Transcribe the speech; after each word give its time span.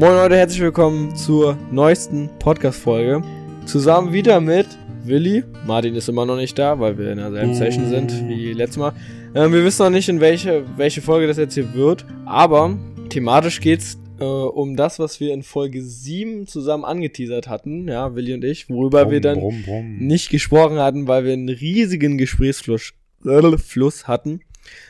Moin 0.00 0.14
Leute, 0.14 0.36
herzlich 0.38 0.62
willkommen 0.62 1.14
zur 1.14 1.58
neuesten 1.70 2.30
Podcast-Folge. 2.38 3.22
Zusammen 3.66 4.14
wieder 4.14 4.40
mit 4.40 4.66
Willi. 5.04 5.44
Martin 5.66 5.94
ist 5.94 6.08
immer 6.08 6.24
noch 6.24 6.36
nicht 6.36 6.58
da, 6.58 6.80
weil 6.80 6.96
wir 6.96 7.12
in 7.12 7.18
derselben 7.18 7.54
Session 7.54 7.86
sind 7.86 8.26
wie 8.26 8.54
letztes 8.54 8.78
Mal. 8.78 8.94
Ähm, 9.34 9.52
wir 9.52 9.62
wissen 9.62 9.82
noch 9.82 9.90
nicht, 9.90 10.08
in 10.08 10.20
welche, 10.20 10.64
welche 10.78 11.02
Folge 11.02 11.26
das 11.26 11.36
jetzt 11.36 11.52
hier 11.52 11.74
wird, 11.74 12.06
aber 12.24 12.78
thematisch 13.10 13.60
geht's 13.60 13.98
äh, 14.18 14.24
um 14.24 14.74
das, 14.74 14.98
was 14.98 15.20
wir 15.20 15.34
in 15.34 15.42
Folge 15.42 15.82
7 15.82 16.46
zusammen 16.46 16.86
angeteasert 16.86 17.48
hatten, 17.48 17.86
ja, 17.86 18.14
Willi 18.14 18.32
und 18.32 18.42
ich, 18.42 18.70
worüber 18.70 19.02
Brumm, 19.02 19.12
wir 19.12 19.20
dann 19.20 19.38
brumm, 19.38 19.62
brumm. 19.62 19.98
nicht 19.98 20.30
gesprochen 20.30 20.78
hatten, 20.78 21.08
weil 21.08 21.26
wir 21.26 21.34
einen 21.34 21.50
riesigen 21.50 22.16
Gesprächsfluss 22.16 22.94
Fluss 23.22 24.08
hatten. 24.08 24.40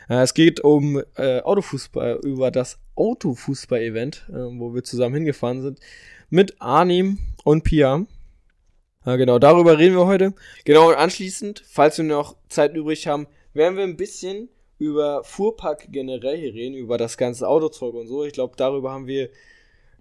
Äh, 0.08 0.22
es 0.22 0.34
geht 0.34 0.60
um 0.60 1.02
äh, 1.16 1.40
Autofußball, 1.40 2.20
über 2.22 2.50
das 2.50 2.78
Autofußball-Event, 2.96 4.26
äh, 4.28 4.32
wo 4.32 4.74
wir 4.74 4.84
zusammen 4.84 5.14
hingefahren 5.16 5.62
sind, 5.62 5.80
mit 6.28 6.60
Arnim 6.60 7.18
und 7.44 7.64
Pia. 7.64 8.06
Ja, 9.06 9.16
genau, 9.16 9.38
darüber 9.38 9.78
reden 9.78 9.96
wir 9.96 10.06
heute. 10.06 10.34
Genau, 10.64 10.88
und 10.88 10.96
anschließend, 10.96 11.62
falls 11.66 11.96
wir 11.98 12.04
noch 12.04 12.36
Zeit 12.48 12.74
übrig 12.74 13.06
haben, 13.06 13.26
werden 13.54 13.76
wir 13.76 13.84
ein 13.84 13.96
bisschen 13.96 14.48
über 14.78 15.24
Fuhrpark 15.24 15.88
generell 15.90 16.36
hier 16.36 16.54
reden, 16.54 16.74
über 16.74 16.98
das 16.98 17.16
ganze 17.16 17.48
Autozeug 17.48 17.94
und 17.94 18.08
so. 18.08 18.24
Ich 18.24 18.32
glaube, 18.32 18.54
darüber 18.56 18.92
haben 18.92 19.06
wir 19.06 19.30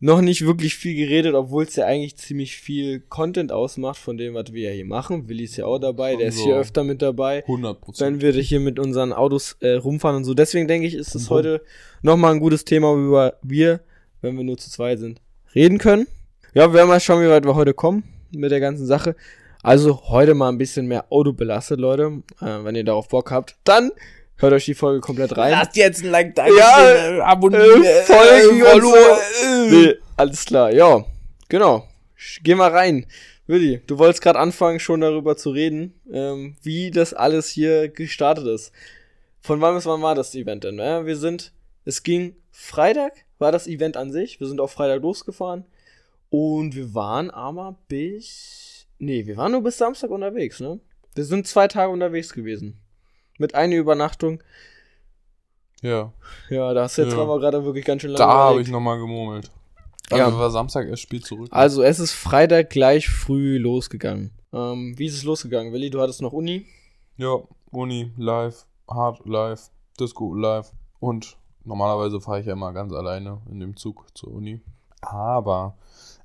noch 0.02 0.21
nicht 0.21 0.45
wirklich 0.45 0.76
viel 0.76 0.95
geredet, 0.95 1.34
obwohl 1.34 1.63
es 1.63 1.76
ja 1.76 1.85
eigentlich 1.85 2.16
ziemlich 2.17 2.55
viel 2.58 3.02
Content 3.02 3.52
ausmacht 3.52 3.98
von 3.98 4.17
dem, 4.17 4.34
was 4.34 4.53
wir 4.53 4.70
ja 4.70 4.75
hier 4.75 4.85
machen. 4.85 5.27
Willi 5.27 5.44
ist 5.44 5.58
ja 5.58 5.66
auch 5.66 5.80
dabei, 5.80 6.12
Schon 6.12 6.20
der 6.20 6.27
ist 6.30 6.38
so. 6.38 6.44
hier 6.45 6.55
öfter 6.55 6.84
mit 6.84 7.02
dabei. 7.02 7.44
100 7.44 7.81
Prozent. 7.81 8.22
Wenn 8.22 8.34
wir 8.34 8.41
hier 8.41 8.59
mit 8.59 8.80
unseren 8.80 9.12
Autos 9.13 9.58
äh, 9.59 9.73
rumfahren 9.73 10.17
und 10.17 10.23
so. 10.23 10.34
Deswegen 10.34 10.67
denke 10.67 10.88
ich, 10.88 10.94
ist 10.94 11.16
es 11.16 11.27
bum. 11.27 11.38
heute 11.38 11.62
nochmal 12.02 12.34
ein 12.34 12.39
gutes 12.39 12.63
Thema, 12.66 12.88
worüber 12.89 13.38
wir, 13.41 13.81
wenn 14.22 14.38
wir 14.38 14.44
nur 14.44 14.58
zu 14.58 14.70
zweit 14.70 14.99
sind, 14.99 15.22
reden 15.53 15.77
können. 15.77 16.08
Ja, 16.53 16.67
wir 16.70 16.73
werden 16.73 16.88
mal 16.88 17.00
schauen, 17.00 17.23
wie 17.23 17.30
weit 17.30 17.45
wir 17.45 17.55
heute 17.55 17.73
kommen 17.73 18.03
mit 18.31 18.52
der 18.52 18.59
ganzen 18.59 18.86
Sache. 18.86 19.16
Also 19.61 20.03
heute 20.09 20.34
mal 20.34 20.50
ein 20.50 20.58
bisschen 20.58 20.88
mehr 20.88 21.11
Auto 21.11 21.34
belastet, 21.34 21.80
Leute. 21.80 22.23
Äh, 22.39 22.63
wenn 22.63 22.75
ihr 22.75 22.86
darauf 22.86 23.09
Bock 23.09 23.31
habt, 23.31 23.58
dann 23.66 23.91
hört 24.40 24.54
euch 24.54 24.66
die 24.66 24.73
Folge 24.73 25.00
komplett 25.02 25.38
rein. 25.38 25.52
Lasst 25.52 25.76
jetzt 25.76 26.04
ein 26.04 26.09
Like 26.12 26.36
da. 26.36 26.48
Ja, 26.48 27.18
äh, 27.18 27.20
abonnieren. 27.22 27.84
äh, 27.84 28.02
folgen 28.04 28.64
und 28.64 28.81
so. 28.81 28.96
äh. 28.96 29.70
Nee, 29.70 29.96
alles 30.18 30.46
klar, 30.46 30.72
ja. 30.72 31.06
Genau. 31.48 31.88
Geh 32.44 32.56
mal 32.56 32.72
rein. 32.72 33.06
Willi, 33.48 33.81
du 33.88 33.98
wolltest 33.98 34.22
gerade 34.22 34.38
anfangen, 34.38 34.80
schon 34.80 35.02
darüber 35.02 35.36
zu 35.36 35.50
reden, 35.50 36.00
ähm, 36.12 36.56
wie 36.62 36.92
das 36.92 37.14
alles 37.14 37.50
hier 37.50 37.90
gestartet 37.90 38.46
ist. 38.46 38.72
Von 39.42 39.59
wann 39.62 39.73
bis 39.76 39.86
wann 39.86 40.02
war 40.02 40.14
das 40.16 40.36
Event 40.36 40.64
denn? 40.66 40.78
Ja, 40.78 41.06
wir 41.06 41.16
sind, 41.18 41.52
es 41.86 42.03
ging 42.03 42.36
Freitag, 42.52 43.14
war 43.40 43.52
das 43.52 43.66
Event 43.68 43.98
an 43.98 44.12
sich. 44.12 44.40
Wir 44.40 44.48
sind 44.48 44.59
auf 44.62 44.72
Freitag 44.72 45.02
losgefahren. 45.02 45.66
Und 46.30 46.76
wir 46.76 46.94
waren 46.94 47.31
aber 47.31 47.76
bis, 47.88 48.86
nee, 49.00 49.26
wir 49.26 49.38
waren 49.38 49.53
nur 49.53 49.64
bis 49.64 49.78
Samstag 49.80 50.12
unterwegs, 50.12 50.59
ne? 50.59 50.80
Wir 51.16 51.26
sind 51.26 51.48
zwei 51.48 51.68
Tage 51.68 51.92
unterwegs 51.92 52.31
gewesen. 52.34 52.78
Mit 53.40 53.56
einer 53.56 53.76
Übernachtung. 53.76 54.44
Ja, 55.82 56.12
Ja, 56.50 56.73
da 56.73 56.84
hast 56.84 56.98
du 56.98 57.04
jetzt 57.04 57.14
Ja. 57.14 57.22
aber 57.23 57.40
gerade 57.40 57.64
wirklich 57.64 57.86
ganz 57.86 58.02
schön 58.02 58.12
lange 58.12 58.20
da 58.20 58.28
habe 58.50 58.62
ich 58.62 58.70
nochmal 58.70 59.00
gemurmelt. 59.00 59.50
Ja. 60.12 60.26
Also 60.26 60.38
war 60.38 60.52
Samstag 60.52 60.88
erst 60.88 61.04
Spiel 61.04 61.23
zurück. 61.23 61.48
Also 61.52 61.81
es 61.81 62.00
ist 62.00 62.12
Freitag 62.12 62.70
gleich 62.70 63.08
früh 63.09 63.58
losgegangen. 63.58 64.31
Ähm, 64.52 64.94
wie 64.98 65.06
ist 65.06 65.14
es 65.16 65.23
losgegangen, 65.23 65.72
Willi? 65.72 65.90
Du 65.90 66.02
hattest 66.02 66.22
noch 66.22 66.34
Uni? 66.34 66.66
Ja, 67.16 67.38
Uni, 67.72 68.12
live, 68.18 68.66
Hard, 68.90 69.26
live, 69.26 69.70
Disco, 70.00 70.34
live. 70.34 70.72
Und 71.00 71.38
normalerweise 71.64 72.20
fahre 72.20 72.42
ich 72.42 72.48
ja 72.48 72.53
immer 72.53 72.74
ganz 72.74 72.92
alleine 72.92 73.42
in 73.50 73.59
dem 73.59 73.78
Zug 73.78 74.06
zur 74.16 74.31
Uni. 74.34 74.59
Aber 75.02 75.78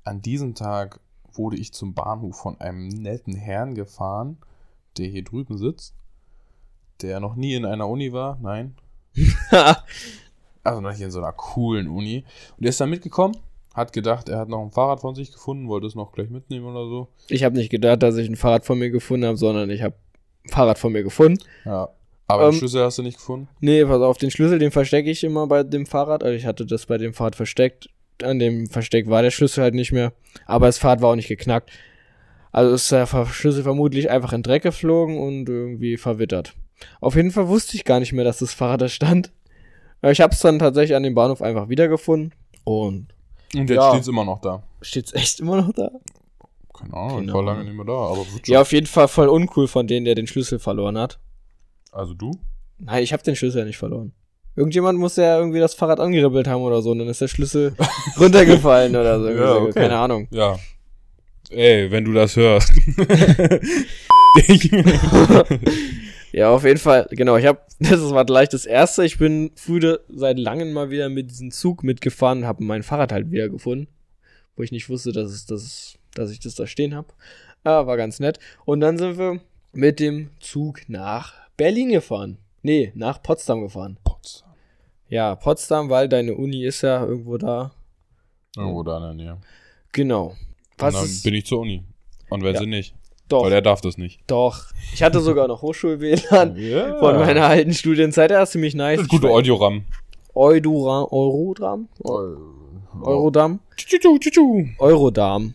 an 0.02 0.20
diesem 0.22 0.54
Tag 0.54 0.98
wurde 1.32 1.56
ich 1.58 1.72
zum 1.72 1.94
Bahnhof 1.94 2.36
von 2.36 2.60
einem 2.60 2.88
netten 2.88 3.34
Herrn 3.36 3.74
gefahren, 3.74 4.38
der 4.96 5.06
hier 5.06 5.22
drüben 5.24 5.58
sitzt, 5.58 5.94
der 7.02 7.20
noch 7.20 7.36
nie 7.36 7.54
in 7.54 7.64
einer 7.64 7.88
Uni 7.88 8.12
war, 8.12 8.38
nein. 8.42 8.74
Also 10.66 10.80
noch 10.80 10.90
nicht 10.92 11.02
in 11.02 11.10
so 11.10 11.18
einer 11.18 11.32
coolen 11.32 11.88
Uni. 11.88 12.24
Und 12.56 12.62
der 12.64 12.70
ist 12.70 12.80
dann 12.80 12.88
mitgekommen, 12.88 13.36
hat 13.74 13.92
gedacht, 13.92 14.30
er 14.30 14.38
hat 14.38 14.48
noch 14.48 14.62
ein 14.62 14.70
Fahrrad 14.70 15.00
von 15.00 15.14
sich 15.14 15.30
gefunden, 15.30 15.68
wollte 15.68 15.86
es 15.86 15.94
noch 15.94 16.12
gleich 16.12 16.30
mitnehmen 16.30 16.64
oder 16.64 16.88
so. 16.88 17.08
ich 17.28 17.44
habe 17.44 17.56
nicht 17.56 17.68
gedacht, 17.68 18.02
dass 18.02 18.16
ich 18.16 18.28
ein 18.30 18.36
Fahrrad 18.36 18.64
von 18.64 18.78
mir 18.78 18.90
gefunden 18.90 19.26
habe, 19.26 19.36
sondern 19.36 19.68
ich 19.68 19.82
habe 19.82 19.94
ein 20.46 20.48
Fahrrad 20.48 20.78
von 20.78 20.92
mir 20.92 21.02
gefunden. 21.02 21.38
Ja. 21.66 21.90
Aber 22.28 22.44
Ähm, 22.44 22.52
den 22.52 22.58
Schlüssel 22.60 22.82
hast 22.82 22.96
du 22.96 23.02
nicht 23.02 23.18
gefunden? 23.18 23.48
Nee, 23.60 23.84
pass 23.84 24.00
auf, 24.00 24.16
den 24.16 24.30
Schlüssel, 24.30 24.58
den 24.58 24.70
verstecke 24.70 25.10
ich 25.10 25.22
immer 25.22 25.46
bei 25.46 25.62
dem 25.64 25.84
Fahrrad. 25.84 26.22
Also 26.22 26.34
ich 26.34 26.46
hatte 26.46 26.64
das 26.64 26.86
bei 26.86 26.96
dem 26.96 27.12
Fahrrad 27.12 27.36
versteckt. 27.36 27.90
An 28.22 28.38
dem 28.38 28.66
Versteck 28.66 29.10
war 29.10 29.20
der 29.20 29.30
Schlüssel 29.32 29.62
halt 29.62 29.74
nicht 29.74 29.92
mehr. 29.92 30.14
Aber 30.46 30.64
das 30.64 30.78
Fahrrad 30.78 31.02
war 31.02 31.10
auch 31.10 31.16
nicht 31.16 31.28
geknackt. 31.28 31.70
Also 32.52 32.72
ist 32.74 32.90
der 32.90 33.06
Schlüssel 33.26 33.64
vermutlich 33.64 34.08
einfach 34.08 34.32
in 34.32 34.42
Dreck 34.42 34.62
geflogen 34.62 35.18
und 35.18 35.46
irgendwie 35.46 35.98
verwittert. 35.98 36.54
Auf 37.00 37.16
jeden 37.16 37.30
Fall 37.30 37.48
wusste 37.48 37.76
ich 37.76 37.84
gar 37.84 38.00
nicht 38.00 38.12
mehr, 38.12 38.24
dass 38.24 38.38
das 38.38 38.52
Fahrrad 38.54 38.80
da 38.82 38.88
stand. 38.88 39.30
Ich 40.02 40.20
habe 40.20 40.34
es 40.34 40.40
dann 40.40 40.58
tatsächlich 40.58 40.94
an 40.96 41.02
dem 41.02 41.14
Bahnhof 41.14 41.40
einfach 41.42 41.68
wiedergefunden. 41.68 42.32
Und 42.64 43.06
Und 43.54 43.70
jetzt 43.70 43.76
Ja. 43.76 43.90
steht 43.90 44.02
es 44.02 44.08
immer 44.08 44.24
noch 44.24 44.40
da. 44.40 44.62
steht's 44.82 45.12
echt 45.14 45.40
immer 45.40 45.56
noch 45.62 45.72
da? 45.72 45.90
Keine 46.76 46.92
Ahnung, 46.94 47.20
ich 47.20 47.26
Genau. 47.26 47.34
war 47.38 47.44
lange 47.44 47.64
nicht 47.64 47.74
mehr 47.76 47.84
da, 47.86 47.92
aber. 47.92 48.26
Ja, 48.46 48.60
auf 48.60 48.72
jeden 48.72 48.86
Fall 48.86 49.06
voll 49.08 49.28
uncool 49.28 49.68
von 49.68 49.86
denen, 49.86 50.04
der 50.04 50.14
den 50.16 50.26
Schlüssel 50.26 50.58
verloren 50.58 50.98
hat. 50.98 51.18
Also 51.92 52.12
du? 52.14 52.32
Nein, 52.78 53.02
ich 53.04 53.12
habe 53.12 53.22
den 53.22 53.36
Schlüssel 53.36 53.60
ja 53.60 53.64
nicht 53.64 53.78
verloren. 53.78 54.12
Irgendjemand 54.56 54.98
muss 54.98 55.16
ja 55.16 55.38
irgendwie 55.38 55.60
das 55.60 55.74
Fahrrad 55.74 56.00
angeribbelt 56.00 56.46
haben 56.48 56.62
oder 56.62 56.82
so, 56.82 56.90
und 56.90 56.98
dann 56.98 57.08
ist 57.08 57.20
der 57.20 57.28
Schlüssel 57.28 57.74
runtergefallen 58.20 58.94
oder 58.96 59.20
so. 59.20 59.28
Ja, 59.30 59.54
okay. 59.56 59.72
Keine 59.72 59.96
Ahnung. 59.98 60.26
Ja. 60.30 60.58
Ey, 61.50 61.90
wenn 61.90 62.04
du 62.04 62.12
das 62.12 62.34
hörst. 62.36 62.72
Ja, 66.34 66.50
auf 66.50 66.64
jeden 66.64 66.80
Fall, 66.80 67.06
genau, 67.12 67.36
ich 67.36 67.46
habe, 67.46 67.60
das 67.78 68.10
war 68.10 68.24
gleich 68.24 68.48
das 68.48 68.66
erste. 68.66 69.04
Ich 69.04 69.18
bin 69.18 69.52
früher 69.54 70.00
seit 70.08 70.36
langem 70.36 70.72
mal 70.72 70.90
wieder 70.90 71.08
mit 71.08 71.30
diesem 71.30 71.52
Zug 71.52 71.84
mitgefahren 71.84 72.38
und 72.40 72.46
habe 72.46 72.64
mein 72.64 72.82
Fahrrad 72.82 73.12
halt 73.12 73.30
wieder 73.30 73.48
gefunden, 73.48 73.86
wo 74.56 74.64
ich 74.64 74.72
nicht 74.72 74.88
wusste, 74.88 75.12
dass, 75.12 75.30
es, 75.30 75.46
dass, 75.46 75.94
dass 76.14 76.32
ich 76.32 76.40
das 76.40 76.56
da 76.56 76.66
stehen 76.66 76.94
habe. 76.94 77.06
Ah, 77.62 77.86
war 77.86 77.96
ganz 77.96 78.18
nett. 78.18 78.40
Und 78.64 78.80
dann 78.80 78.98
sind 78.98 79.16
wir 79.16 79.40
mit 79.72 80.00
dem 80.00 80.30
Zug 80.40 80.80
nach 80.88 81.34
Berlin 81.56 81.90
gefahren. 81.90 82.38
Nee, 82.62 82.90
nach 82.96 83.22
Potsdam 83.22 83.60
gefahren. 83.62 83.96
Potsdam. 84.02 84.50
Ja, 85.08 85.36
Potsdam, 85.36 85.88
weil 85.88 86.08
deine 86.08 86.34
Uni 86.34 86.64
ist 86.64 86.82
ja 86.82 87.04
irgendwo 87.06 87.38
da. 87.38 87.70
Irgendwo 88.56 88.82
da 88.82 88.96
in 88.96 89.02
der 89.18 89.26
Nähe. 89.26 89.38
Genau. 89.92 90.34
Was 90.78 90.94
Und 90.94 91.00
dann 91.00 91.04
ist, 91.10 91.22
bin 91.22 91.34
ich 91.34 91.46
zur 91.46 91.60
Uni. 91.60 91.84
Und 92.28 92.42
wenn 92.42 92.54
Ja. 92.54 92.60
sie 92.60 92.66
nicht. 92.66 92.94
Doch, 93.28 93.44
Weil 93.44 93.50
der 93.50 93.62
darf 93.62 93.80
das 93.80 93.96
nicht. 93.98 94.20
doch. 94.26 94.66
Ich 94.92 95.02
hatte 95.02 95.20
sogar 95.20 95.48
noch 95.48 95.62
Hochschul-WLAN 95.62 96.56
Ja. 96.58 96.98
von 96.98 97.16
meiner 97.16 97.46
alten 97.46 97.72
Studienzeit. 97.72 98.30
Der 98.30 98.42
ist 98.42 98.52
ziemlich 98.52 98.74
nice. 98.74 98.96
Das 98.98 99.04
ist 99.06 99.10
gute 99.10 99.28
Audioram. 99.28 99.84
Eudoram, 100.34 101.06
Eurodram? 101.10 101.88
Eurodam? 103.02 103.60
Eurodam. 104.78 105.54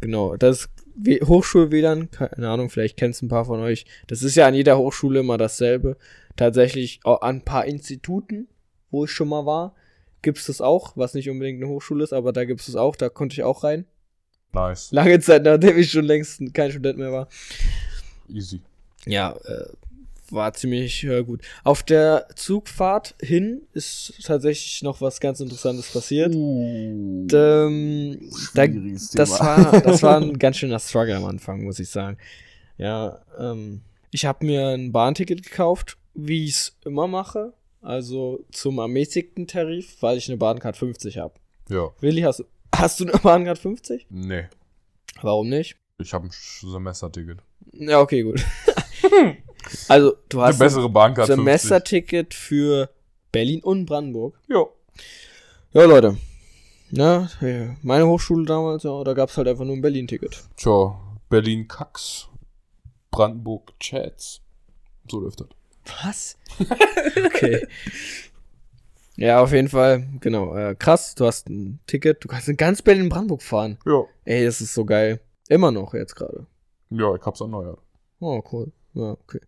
Genau, 0.00 0.36
das 0.36 0.68
Hochschul-WLAN, 1.06 2.10
keine 2.10 2.48
Ahnung, 2.48 2.70
vielleicht 2.70 2.96
kennst 2.96 3.22
ein 3.22 3.28
paar 3.28 3.44
von 3.44 3.60
euch. 3.60 3.84
Das 4.06 4.22
ist 4.22 4.34
ja 4.36 4.46
an 4.46 4.54
jeder 4.54 4.78
Hochschule 4.78 5.20
immer 5.20 5.38
dasselbe. 5.38 5.96
Tatsächlich 6.36 7.00
auch 7.04 7.22
an 7.22 7.36
ein 7.36 7.44
paar 7.44 7.64
Instituten, 7.64 8.48
wo 8.90 9.04
ich 9.04 9.10
schon 9.10 9.28
mal 9.28 9.46
war, 9.46 9.74
gibt 10.22 10.38
es 10.38 10.46
das 10.46 10.60
auch, 10.60 10.92
was 10.96 11.14
nicht 11.14 11.28
unbedingt 11.30 11.62
eine 11.62 11.70
Hochschule 11.70 12.02
ist, 12.04 12.12
aber 12.12 12.32
da 12.32 12.44
gibt 12.44 12.60
es 12.60 12.68
es 12.68 12.76
auch, 12.76 12.96
da 12.96 13.08
konnte 13.08 13.34
ich 13.34 13.42
auch 13.42 13.62
rein. 13.64 13.86
Nice. 14.54 14.92
Lange 14.92 15.20
Zeit, 15.20 15.42
nachdem 15.42 15.78
ich 15.78 15.90
schon 15.90 16.04
längst 16.04 16.40
kein 16.52 16.70
Student 16.70 16.98
mehr 16.98 17.12
war. 17.12 17.28
Easy. 18.28 18.60
Ja, 19.06 19.32
äh, 19.44 19.66
war 20.30 20.52
ziemlich 20.54 21.04
äh, 21.04 21.22
gut. 21.22 21.42
Auf 21.62 21.82
der 21.82 22.26
Zugfahrt 22.34 23.14
hin 23.20 23.62
ist 23.72 24.14
tatsächlich 24.24 24.82
noch 24.82 25.00
was 25.00 25.20
ganz 25.20 25.40
Interessantes 25.40 25.92
passiert. 25.92 26.34
Uh, 26.34 27.26
Ähm, 27.32 28.30
da, 28.54 28.66
das, 28.66 29.40
war, 29.40 29.80
das 29.80 30.02
war 30.02 30.20
ein 30.20 30.38
ganz 30.38 30.56
schöner 30.56 30.78
Struggle 30.78 31.16
am 31.16 31.24
Anfang, 31.24 31.64
muss 31.64 31.78
ich 31.78 31.90
sagen. 31.90 32.16
Ja, 32.78 33.20
ähm, 33.38 33.82
ich 34.10 34.24
habe 34.24 34.46
mir 34.46 34.68
ein 34.68 34.92
Bahnticket 34.92 35.42
gekauft, 35.42 35.96
wie 36.14 36.44
ich 36.44 36.50
es 36.50 36.76
immer 36.84 37.06
mache. 37.06 37.52
Also 37.82 38.44
zum 38.50 38.78
ermäßigten 38.78 39.46
Tarif, 39.46 40.00
weil 40.00 40.16
ich 40.16 40.28
eine 40.28 40.38
Bahncard 40.38 40.76
50 40.76 41.18
habe. 41.18 41.34
Ja. 41.68 41.90
Willi, 42.00 42.22
hast, 42.22 42.44
hast 42.78 43.00
du 43.00 43.06
eine 43.06 43.18
Bahncard 43.18 43.58
50? 43.58 44.06
Nee. 44.10 44.48
Warum 45.22 45.48
nicht? 45.48 45.76
Ich 45.98 46.12
habe 46.12 46.26
ein 46.26 46.30
Semesterticket. 46.32 47.38
Ja, 47.72 48.00
okay, 48.00 48.22
gut. 48.22 48.44
also, 49.88 50.14
du 50.28 50.40
Eine 50.40 50.48
hast 50.48 50.58
bessere 50.58 50.88
Bahncard 50.88 51.30
ein 51.30 51.36
50. 51.36 51.44
Semesterticket 51.44 52.34
für 52.34 52.90
Berlin 53.32 53.62
und 53.62 53.86
Brandenburg. 53.86 54.38
Ja. 54.48 54.64
Ja, 55.72 55.84
Leute. 55.84 56.16
Na, 56.90 57.28
ja, 57.40 57.76
meine 57.82 58.06
Hochschule 58.06 58.44
damals, 58.44 58.84
ja, 58.84 59.02
da 59.02 59.14
gab 59.14 59.28
es 59.30 59.36
halt 59.36 59.48
einfach 59.48 59.64
nur 59.64 59.74
ein 59.74 59.80
Berlin-Ticket. 59.80 60.44
Tja, 60.56 60.96
Berlin 61.28 61.66
Kacks. 61.66 62.28
Brandenburg 63.10 63.72
Chats. 63.80 64.40
So 65.10 65.20
läuft 65.20 65.40
das. 65.40 65.48
Was? 66.04 66.38
Okay. 67.26 67.66
Ja, 69.16 69.40
auf 69.40 69.52
jeden 69.52 69.68
Fall, 69.68 70.08
genau. 70.20 70.56
Äh, 70.56 70.74
krass, 70.74 71.14
du 71.14 71.24
hast 71.26 71.48
ein 71.48 71.78
Ticket, 71.86 72.24
du 72.24 72.28
kannst 72.28 72.48
in 72.48 72.56
ganz 72.56 72.82
Berlin-Brandenburg 72.82 73.42
fahren. 73.42 73.78
Ja. 73.86 74.04
Ey, 74.24 74.44
das 74.44 74.60
ist 74.60 74.74
so 74.74 74.84
geil. 74.84 75.20
Immer 75.48 75.70
noch 75.70 75.94
jetzt 75.94 76.16
gerade. 76.16 76.46
Ja, 76.90 77.14
ich 77.14 77.22
hab's 77.22 77.40
erneuert. 77.40 77.78
Oh, 78.20 78.42
cool. 78.52 78.72
Ja, 78.94 79.12
okay. 79.12 79.40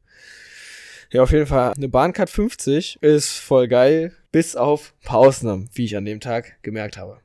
Ja, 1.11 1.23
auf 1.23 1.33
jeden 1.33 1.47
Fall. 1.47 1.73
Eine 1.77 1.89
Bahncard 1.89 2.31
50 2.31 2.99
ist 3.01 3.33
voll 3.39 3.69
geil, 3.69 4.13
bis 4.33 4.57
auf 4.57 4.93
ein 5.03 5.07
paar 5.07 5.19
Ausnahmen, 5.19 5.69
wie 5.73 5.85
ich 5.85 5.97
an 5.97 6.05
dem 6.05 6.21
Tag 6.21 6.63
gemerkt 6.63 6.97
habe. 6.97 7.19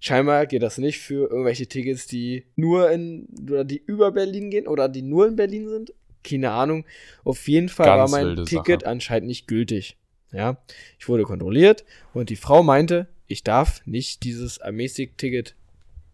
Scheinbar 0.00 0.46
geht 0.46 0.62
das 0.62 0.78
nicht 0.78 1.00
für 1.00 1.28
irgendwelche 1.28 1.66
Tickets, 1.66 2.06
die 2.06 2.46
nur 2.56 2.90
in, 2.90 3.28
oder 3.42 3.64
die 3.64 3.82
über 3.84 4.12
Berlin 4.12 4.50
gehen 4.50 4.66
oder 4.66 4.88
die 4.88 5.02
nur 5.02 5.26
in 5.26 5.36
Berlin 5.36 5.68
sind. 5.68 5.92
Keine 6.24 6.50
Ahnung. 6.50 6.84
Auf 7.24 7.48
jeden 7.48 7.68
Fall 7.68 7.86
Ganz 7.86 8.12
war 8.12 8.20
mein 8.20 8.44
Ticket 8.44 8.80
Sache. 8.82 8.90
anscheinend 8.90 9.28
nicht 9.28 9.46
gültig. 9.46 9.97
Ja, 10.32 10.58
ich 10.98 11.08
wurde 11.08 11.22
kontrolliert 11.24 11.84
und 12.12 12.30
die 12.30 12.36
Frau 12.36 12.62
meinte, 12.62 13.08
ich 13.26 13.44
darf 13.44 13.82
nicht 13.86 14.24
dieses 14.24 14.60
Amazing-Ticket 14.60 15.54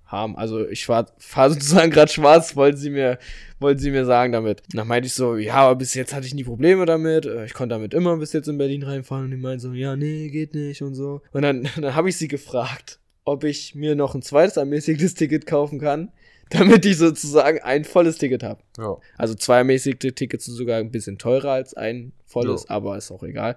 haben. 0.07 0.37
Also 0.37 0.67
ich 0.69 0.89
war 0.89 1.07
fahre 1.19 1.51
sozusagen 1.55 1.91
gerade 1.91 2.13
schwarz, 2.13 2.57
wollten 2.57 2.77
sie 2.77 2.91
mir, 2.91 3.19
wollten 3.59 3.81
sie 3.81 3.91
mir 3.91 4.05
sagen 4.05 4.33
damit. 4.33 4.63
Und 4.63 4.77
dann 4.77 4.87
meinte 4.89 5.07
ich 5.07 5.15
so, 5.15 5.37
ja, 5.37 5.55
aber 5.55 5.77
bis 5.77 5.95
jetzt 5.95 6.15
hatte 6.15 6.27
ich 6.27 6.35
nie 6.35 6.45
Probleme 6.45 6.87
damit. 6.87 7.27
Äh, 7.27 7.47
Ich 7.47 7.55
konnte 7.55 7.75
damit 7.75 7.95
immer 7.95 8.17
bis 8.17 8.33
jetzt 8.33 8.49
in 8.49 8.59
Berlin 8.59 8.83
reinfahren. 8.83 9.25
Und 9.27 9.31
die 9.33 9.37
meinte 9.37 9.61
so, 9.61 9.73
ja, 9.73 9.97
nee, 9.97 10.29
geht 10.29 10.55
nicht 10.55 10.83
und 10.83 10.95
so. 10.95 11.23
Und 11.33 11.43
dann, 11.43 11.69
dann 11.77 11.95
habe 11.95 12.09
ich 12.09 12.17
sie 12.17 12.29
gefragt, 12.29 12.99
ob 13.25 13.45
ich 13.45 13.75
mir 13.75 13.95
noch 13.95 14.15
ein 14.15 14.23
zweites 14.23 14.57
ermäßigtes 14.57 15.15
Ticket 15.15 15.47
kaufen 15.47 15.81
kann, 15.81 16.13
damit 16.51 16.85
ich 16.87 16.99
sozusagen 16.99 17.59
ein 17.61 17.85
volles 17.85 18.19
Ticket 18.19 18.43
habe. 18.43 18.61
Ja. 18.79 18.97
Also 19.19 19.35
zwei 19.35 19.59
ermäßigte 19.59 20.13
Tickets 20.15 20.45
sind 20.47 20.55
sogar 20.55 20.79
ein 20.79 20.91
bisschen 20.91 21.19
teurer 21.19 21.53
als 21.53 21.75
ein 21.75 22.13
volles, 22.27 22.65
Ja. 22.69 22.77
aber 22.77 22.97
ist 22.97 23.11
auch 23.11 23.23
egal. 23.23 23.57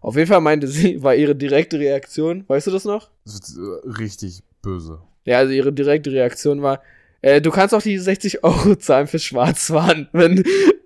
Auf 0.00 0.16
jeden 0.16 0.28
Fall 0.28 0.40
meinte 0.40 0.66
sie, 0.68 1.02
war 1.02 1.14
ihre 1.14 1.34
direkte 1.34 1.78
Reaktion, 1.78 2.44
weißt 2.48 2.66
du 2.66 2.70
das 2.70 2.84
noch? 2.84 3.10
Äh, 3.26 3.88
richtig 3.98 4.42
böse. 4.62 5.00
Ja, 5.24 5.38
also 5.38 5.52
ihre 5.52 5.72
direkte 5.72 6.10
Reaktion 6.12 6.62
war, 6.62 6.82
äh, 7.20 7.40
du 7.40 7.50
kannst 7.50 7.74
auch 7.74 7.82
die 7.82 7.98
60 7.98 8.42
Euro 8.44 8.74
zahlen 8.76 9.06
fürs 9.06 9.22
Schwarzfahren, 9.24 10.08
wenn, 10.12 10.42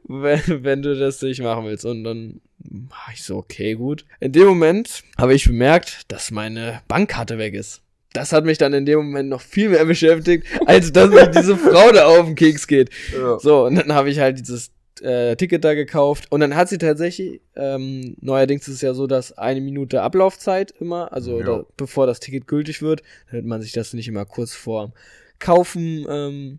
wenn, 0.08 0.64
wenn 0.64 0.82
du 0.82 0.94
das 0.98 1.20
nicht 1.22 1.40
machen 1.42 1.64
willst. 1.64 1.84
Und 1.84 2.04
dann 2.04 2.40
war 2.58 3.12
ich 3.14 3.22
so, 3.22 3.36
okay, 3.36 3.74
gut. 3.74 4.04
In 4.20 4.32
dem 4.32 4.46
Moment 4.46 5.02
habe 5.18 5.34
ich 5.34 5.46
bemerkt, 5.46 6.02
dass 6.08 6.30
meine 6.30 6.82
Bankkarte 6.88 7.38
weg 7.38 7.54
ist. 7.54 7.82
Das 8.16 8.32
hat 8.32 8.44
mich 8.44 8.58
dann 8.58 8.72
in 8.72 8.86
dem 8.86 8.98
Moment 8.98 9.28
noch 9.28 9.40
viel 9.40 9.68
mehr 9.68 9.84
beschäftigt, 9.86 10.46
als 10.66 10.92
dass 10.92 11.10
mir 11.10 11.26
diese 11.28 11.56
Frau 11.56 11.92
da 11.92 12.06
auf 12.06 12.26
den 12.26 12.34
Keks 12.34 12.66
geht. 12.66 12.90
Ja. 13.16 13.38
So, 13.38 13.66
und 13.66 13.76
dann 13.76 13.92
habe 13.94 14.10
ich 14.10 14.18
halt 14.18 14.38
dieses 14.38 14.70
äh, 15.02 15.36
Ticket 15.36 15.64
da 15.64 15.74
gekauft. 15.74 16.26
Und 16.30 16.40
dann 16.40 16.56
hat 16.56 16.68
sie 16.68 16.78
tatsächlich, 16.78 17.40
ähm, 17.54 18.16
neuerdings 18.20 18.66
ist 18.68 18.76
es 18.76 18.80
ja 18.80 18.94
so, 18.94 19.06
dass 19.06 19.36
eine 19.36 19.60
Minute 19.60 20.02
Ablaufzeit 20.02 20.72
immer, 20.80 21.12
also 21.12 21.38
Ja. 21.40 21.44
da, 21.44 21.64
bevor 21.76 22.06
das 22.06 22.20
Ticket 22.20 22.46
gültig 22.46 22.82
wird, 22.82 23.02
damit 23.30 23.46
man 23.46 23.60
sich 23.62 23.72
das 23.72 23.92
nicht 23.92 24.08
immer 24.08 24.24
kurz 24.24 24.54
vor 24.54 24.92
Kaufen 25.38 26.06
ähm, 26.08 26.58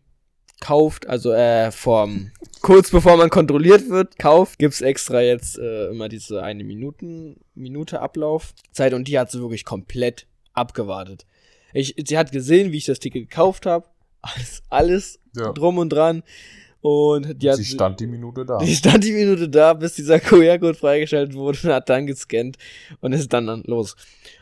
kauft, 0.60 1.08
also 1.08 1.32
äh, 1.34 1.72
vorm, 1.72 2.32
kurz 2.62 2.92
bevor 2.92 3.18
man 3.18 3.30
kontrolliert 3.30 3.90
wird, 3.90 4.18
kauft, 4.20 4.60
gibt's 4.60 4.82
extra 4.82 5.22
jetzt 5.22 5.58
äh, 5.58 5.88
immer 5.90 6.10
diese 6.10 6.44
eine 6.44 6.64
Minuten, 6.64 7.38
Minute 7.56 8.02
Ablaufzeit 8.02 8.94
und 8.94 9.08
die 9.08 9.18
hat 9.20 9.32
sie 9.32 9.40
wirklich 9.40 9.66
komplett 9.66 10.28
abgewartet. 10.54 11.26
Ich, 11.74 11.96
sie 12.08 12.18
hat 12.18 12.32
gesehen, 12.32 12.72
wie 12.72 12.78
ich 12.78 12.86
das 12.86 13.00
Ticket 13.00 13.30
gekauft 13.30 13.66
habe, 13.66 13.86
alles, 14.22 14.62
alles 14.70 15.20
Ja. 15.36 15.52
drum 15.54 15.78
und 15.78 15.90
dran. 15.90 16.24
Und 16.82 17.42
die 17.42 17.50
hat, 17.50 17.58
Sie 17.58 17.66
stand 17.66 18.00
die 18.00 18.08
Minute 18.08 18.46
da. 18.46 18.60
die 18.60 18.76
stand 18.76 19.04
die 19.04 19.12
Minute 19.12 19.50
da, 19.50 19.74
bis 19.74 19.96
dieser 19.96 20.20
QR-Code 20.22 20.76
freigeschaltet 20.76 21.36
wurde 21.36 21.58
und 21.64 21.74
hat 21.74 21.90
dann 21.90 22.06
gescannt 22.08 22.58
und 23.02 23.14
ist 23.14 23.34
dann, 23.34 23.48
dann 23.48 23.64
los. 23.66 23.96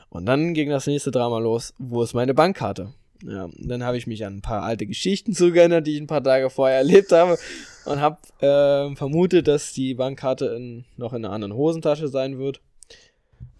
Und 0.09 0.25
dann 0.25 0.53
ging 0.53 0.69
das 0.69 0.85
nächste 0.87 1.11
Drama 1.11 1.39
los. 1.39 1.73
Wo 1.77 2.03
ist 2.03 2.13
meine 2.13 2.33
Bankkarte? 2.33 2.93
Ja, 3.25 3.49
dann 3.57 3.83
habe 3.83 3.97
ich 3.97 4.05
mich 4.05 4.25
an 4.25 4.35
ein 4.37 4.41
paar 4.41 4.61
alte 4.63 4.85
Geschichten 4.85 5.33
zugeerinnert, 5.33 5.87
die 5.87 5.95
ich 5.95 6.01
ein 6.01 6.07
paar 6.07 6.23
Tage 6.23 6.49
vorher 6.49 6.77
erlebt 6.77 7.11
habe 7.13 7.37
und 7.85 7.99
habe 8.01 8.17
ähm, 8.41 8.97
vermutet, 8.97 9.47
dass 9.47 9.71
die 9.73 9.93
Bankkarte 9.95 10.47
in, 10.47 10.85
noch 10.97 11.13
in 11.13 11.23
einer 11.25 11.33
anderen 11.33 11.53
Hosentasche 11.55 12.09
sein 12.09 12.37
wird. 12.37 12.59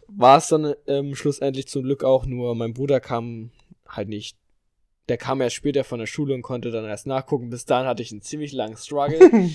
War 0.08 0.38
es 0.38 0.48
dann 0.48 0.74
ähm, 0.88 1.16
schlussendlich 1.16 1.68
zum 1.68 1.84
Glück 1.84 2.04
auch 2.04 2.26
nur, 2.26 2.56
mein 2.56 2.74
Bruder 2.74 3.00
kam 3.00 3.52
halt 3.88 4.10
nicht 4.10 4.38
der 5.08 5.18
kam 5.18 5.40
erst 5.40 5.56
später 5.56 5.84
von 5.84 6.00
der 6.00 6.08
Schule 6.08 6.34
und 6.34 6.42
konnte 6.42 6.72
dann 6.72 6.86
erst 6.86 7.06
nachgucken. 7.06 7.52
Bis 7.52 7.66
dahin 7.66 7.86
hatte 7.88 8.02
ich 8.02 8.12
einen 8.12 8.24
ziemlich 8.24 8.54
langen 8.54 8.76
Struggle. 8.78 9.20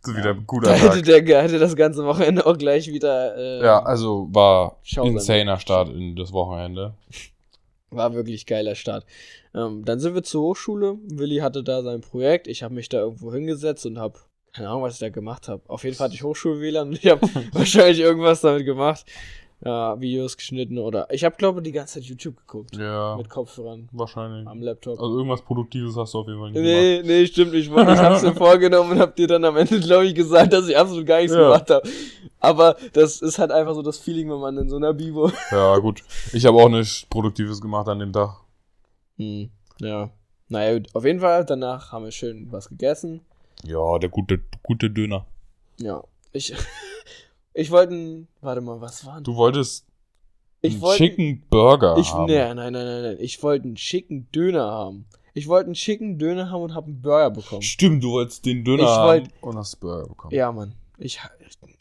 So 0.00 0.16
wieder 0.16 0.30
ein 0.30 0.44
guter 0.46 0.68
da 0.68 0.74
hätte 0.76 1.02
Tag. 1.02 1.26
der 1.26 1.42
hätte 1.42 1.58
das 1.58 1.74
ganze 1.74 2.04
Wochenende 2.04 2.46
auch 2.46 2.56
gleich 2.56 2.86
wieder. 2.86 3.36
Äh, 3.36 3.64
Ja, 3.64 3.82
also 3.82 4.28
war 4.30 4.78
sein. 4.84 5.06
insaner 5.06 5.58
Start 5.58 5.88
in 5.88 6.14
das 6.14 6.32
Wochenende. 6.32 6.94
War 7.90 8.14
wirklich 8.14 8.46
geiler 8.46 8.76
Start. 8.76 9.04
Ähm, 9.56 9.84
dann 9.84 9.98
sind 9.98 10.14
wir 10.14 10.22
zur 10.22 10.42
Hochschule. 10.42 10.98
Willi 11.02 11.38
hatte 11.38 11.64
da 11.64 11.82
sein 11.82 12.00
Projekt. 12.00 12.46
Ich 12.46 12.62
habe 12.62 12.74
mich 12.74 12.88
da 12.88 12.98
irgendwo 13.00 13.32
hingesetzt 13.32 13.86
und 13.86 13.98
habe 13.98 14.20
keine 14.58 14.68
Ahnung, 14.70 14.82
was 14.82 14.94
ich 14.94 15.00
da 15.00 15.08
gemacht 15.08 15.48
habe. 15.48 15.62
Auf 15.68 15.84
jeden 15.84 15.96
Fall 15.96 16.06
hatte 16.06 16.14
ich 16.14 16.22
Hochschul-WLAN 16.22 16.88
und 16.90 16.98
ich 17.04 17.10
habe 17.10 17.20
wahrscheinlich 17.52 18.00
irgendwas 18.00 18.40
damit 18.42 18.64
gemacht. 18.66 19.04
Ja, 19.64 20.00
Videos 20.00 20.36
geschnitten 20.36 20.78
oder 20.78 21.08
ich 21.12 21.24
habe 21.24 21.34
glaube 21.36 21.60
die 21.62 21.72
ganze 21.72 21.94
Zeit 21.94 22.04
YouTube 22.04 22.36
geguckt 22.36 22.76
Ja, 22.76 23.16
mit 23.16 23.28
Kopfhörern 23.28 23.88
wahrscheinlich. 23.90 24.46
am 24.46 24.62
Laptop. 24.62 25.00
Also 25.00 25.16
irgendwas 25.16 25.42
Produktives 25.42 25.96
hast 25.96 26.14
du 26.14 26.18
auf 26.20 26.28
jeden 26.28 26.38
Fall 26.38 26.52
nicht 26.52 26.62
Nee, 26.62 27.02
nee, 27.04 27.26
stimmt. 27.26 27.54
Ich, 27.54 27.68
wollte- 27.68 27.92
ich 27.92 27.98
hab's 27.98 28.22
mir 28.22 28.34
vorgenommen 28.36 28.92
und 28.92 29.00
hab 29.00 29.16
dir 29.16 29.26
dann 29.26 29.44
am 29.44 29.56
Ende, 29.56 29.80
glaube 29.80 30.06
ich, 30.06 30.14
gesagt, 30.14 30.52
dass 30.52 30.68
ich 30.68 30.76
absolut 30.78 31.04
gar 31.06 31.18
nichts 31.18 31.34
Ja. 31.34 31.42
gemacht 31.42 31.68
habe. 31.70 31.88
Aber 32.38 32.76
das 32.92 33.20
ist 33.20 33.40
halt 33.40 33.50
einfach 33.50 33.74
so 33.74 33.82
das 33.82 33.98
Feeling, 33.98 34.30
wenn 34.30 34.38
man 34.38 34.56
in 34.58 34.68
so 34.68 34.76
einer 34.76 34.94
Bibo. 34.94 35.22
gemacht. 35.22 35.44
Ja, 35.50 35.76
gut. 35.78 36.04
Ich 36.32 36.46
habe 36.46 36.56
auch 36.56 36.68
nichts 36.68 37.04
Produktives 37.10 37.60
gemacht 37.60 37.88
an 37.88 37.98
dem 37.98 38.12
Tag. 38.12 38.36
Hm, 39.16 39.50
ja. 39.80 40.08
Naja, 40.48 40.78
gut. 40.78 40.86
Auf 40.94 41.04
jeden 41.04 41.18
Fall, 41.18 41.44
danach 41.44 41.90
haben 41.90 42.04
wir 42.04 42.12
schön 42.12 42.46
was 42.52 42.68
gegessen. 42.68 43.22
Ja, 43.64 43.98
der 43.98 44.08
gute, 44.08 44.40
gute 44.62 44.90
Döner. 44.90 45.26
Ja. 45.80 46.02
Ich, 46.32 46.52
ich 47.54 47.70
wollte, 47.70 47.94
ein- 47.94 48.28
warte 48.40 48.60
mal, 48.60 48.80
was 48.80 49.04
war 49.06 49.16
denn? 49.16 49.24
Du 49.24 49.36
wolltest 49.36 49.86
Ich 50.60 50.74
einen 50.74 50.80
wollte, 50.82 51.04
Chicken 51.04 51.42
Burger 51.50 51.96
ich, 51.98 52.12
haben. 52.12 52.26
nee, 52.26 52.38
nein, 52.38 52.56
nein, 52.56 52.72
nein, 52.72 53.02
nein. 53.02 53.16
Ich 53.20 53.42
wollte 53.42 53.64
einen 53.66 53.76
schicken 53.76 54.28
Döner 54.32 54.70
haben. 54.70 55.06
Ich 55.34 55.46
wollte 55.46 55.66
einen 55.66 55.74
schicken 55.74 56.18
Döner 56.18 56.50
haben 56.50 56.62
und 56.62 56.74
hab 56.74 56.86
einen 56.86 57.00
Burger 57.00 57.30
bekommen. 57.30 57.62
Stimmt, 57.62 58.02
du 58.02 58.12
wolltest 58.12 58.44
den 58.44 58.64
Döner 58.64 58.82
Ich 58.82 58.88
haben 58.88 59.06
wollt- 59.08 59.30
und 59.40 59.56
hast 59.56 59.76
Burger 59.76 60.08
bekommen. 60.08 60.34
Ja, 60.34 60.50
Mann. 60.50 60.74
Ich, 61.00 61.20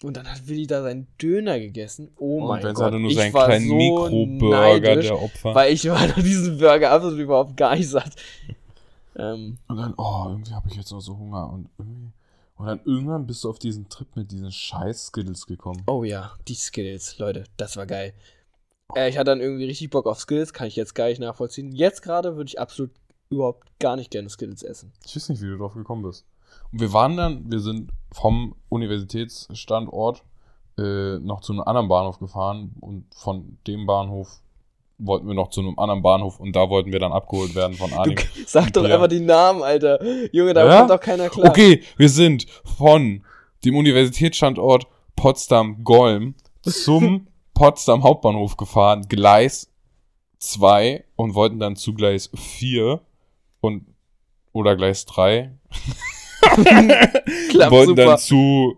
und 0.03 0.15
dann 0.15 0.27
hat 0.31 0.47
Willi 0.47 0.68
da 0.68 0.83
seinen 0.83 1.07
Döner 1.19 1.59
gegessen. 1.59 2.12
Oh 2.19 2.38
und 2.41 2.47
mein 2.50 2.62
wenn 2.63 2.69
es 2.74 2.75
Gott. 2.75 2.91
halt 2.91 3.01
nur 3.01 3.09
ich 3.09 3.18
seinen 3.18 3.33
war 3.33 3.45
kleinen 3.47 3.68
so 3.68 3.75
Mikroburger 3.75 4.95
der 4.95 5.19
Opfer. 5.21 5.56
Weil 5.56 5.74
ich 5.74 5.85
war 5.89 6.06
nach 6.07 6.21
diesem 6.21 6.59
Burger 6.59 6.91
absolut 6.91 7.18
überhaupt 7.19 7.57
gar 7.57 7.75
nicht 7.75 7.89
satt. 7.89 8.12
Ähm, 9.17 9.57
Und 9.67 9.77
dann, 9.77 9.93
oh, 9.97 10.25
irgendwie 10.29 10.53
habe 10.53 10.69
ich 10.69 10.75
jetzt 10.75 10.91
noch 10.91 11.01
so 11.01 11.17
Hunger 11.17 11.50
und 11.51 11.69
irgendwie. 11.77 12.12
Und 12.55 12.65
dann 12.65 12.79
irgendwann 12.86 13.27
bist 13.27 13.43
du 13.43 13.50
auf 13.50 13.59
diesen 13.59 13.88
Trip 13.89 14.07
mit 14.15 14.31
diesen 14.31 14.51
scheiß 14.51 15.07
Skittles 15.07 15.45
gekommen. 15.45 15.83
oh 15.88 16.03
ja, 16.03 16.33
die 16.47 16.55
Skills, 16.55 17.17
Leute, 17.19 17.43
das 17.57 17.77
war 17.77 17.86
geil. 17.86 18.13
Äh, 18.95 19.09
ich 19.09 19.17
hatte 19.17 19.31
dann 19.31 19.41
irgendwie 19.41 19.65
richtig 19.65 19.89
Bock 19.89 20.07
auf 20.07 20.19
Skills, 20.19 20.53
kann 20.53 20.67
ich 20.67 20.75
jetzt 20.75 20.95
gar 20.95 21.07
nicht 21.07 21.19
nachvollziehen. 21.19 21.71
Jetzt 21.71 22.01
gerade 22.01 22.36
würde 22.36 22.47
ich 22.47 22.59
absolut 22.59 22.91
überhaupt 23.29 23.67
gar 23.79 23.95
nicht 23.95 24.09
gerne 24.12 24.29
Skills 24.29 24.63
essen. 24.63 24.91
Ich 25.05 25.15
weiß 25.15 25.29
nicht, 25.29 25.41
wie 25.41 25.47
du 25.47 25.57
drauf 25.57 25.74
gekommen 25.74 26.03
bist. 26.03 26.25
Und 26.71 26.79
wir 26.81 26.93
waren 26.93 27.17
dann, 27.17 27.51
wir 27.51 27.59
sind 27.59 27.91
vom 28.12 28.55
Universitätsstandort 28.69 30.24
äh, 30.77 31.19
noch 31.19 31.41
zu 31.41 31.53
einem 31.53 31.62
anderen 31.62 31.88
Bahnhof 31.89 32.19
gefahren 32.19 32.75
und 32.79 33.05
von 33.13 33.57
dem 33.67 33.86
Bahnhof 33.86 34.41
wollten 35.00 35.27
wir 35.27 35.34
noch 35.36 35.50
zu 35.50 35.62
einem 35.62 35.77
anderen 35.77 36.01
Bahnhof 36.01 36.39
und 36.39 36.56
da 36.56 36.70
wollten 36.70 36.92
wir 36.92 37.00
dann 37.00 37.12
abgeholt 37.12 37.54
werden 37.56 37.75
von 37.77 37.92
Du, 37.92 37.96
Arnim. 37.98 38.18
sag 38.48 38.74
doch 38.74 38.84
Ja. 38.88 38.96
einfach 38.96 39.08
die 39.08 39.20
Namen, 39.20 39.62
Alter. 39.63 40.04
Junge, 40.34 40.54
da 40.54 40.66
Ja? 40.68 40.77
kommt 40.80 40.89
doch 40.92 41.00
keiner 41.00 41.30
klar. 41.30 41.50
Okay, 41.50 41.84
wir 41.98 42.10
sind 42.10 42.48
von 42.77 43.24
dem 43.63 43.75
Universitätsstandort 43.75 44.88
Potsdam-Golm 45.16 46.36
zum 46.63 47.27
Potsdam 47.54 48.04
Hauptbahnhof 48.04 48.58
gefahren, 48.58 49.06
Gleis 49.08 49.72
2 50.39 51.04
und 51.16 51.34
wollten 51.36 51.60
dann 51.60 51.75
zu 51.75 51.94
Gleis 51.94 52.30
4 52.36 53.00
und 53.62 53.86
oder 54.54 54.75
Gleis 54.75 55.06
3. 55.06 55.51
Klappt 57.50 57.72
wollten 57.72 57.89
super. 57.89 58.06
dann 58.06 58.18
zu 58.18 58.77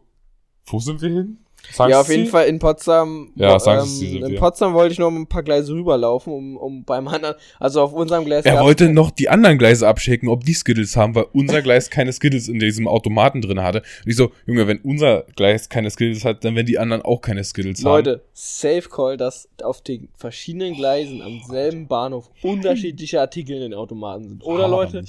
wo 0.65 0.79
sind 0.79 1.01
wir 1.01 1.09
hin? 1.09 1.37
Sagst 1.71 1.91
ja, 1.91 2.01
auf 2.01 2.09
jeden? 2.09 2.25
Fall 2.27 2.47
in 2.47 2.57
Potsdam. 2.59 3.31
Ja, 3.35 3.53
wo- 3.55 3.59
sagen 3.59 3.85
Sie 3.85 4.17
ähm, 4.17 4.23
In. 4.31 4.35
Potsdam 4.35 4.73
wollte 4.73 4.93
ich 4.93 4.99
noch 4.99 5.09
ein 5.09 5.27
paar 5.27 5.43
Gleise 5.43 5.73
rüberlaufen, 5.73 6.33
um, 6.33 6.57
um 6.57 6.83
beim 6.83 7.07
anderen, 7.07 7.35
also 7.59 7.81
auf 7.81 7.93
unserem 7.93 8.25
Gleis. 8.25 8.45
Er 8.45 8.59
wollte 8.63 8.89
noch 8.89 9.11
die 9.11 9.29
anderen 9.29 9.57
Gleise 9.57 9.87
abchecken, 9.87 10.29
ob 10.29 10.43
die 10.43 10.53
Skittles 10.53 10.95
haben, 10.97 11.13
weil 11.15 11.25
unser 11.33 11.61
Gleis 11.61 11.89
keine 11.89 12.11
Skittles 12.11 12.47
in 12.47 12.59
diesem 12.59 12.87
Automaten 12.87 13.41
drin 13.41 13.61
hatte. 13.61 13.79
Und 14.03 14.09
ich 14.09 14.15
so, 14.15 14.31
Junge, 14.45 14.67
wenn 14.67 14.79
unser 14.79 15.23
Gleis 15.35 15.69
keine 15.69 15.89
Skittles 15.91 16.25
hat, 16.25 16.43
dann 16.43 16.55
werden 16.55 16.65
die 16.67 16.79
anderen 16.79 17.01
auch 17.03 17.21
keine 17.21 17.43
Skittles 17.43 17.79
haben. 17.79 17.91
Leute, 17.91 18.23
Safe 18.33 18.89
Call, 18.89 19.17
dass 19.17 19.47
auf 19.63 19.81
den 19.81 20.09
verschiedenen 20.15 20.73
Gleisen 20.75 21.21
am 21.21 21.41
selben 21.47 21.87
Bahnhof 21.87 22.29
unterschiedliche 22.41 23.19
Artikel 23.21 23.55
in 23.55 23.61
den 23.61 23.73
Automaten 23.73 24.27
sind. 24.27 24.43
Oder 24.43 24.67
Leute, 24.67 25.03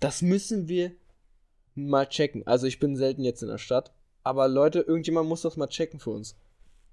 das 0.00 0.22
müssen 0.22 0.68
wir 0.68 0.92
mal 1.74 2.06
checken. 2.06 2.46
Also 2.46 2.66
ich 2.66 2.78
bin 2.80 2.96
selten 2.96 3.22
jetzt 3.22 3.42
in 3.42 3.48
der 3.48 3.58
Stadt, 3.58 3.92
aber 4.22 4.48
Leute, 4.48 4.80
irgendjemand 4.80 5.28
muss 5.28 5.42
das 5.42 5.56
mal 5.56 5.68
checken 5.68 6.00
für 6.00 6.10
uns. 6.10 6.36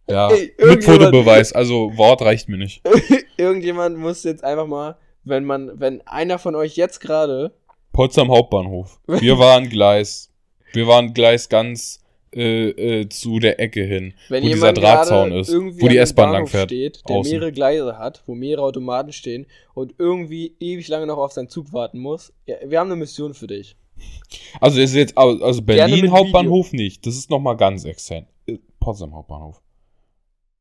Ja, 0.09 0.29
Ey, 0.29 0.53
mit 0.65 0.83
Fotobeweis. 0.83 1.51
Also 1.51 1.95
Wort 1.97 2.21
reicht 2.21 2.47
mir 2.47 2.57
nicht. 2.57 2.81
Irgendjemand 3.37 3.97
muss 3.97 4.23
jetzt 4.23 4.43
einfach 4.43 4.67
mal, 4.67 4.97
wenn 5.23 5.43
man, 5.43 5.79
wenn 5.79 6.05
einer 6.07 6.39
von 6.39 6.55
euch 6.55 6.77
jetzt 6.77 6.99
gerade, 6.99 7.53
Potsdam 7.91 8.29
Hauptbahnhof. 8.29 8.99
Wir 9.07 9.37
waren 9.39 9.69
Gleis. 9.69 10.31
Wir 10.71 10.87
waren 10.87 11.13
Gleis 11.13 11.49
ganz 11.49 11.99
äh, 12.35 12.69
äh, 12.69 13.09
zu 13.09 13.39
der 13.39 13.59
Ecke 13.59 13.83
hin, 13.83 14.13
wenn 14.29 14.43
wo 14.43 14.47
dieser 14.47 14.73
Drahtzaun 14.73 15.31
ist, 15.31 15.51
wo 15.51 15.87
die 15.87 15.97
S-Bahn 15.97 16.31
Bahnhof 16.31 16.37
lang 16.37 16.47
fährt. 16.47 16.69
steht, 16.69 17.09
der 17.09 17.15
außen. 17.15 17.31
mehrere 17.31 17.51
Gleise 17.51 17.97
hat, 17.97 18.21
wo 18.27 18.35
mehrere 18.35 18.65
Automaten 18.65 19.11
stehen 19.13 19.47
und 19.73 19.95
irgendwie 19.97 20.55
ewig 20.59 20.87
lange 20.89 21.07
noch 21.07 21.17
auf 21.17 21.31
seinen 21.31 21.49
Zug 21.49 21.73
warten 21.73 21.99
muss. 21.99 22.33
Ja, 22.45 22.57
wir 22.65 22.79
haben 22.79 22.91
eine 22.91 22.97
Mission 22.97 23.33
für 23.33 23.47
dich. 23.47 23.75
Also 24.61 24.79
ist 24.81 24.93
jetzt 24.95 25.17
au- 25.17 25.37
also 25.41 25.61
Berlin 25.61 26.11
Hauptbahnhof 26.11 26.73
nicht. 26.73 27.05
Das 27.05 27.15
ist 27.15 27.29
noch 27.29 27.39
mal 27.39 27.55
ganz 27.55 27.85
extern. 27.85 28.27
Äh, 28.45 28.57
Potsdam 28.79 29.13
Hauptbahnhof. 29.13 29.61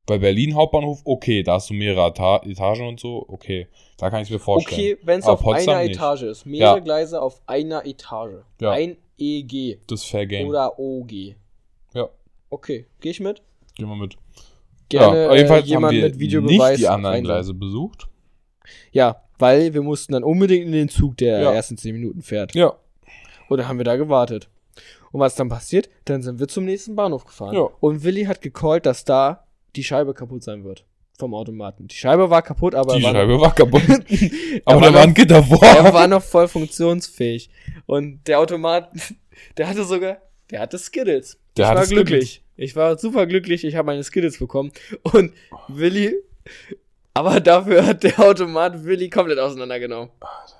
Bei 0.06 0.18
Berlin 0.18 0.54
Hauptbahnhof, 0.54 1.00
okay, 1.04 1.42
da 1.42 1.54
hast 1.54 1.70
du 1.70 1.74
mehrere 1.74 2.06
Eta 2.08 2.36
Etagen 2.44 2.86
und 2.86 3.00
so, 3.00 3.24
okay. 3.28 3.66
Da 3.98 4.08
kann 4.08 4.22
ich 4.22 4.30
mir 4.30 4.38
vorstellen. 4.38 4.80
Okay, 4.80 4.98
wenn 5.02 5.18
es 5.18 5.26
auf 5.26 5.40
Potsdam 5.40 5.74
einer 5.74 5.84
nicht. 5.88 5.96
Etage 5.96 6.22
ist. 6.22 6.46
Mehrere 6.46 6.76
Ja. 6.76 6.80
Gleise 6.84 7.20
auf 7.20 7.40
einer 7.46 7.84
Etage. 7.84 8.44
Ja. 8.60 8.70
Ein 8.70 8.96
EG 9.18 9.78
Das 9.88 10.02
ist 10.02 10.06
Fair 10.08 10.26
Game. 10.26 10.46
oder 10.48 10.78
OG. 10.78 11.34
Ja, 11.94 12.08
Okay, 12.50 12.86
gehe 13.00 13.10
ich 13.10 13.18
mit? 13.20 13.42
gehen 13.74 13.88
wir 13.88 13.96
mit. 13.96 14.16
Gerne 14.88 15.22
ja, 15.24 15.28
auf 15.30 15.36
jeden 15.36 15.48
äh, 15.48 15.50
haben 15.56 15.66
jemand 15.66 15.94
wir 15.94 16.02
mit 16.04 16.18
Videobeweis. 16.20 16.70
nicht 16.72 16.80
die 16.82 16.88
anderen. 16.88 17.24
Gleise 17.24 17.52
besucht. 17.54 18.06
Ja, 18.92 19.22
weil 19.38 19.74
wir 19.74 19.82
mussten 19.82 20.12
dann 20.12 20.22
unbedingt 20.22 20.66
in 20.66 20.72
den 20.72 20.88
Zug, 20.88 21.16
der 21.16 21.40
Ja. 21.40 21.52
ersten 21.52 21.76
10 21.76 21.94
Minuten 21.94 22.22
fährt. 22.22 22.54
Ja. 22.54 22.74
Und 23.48 23.58
dann 23.58 23.68
haben 23.68 23.78
wir 23.78 23.84
da 23.84 23.96
gewartet. 23.96 24.48
Und 25.12 25.20
was 25.20 25.34
dann 25.34 25.48
passiert? 25.48 25.88
Dann 26.04 26.22
sind 26.22 26.38
wir 26.40 26.48
zum 26.48 26.64
nächsten 26.64 26.96
Bahnhof 26.96 27.24
gefahren. 27.24 27.54
Ja. 27.54 27.68
Und 27.80 28.02
Willi 28.04 28.24
hat 28.24 28.42
gecallt, 28.42 28.84
dass 28.86 29.04
da 29.04 29.46
die 29.74 29.84
Scheibe 29.84 30.14
kaputt 30.14 30.42
sein 30.42 30.64
wird. 30.64 30.84
Vom 31.18 31.32
Automaten. 31.32 31.88
Die 31.88 31.94
Scheibe 31.96 32.28
war 32.28 32.42
kaputt, 32.42 32.74
aber 32.74 32.96
Die 32.96 33.02
war, 33.02 33.12
Scheibe 33.12 33.40
war 33.40 33.54
kaputt. 33.54 33.82
er, 33.88 34.60
Aber 34.66 34.80
da 34.82 34.92
war 34.94 35.02
ein 35.02 35.08
noch, 35.10 35.14
Gitter 35.14 35.42
vor. 35.42 35.62
er 35.64 35.94
war 35.94 36.06
noch 36.08 36.22
voll 36.22 36.46
funktionsfähig. 36.48 37.48
Und 37.86 38.26
der 38.28 38.38
Automat, 38.40 38.90
der 39.56 39.68
hatte 39.68 39.84
sogar, 39.84 40.18
der 40.50 40.60
hatte 40.60 40.78
Skittles. 40.78 41.38
Der 41.56 41.64
ich 41.64 41.68
hatte 41.70 41.78
war 41.78 41.86
Skittles. 41.86 42.06
glücklich. 42.06 42.42
Ich 42.58 42.76
war 42.76 42.98
super 42.98 43.26
glücklich, 43.26 43.64
ich 43.64 43.76
habe 43.76 43.86
meine 43.86 44.02
Skittles 44.04 44.38
bekommen. 44.38 44.72
Und 45.04 45.32
Willi, 45.68 46.14
aber 47.14 47.40
dafür 47.40 47.86
hat 47.86 48.02
der 48.02 48.18
Automat 48.20 48.84
Willi 48.84 49.08
komplett 49.08 49.38
auseinandergenommen. 49.38 50.10
Das 50.20 50.28
war 50.52 50.55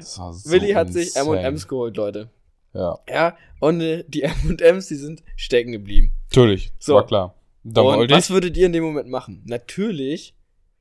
so 0.00 0.22
Willi 0.46 0.72
hat 0.72 0.92
sich. 0.92 1.14
M&M's 1.16 1.68
geholt, 1.68 1.96
Leute. 1.96 2.30
Ja, 2.74 2.98
Ja, 3.08 3.36
und 3.60 3.80
äh, 3.80 4.04
die 4.08 4.22
M&M's, 4.22 4.88
die 4.88 4.96
sind 4.96 5.22
stecken 5.36 5.72
geblieben. 5.72 6.12
natürlich. 6.30 6.72
So. 6.78 6.94
War 6.94 7.06
klar. 7.06 7.34
Da 7.64 7.80
und 7.82 8.10
was 8.10 8.30
würdet 8.30 8.56
ihr 8.56 8.66
in 8.66 8.72
dem 8.72 8.82
Moment 8.82 9.08
machen? 9.08 9.42
Natürlich 9.46 10.34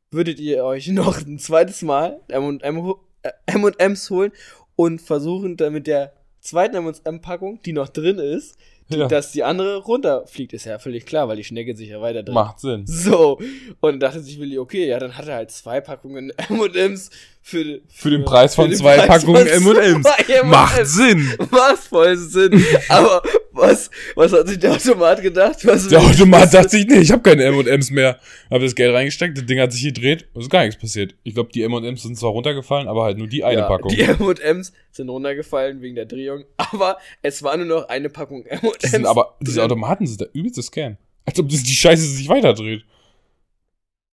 würdet 0.09 0.39
ihr 0.39 0.63
euch 0.65 0.87
noch 0.89 1.21
ein 1.25 1.37
zweites 1.37 1.81
Mal 1.83 2.21
M&M 2.27 2.83
ho- 2.83 3.03
äh, 3.23 3.31
M&M's 3.45 4.09
holen 4.09 4.31
und 4.75 5.01
versuchen, 5.01 5.57
dann 5.57 5.73
mit 5.73 5.85
der 5.85 6.13
zweiten 6.39 6.75
M&M-Packung, 6.77 7.61
die 7.63 7.73
noch 7.73 7.89
drin 7.89 8.17
ist, 8.17 8.57
Ja. 9.01 9.07
dass 9.07 9.31
die 9.31 9.43
andere 9.43 9.77
runterfliegt. 9.77 10.53
Ist 10.53 10.65
ja 10.65 10.77
völlig 10.79 11.05
klar, 11.05 11.27
weil 11.27 11.37
die 11.37 11.43
Schnecke 11.43 11.75
sich 11.75 11.89
ja 11.89 12.01
weiter 12.01 12.23
drin. 12.23 12.33
Macht 12.33 12.59
Sinn. 12.59 12.85
So, 12.85 13.39
und 13.79 13.99
dachte 14.01 14.19
sich 14.19 14.39
Willi, 14.39 14.57
okay, 14.59 14.87
ja, 14.87 14.99
dann 14.99 15.17
hat 15.17 15.27
er 15.27 15.35
halt 15.35 15.51
zwei 15.51 15.81
Packungen 15.81 16.31
M&M's 16.49 17.09
für, 17.41 17.79
Für 17.89 18.09
den 18.11 18.23
Preis 18.23 18.53
von 18.55 18.69
den 18.69 18.77
zwei 18.77 18.97
Preis 18.97 19.07
Packungen 19.23 19.47
M&Ms. 19.47 20.05
Macht 20.43 20.85
Sinn. 20.85 21.33
Macht 21.49 21.77
voll 21.79 22.15
Sinn. 22.17 22.63
Aber 22.89 23.21
was, 23.53 23.89
was 24.15 24.31
hat 24.33 24.47
sich 24.47 24.59
der 24.59 24.73
Automat 24.73 25.21
gedacht? 25.21 25.65
Was 25.65 25.87
Der 25.87 25.99
Automat 25.99 26.53
dachte 26.53 26.69
sich, 26.69 26.85
nee, 26.87 26.99
ich 26.99 27.11
habe 27.11 27.21
keine 27.21 27.43
M&M's 27.43 27.91
mehr. 27.91 28.19
Hab 28.49 28.61
das 28.61 28.75
Geld 28.75 28.93
reingesteckt, 28.93 29.37
das 29.37 29.45
Ding 29.45 29.59
hat 29.59 29.71
sich 29.73 29.83
gedreht, 29.83 30.27
es 30.35 30.43
ist 30.43 30.49
gar 30.49 30.63
nichts 30.63 30.79
passiert. 30.79 31.15
Ich 31.23 31.33
glaube, 31.33 31.51
die 31.53 31.63
M&M's 31.63 32.03
sind 32.03 32.17
zwar 32.17 32.31
runtergefallen, 32.31 32.87
aber 32.87 33.03
halt 33.03 33.17
nur 33.17 33.27
die 33.27 33.43
eine 33.43 33.61
ja, 33.61 33.67
Packung. 33.67 33.91
Die 33.91 34.01
M&M's 34.01 34.73
sind 34.91 35.09
runtergefallen 35.09 35.81
wegen 35.81 35.95
der 35.95 36.05
Drehung, 36.05 36.45
aber 36.57 36.97
es 37.21 37.43
war 37.43 37.55
nur 37.57 37.65
noch 37.65 37.89
eine 37.89 38.09
Packung 38.09 38.45
M&M's. 38.45 38.91
Die 38.91 39.05
aber, 39.05 39.35
diese. 39.39 39.63
Automaten 39.63 40.07
sind 40.07 40.21
der 40.21 40.29
übelste 40.33 40.61
Scam. 40.63 40.97
Als 41.25 41.39
ob 41.39 41.49
das, 41.49 41.63
die 41.63 41.73
Scheiße 41.73 42.03
sich 42.03 42.27
weiterdreht. 42.29 42.83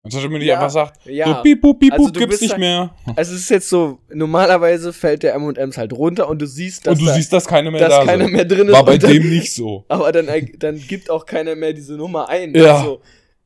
Anstatt 0.04 0.24
mir 0.32 0.40
nicht 0.40 0.48
Ja, 0.48 0.56
einfach 0.56 0.72
sagt, 0.72 1.06
ja. 1.06 1.28
so 1.28 1.42
piep, 1.44 1.62
pup, 1.62 1.80
piep, 1.80 1.94
Also 1.94 2.12
gibt's 2.12 2.42
nicht 2.42 2.52
halt- 2.52 2.60
mehr. 2.60 2.90
Also 3.16 3.36
es 3.36 3.42
ist 3.42 3.50
jetzt 3.52 3.70
so, 3.70 4.00
normalerweise 4.12 4.94
fällt 4.94 5.22
der 5.22 5.36
M&M's 5.36 5.78
halt 5.78 5.94
runter 5.94 6.28
und 6.28 6.42
du 6.42 6.48
siehst, 6.48 6.88
dass, 6.88 6.94
Und 6.94 7.02
du 7.02 7.06
da, 7.06 7.14
siehst, 7.14 7.32
dass 7.32 7.46
keine 7.46 7.70
mehr 7.70 7.82
dass 7.82 8.00
da 8.00 8.06
keiner 8.06 8.24
sind. 8.24 8.34
mehr 8.34 8.46
drin 8.46 8.68
ist. 8.68 8.74
War 8.74 8.84
bei 8.84 8.94
und 8.96 9.04
dann, 9.04 9.12
dem 9.14 9.30
nicht 9.30 9.54
so. 9.54 9.86
Aber 9.90 10.12
dann, 10.12 10.28
dann 10.58 10.78
gibt 10.80 11.12
auch 11.12 11.26
keiner 11.28 11.56
mehr 11.56 11.74
diese 11.74 11.94
Nummer 11.94 12.30
ein. 12.30 12.56
Ja. 12.56 12.78
Also, 12.78 13.02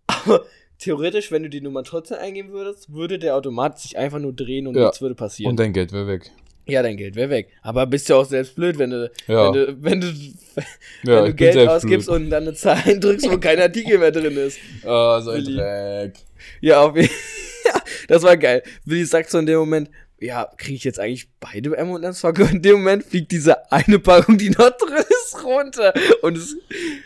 aber 0.07 0.45
theoretisch, 0.79 1.29
wenn 1.31 1.43
du 1.43 1.49
die 1.49 1.59
Nummer 1.59 1.83
trotzdem 1.83 2.19
eingeben 2.19 2.51
würdest, 2.51 2.93
würde 2.93 3.19
der 3.19 3.35
Automat 3.35 3.79
sich 3.79 3.97
einfach 3.97 4.19
nur 4.19 4.31
drehen 4.31 4.67
und 4.67 4.75
Ja. 4.77 4.83
nichts 4.83 5.01
würde 5.01 5.15
passieren. 5.15 5.49
Und 5.51 5.59
dein 5.59 5.73
Geld 5.73 5.91
wäre 5.91 6.07
weg. 6.07 6.31
Ja, 6.67 6.81
dein 6.81 6.97
Geld 6.97 7.15
wäre 7.15 7.29
weg. 7.29 7.49
Aber 7.61 7.85
bist 7.85 8.09
ja 8.09 8.15
auch 8.15 8.25
selbst 8.25 8.55
blöd, 8.55 8.77
wenn 8.77 8.89
du, 8.89 9.11
Ja, 9.27 9.53
wenn 9.53 9.53
du, 9.53 9.83
wenn 9.83 10.01
du, 10.01 10.07
ja 11.03 11.23
wenn 11.23 11.25
du 11.25 11.33
Geld 11.35 11.67
ausgibst 11.67 12.07
blöd. 12.07 12.21
und 12.21 12.29
dann 12.29 12.43
eine 12.43 12.53
Zahl 12.53 12.81
eindrückst, 12.85 13.29
wo 13.31 13.37
kein 13.37 13.59
Artikel 13.59 13.97
mehr 13.97 14.11
drin 14.11 14.35
ist. 14.37 14.57
Ah, 14.85 15.21
so 15.21 15.31
ein 15.31 15.45
Willi. 15.45 15.57
Dreck. 15.57 16.13
Ja, 16.61 16.81
auf 16.81 16.95
jeden 16.95 17.09
ja, 17.65 17.81
das 18.07 18.23
war 18.23 18.37
geil. 18.37 18.63
Willi 18.85 19.05
sagt 19.05 19.29
so 19.29 19.37
in 19.39 19.45
dem 19.45 19.59
Moment, 19.59 19.89
ja, 20.19 20.47
kriege 20.57 20.75
ich 20.75 20.83
jetzt 20.85 20.99
eigentlich 20.99 21.27
beide 21.39 21.75
M&M's 21.75 22.19
vergönnt? 22.21 22.51
In 22.53 22.61
dem 22.61 22.77
Moment 22.77 23.03
fliegt 23.03 23.31
diese 23.31 23.69
eine 23.71 23.99
Packung, 23.99 24.37
die 24.37 24.49
noch 24.49 24.69
drin 24.71 25.03
ist, 25.09 25.43
runter. 25.43 25.93
Und 26.21 26.37
es, 26.37 26.55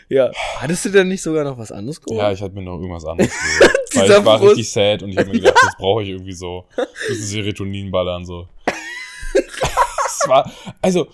ja, 0.08 0.30
hattest 0.58 0.84
du 0.84 0.88
denn 0.90 1.08
nicht 1.08 1.20
sogar 1.22 1.42
noch 1.44 1.58
was 1.58 1.72
anderes 1.72 2.00
geholt? 2.00 2.20
Ja, 2.20 2.30
ich 2.32 2.40
hatte 2.40 2.54
mir 2.54 2.62
noch 2.62 2.78
irgendwas 2.78 3.04
anderes 3.04 3.30
geholt. 3.32 3.72
Weil 3.94 4.04
ich 4.20 4.24
war 4.24 4.38
Frust. 4.38 4.50
richtig 4.56 4.72
sad 4.72 5.02
und 5.02 5.10
ich 5.10 5.18
habe 5.18 5.28
mir 5.28 5.40
gedacht, 5.40 5.56
das 5.60 5.76
brauche 5.76 6.02
ich 6.04 6.10
irgendwie 6.10 6.32
so. 6.32 6.64
Bisschen 7.08 7.24
Serotonin 7.26 7.90
ballern 7.90 8.24
so. 8.24 8.46
War, 10.26 10.50
also, 10.82 11.08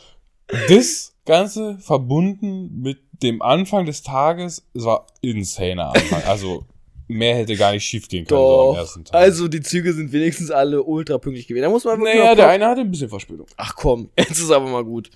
das 0.68 1.14
Ganze 1.24 1.78
verbunden 1.78 2.80
mit 2.80 2.98
dem 3.22 3.42
Anfang 3.42 3.86
des 3.86 4.02
Tages, 4.02 4.64
es 4.74 4.84
war 4.84 5.06
insaner 5.22 5.92
Anfang. 5.94 6.22
Also, 6.24 6.66
mehr 7.08 7.36
hätte 7.36 7.56
gar 7.56 7.72
nicht 7.72 7.84
schief 7.84 8.08
gehen 8.08 8.26
können 8.26 8.40
so 8.40 8.68
am 8.68 8.74
Doch. 8.74 8.80
ersten 8.80 9.04
Tag. 9.04 9.14
Also 9.14 9.48
die 9.48 9.60
Züge 9.60 9.92
sind 9.92 10.12
wenigstens 10.12 10.50
alle 10.50 10.82
ultra 10.82 11.18
pünktlich 11.18 11.46
gewesen. 11.46 11.62
Da 11.62 11.70
muss 11.70 11.84
man 11.84 12.00
wirklich 12.00 12.18
naja, 12.18 12.34
der 12.34 12.48
eine 12.48 12.66
hatte 12.66 12.80
ein 12.80 12.90
bisschen 12.90 13.08
Verspätung. 13.08 13.46
Ach 13.56 13.74
komm, 13.76 14.10
jetzt 14.18 14.38
ist 14.38 14.50
aber 14.50 14.68
mal 14.68 14.84
gut. 14.84 15.10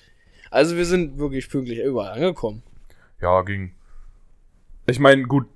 Also 0.50 0.76
wir 0.76 0.84
sind 0.84 1.18
wirklich 1.18 1.48
pünktlich 1.48 1.78
überall 1.80 2.12
angekommen. 2.12 2.62
Ja, 3.20 3.42
ging. 3.42 3.72
Ich 4.86 4.98
meine, 4.98 5.24
gut, 5.24 5.46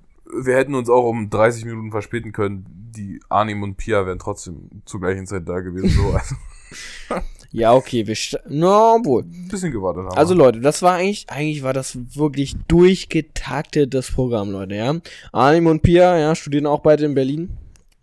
wir 0.43 0.55
hätten 0.55 0.75
uns 0.75 0.89
auch 0.89 1.05
um 1.05 1.29
30 1.29 1.65
Minuten 1.65 1.91
verspäten 1.91 2.31
können. 2.31 2.65
Die 2.95 3.19
Arnim 3.29 3.63
und 3.63 3.75
Pia 3.75 4.05
wären 4.05 4.19
trotzdem 4.19 4.69
zur 4.85 5.01
gleichen 5.01 5.27
Zeit 5.27 5.47
da 5.47 5.59
gewesen. 5.59 5.89
So, 5.89 6.11
also 6.11 6.35
Ja, 7.55 7.73
okay, 7.73 8.05
wir 8.05 8.15
sta- 8.15 8.39
no, 8.49 8.99
wohl. 9.03 9.23
ein 9.23 9.47
bisschen 9.49 9.71
gewartet 9.71 10.03
haben. 10.05 10.17
Also. 10.17 10.33
Leute, 10.33 10.59
das 10.59 10.81
war 10.81 10.95
eigentlich, 10.95 11.25
eigentlich 11.29 11.63
war 11.63 11.73
das 11.73 11.97
wirklich 12.15 12.55
durchgetaktetes 12.67 14.11
Programm, 14.11 14.51
Leute, 14.51 14.75
ja. 14.75 14.93
Arnim 15.31 15.67
und 15.67 15.81
Pia, 15.81 16.17
ja, 16.17 16.35
studieren 16.35 16.65
auch 16.65 16.81
beide 16.81 17.05
in 17.05 17.15
Berlin 17.15 17.51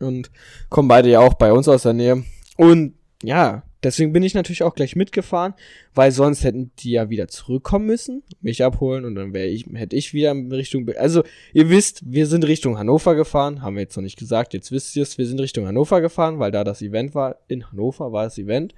und 0.00 0.30
kommen 0.70 0.88
beide 0.88 1.10
ja 1.10 1.20
auch 1.20 1.34
bei 1.34 1.52
uns 1.52 1.68
aus 1.68 1.82
der 1.82 1.92
Nähe. 1.92 2.24
Und 2.56 2.94
ja, 3.22 3.62
deswegen 3.82 4.12
bin 4.12 4.22
ich 4.22 4.32
natürlich 4.34 4.62
auch 4.62 4.74
gleich 4.74 4.96
mitgefahren, 4.96 5.54
weil 5.94 6.12
sonst 6.12 6.44
hätten 6.44 6.70
die 6.78 6.92
ja 6.92 7.10
wieder 7.10 7.28
zurückkommen 7.28 7.86
müssen, 7.86 8.22
mich 8.40 8.64
abholen 8.64 9.04
und 9.04 9.14
dann 9.14 9.34
wäre 9.34 9.48
ich, 9.48 9.66
hätte 9.74 9.96
ich 9.96 10.14
wieder 10.14 10.30
in 10.30 10.50
Richtung, 10.50 10.88
also 10.96 11.22
ihr 11.52 11.68
wisst, 11.68 12.02
wir 12.10 12.26
sind 12.26 12.46
Richtung 12.46 12.78
Hannover 12.78 13.14
gefahren, 13.14 13.60
haben 13.60 13.76
wir 13.76 13.82
jetzt 13.82 13.96
noch 13.96 14.02
nicht 14.02 14.18
gesagt, 14.18 14.54
jetzt 14.54 14.72
wisst 14.72 14.96
ihr 14.96 15.02
es, 15.02 15.18
wir 15.18 15.26
sind 15.26 15.40
Richtung 15.40 15.66
Hannover 15.66 16.00
gefahren, 16.00 16.38
weil 16.38 16.50
da 16.52 16.64
das 16.64 16.80
Event 16.80 17.14
war, 17.14 17.36
in 17.48 17.70
Hannover 17.70 18.12
war 18.12 18.24
das 18.24 18.38
Event. 18.38 18.74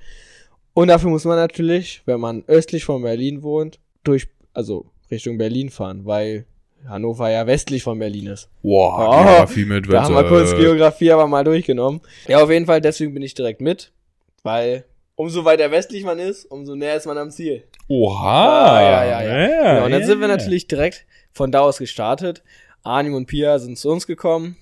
Und 0.74 0.88
dafür 0.88 1.10
muss 1.10 1.24
man 1.24 1.36
natürlich, 1.36 2.02
wenn 2.04 2.20
man 2.20 2.44
östlich 2.46 2.84
von 2.84 3.02
Berlin 3.02 3.42
wohnt, 3.42 3.78
durch, 4.02 4.28
also 4.52 4.86
Richtung 5.10 5.38
Berlin 5.38 5.70
fahren, 5.70 6.04
weil 6.04 6.46
Hannover 6.86 7.30
ja 7.30 7.46
westlich 7.46 7.82
von 7.82 7.98
Berlin 7.98 8.26
ist. 8.26 8.48
Oh, 8.62 8.90
Geografie 8.96 9.64
mit 9.64 9.90
Da 9.90 10.02
haben 10.02 10.14
wir 10.14 10.24
kurz 10.24 10.54
Geografie 10.54 11.12
aber 11.12 11.26
mal 11.26 11.44
durchgenommen. 11.44 12.00
Ja, 12.28 12.42
auf 12.42 12.50
jeden 12.50 12.66
Fall, 12.66 12.80
deswegen 12.80 13.14
bin 13.14 13.22
ich 13.22 13.34
direkt 13.34 13.60
mit, 13.60 13.92
weil 14.42 14.84
umso 15.14 15.44
weiter 15.44 15.70
westlich 15.70 16.04
man 16.04 16.18
ist, 16.18 16.44
umso 16.46 16.74
näher 16.74 16.96
ist 16.96 17.06
man 17.06 17.18
am 17.18 17.30
Ziel. 17.30 17.64
Oha. 17.88 18.76
Ah, 18.76 18.82
ja, 18.82 19.04
ja, 19.04 19.22
ja. 19.22 19.38
ja 19.38 19.74
Genau, 19.74 19.84
und 19.86 19.92
dann 19.92 20.00
ja, 20.00 20.06
sind 20.06 20.20
wir 20.20 20.28
natürlich 20.28 20.66
direkt 20.66 21.06
von 21.32 21.52
da 21.52 21.60
aus 21.60 21.78
gestartet. 21.78 22.42
Arnim 22.82 23.14
und 23.14 23.26
Pia 23.26 23.58
sind 23.58 23.78
zu 23.78 23.90
uns 23.90 24.06
gekommen, 24.06 24.56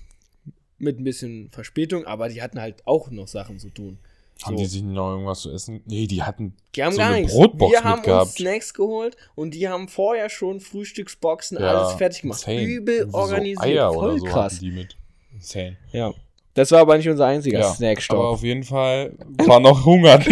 mit 0.77 0.99
ein 0.99 1.03
bisschen 1.03 1.49
Verspätung, 1.49 2.05
aber 2.05 2.29
die 2.29 2.41
hatten 2.41 2.61
halt 2.61 2.85
auch 2.85 3.09
noch 3.09 3.27
Sachen 3.27 3.59
zu 3.59 3.69
tun. 3.69 3.97
Haben 4.43 4.57
So. 4.57 4.63
die 4.63 4.69
sich 4.69 4.81
noch 4.83 5.11
irgendwas 5.11 5.39
zu 5.41 5.51
essen? 5.51 5.81
Nee, 5.85 6.07
die 6.07 6.23
hatten. 6.23 6.53
Die 6.75 6.83
haben 6.83 6.91
so 6.93 6.97
gar 6.97 7.09
eine 7.09 7.21
nichts. 7.21 7.33
Brotbox 7.33 7.71
wir 7.71 7.83
haben 7.83 7.99
mitgehabt. 7.99 8.25
uns 8.25 8.35
Snacks 8.35 8.73
geholt 8.73 9.15
und 9.35 9.53
die 9.53 9.69
haben 9.69 9.87
vorher 9.87 10.29
schon 10.29 10.59
Frühstücksboxen, 10.59 11.57
Ja, 11.59 11.67
alles 11.67 11.93
fertig 11.93 12.21
gemacht. 12.23 12.39
insane. 12.41 12.61
Übel 12.63 12.95
Irgendwie 12.95 13.15
organisiert, 13.15 13.59
So 13.59 13.65
Eier 13.65 13.93
voll 13.93 14.09
oder 14.11 14.19
so 14.19 14.25
krass. 14.25 14.59
die 14.59 14.71
mit. 14.71 14.97
Insane. 15.33 15.77
Ja. 15.91 16.13
Das 16.55 16.71
war 16.71 16.81
aber 16.81 16.97
nicht 16.97 17.09
unser 17.09 17.25
einziger 17.25 17.59
Ja, 17.59 17.65
aber 17.65 17.75
Snackstopp. 17.75 18.19
auf 18.19 18.43
jeden 18.43 18.63
Fall 18.63 19.13
war 19.45 19.59
noch 19.59 19.85
Hunger. 19.85 20.19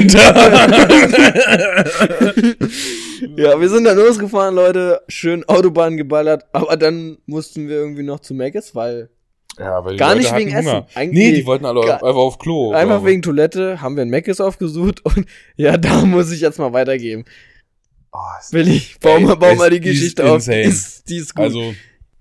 Ja, 3.38 3.60
wir 3.60 3.70
sind 3.70 3.84
dann 3.84 3.98
losgefahren, 3.98 4.56
Leute. 4.56 5.02
Schön 5.08 5.44
Autobahn 5.48 5.96
geballert. 5.98 6.46
Aber 6.54 6.76
dann 6.78 7.18
mussten 7.28 7.68
wir 7.68 7.76
irgendwie 7.76 8.04
noch 8.04 8.20
zu 8.20 8.34
Meckes, 8.34 8.74
weil 8.76 9.10
Ja, 9.60 9.84
weil 9.84 9.94
die 9.94 9.98
Gar 9.98 10.16
Leute 10.16 10.20
nicht 10.22 10.36
wegen 10.36 10.56
Hunger. 10.58 10.86
Essen. 10.88 10.98
Eigentlich- 10.98 11.26
Nee, 11.32 11.36
die 11.36 11.46
wollten 11.46 11.66
alle 11.66 11.82
einfach 11.94 12.16
auf 12.16 12.40
Klo. 12.40 12.72
einfach 12.72 13.04
wegen 13.04 13.22
Toilette 13.22 13.82
haben 13.82 13.96
wir 13.96 14.04
ein 14.04 14.10
Meckes 14.10 14.40
aufgesucht. 14.42 15.02
Und 15.06 15.26
ja, 15.56 15.78
da 15.78 16.06
muss 16.06 16.32
ich 16.32 16.42
jetzt 16.42 16.58
mal 16.60 16.74
weitergeben. 16.74 17.26
Oh, 18.14 18.18
Will 18.52 18.68
ich, 18.68 19.00
bau 19.00 19.20
mal, 19.20 19.36
bau 19.36 19.56
mal 19.56 19.70
die 19.70 19.80
die 19.80 19.90
Geschichte 19.92 20.26
auf. 20.26 20.36
insane. 20.38 20.62
Ist, 20.64 21.08
die 21.10 21.18
ist 21.18 21.34
gut. 21.36 21.44
Also, 21.46 21.74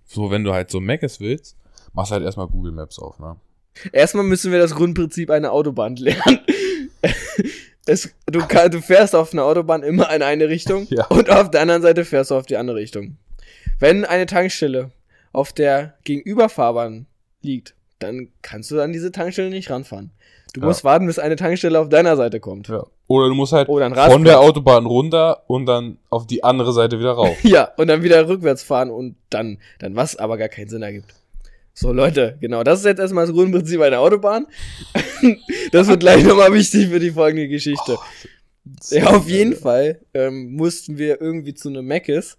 so, 0.06 0.30
wenn 0.30 0.44
du 0.44 0.52
halt 0.52 0.70
so 0.70 0.80
Meckes 0.80 1.18
willst, 1.20 1.56
machst 1.92 2.12
halt 2.12 2.22
erstmal 2.22 2.46
Google 2.49 2.72
Maps 2.72 2.99
auf, 2.99 3.18
ne? 3.18 3.37
Erstmal 3.92 4.25
müssen 4.25 4.52
wir 4.52 4.58
das 4.58 4.75
Grundprinzip 4.75 5.30
einer 5.30 5.52
Autobahn 5.52 5.96
lernen. 5.96 6.40
Es, 7.87 8.10
du, 8.26 8.40
kann, 8.46 8.70
du 8.70 8.80
fährst 8.82 9.14
auf 9.16 9.32
einer 9.32 9.44
Autobahn 9.44 9.82
immer 9.82 10.12
in 10.14 10.22
eine 10.22 10.49
Richtung 10.49 10.87
Ja. 10.90 11.06
und 11.06 11.30
auf 11.30 11.50
der 11.50 11.62
anderen 11.62 11.82
Seite 11.82 12.04
fährst 12.04 12.30
du 12.30 12.34
auf 12.37 12.46
die 12.46 12.56
andere 12.56 12.76
Richtung. 12.76 13.16
Wenn 13.78 14.04
eine 14.04 14.26
Tankstelle 14.26 14.90
auf 15.32 15.52
der 15.52 15.94
Gegenüberfahrbahn 16.04 17.06
liegt, 17.42 17.75
dann 17.99 18.28
kannst 18.42 18.70
du 18.70 18.80
an 18.80 18.92
diese 18.92 19.12
Tankstelle 19.12 19.50
nicht 19.50 19.70
ranfahren. 19.70 20.11
Du 20.52 20.61
Ja. 20.61 20.66
musst 20.66 20.82
warten, 20.85 21.06
bis 21.06 21.18
eine 21.18 21.37
Tankstelle 21.37 21.78
auf 21.78 21.88
deiner 21.88 22.16
Seite 22.16 22.40
kommt. 22.40 22.68
Ja. 22.68 22.85
Oder 23.06 23.28
du 23.28 23.35
musst 23.35 23.52
halt 23.52 23.66
von 23.68 24.25
der 24.25 24.40
Autobahn 24.40 24.87
runter 24.87 25.42
und 25.49 25.66
dann 25.66 25.99
auf 26.11 26.26
die 26.26 26.42
andere 26.44 26.73
Seite 26.73 26.99
wieder 26.99 27.12
rauf. 27.12 27.37
Ja, 27.44 27.70
und 27.76 27.88
dann 27.88 28.02
wieder 28.02 28.26
rückwärts 28.28 28.62
fahren 28.62 28.90
und 28.90 29.16
dann, 29.30 29.59
dann 29.78 29.94
was 29.97 30.16
aber 30.16 30.38
gar 30.38 30.49
keinen 30.49 30.68
Sinn 30.68 30.82
ergibt. 30.82 31.14
So, 31.73 31.92
Leute, 31.92 32.37
genau, 32.40 32.64
das 32.64 32.80
ist 32.80 32.85
jetzt 32.87 32.99
erstmal 32.99 33.26
das 33.26 33.35
Grundprinzip 33.35 33.80
einer 33.80 34.00
Autobahn. 34.00 34.47
das 35.73 35.88
wird 35.88 36.00
gleich 36.00 36.25
nochmal 36.25 36.52
wichtig 36.52 36.88
für 36.88 36.99
die 37.00 37.11
folgende 37.12 37.49
Geschichte. 37.49 37.97
Ja, 38.90 39.06
auf 39.11 39.28
jeden 39.28 39.54
Fall 39.56 40.00
ähm, 40.14 40.52
mussten 40.54 40.99
wir 40.99 41.20
irgendwie 41.20 41.54
zu 41.54 41.68
einem 41.68 41.87
Meckes. 41.87 42.38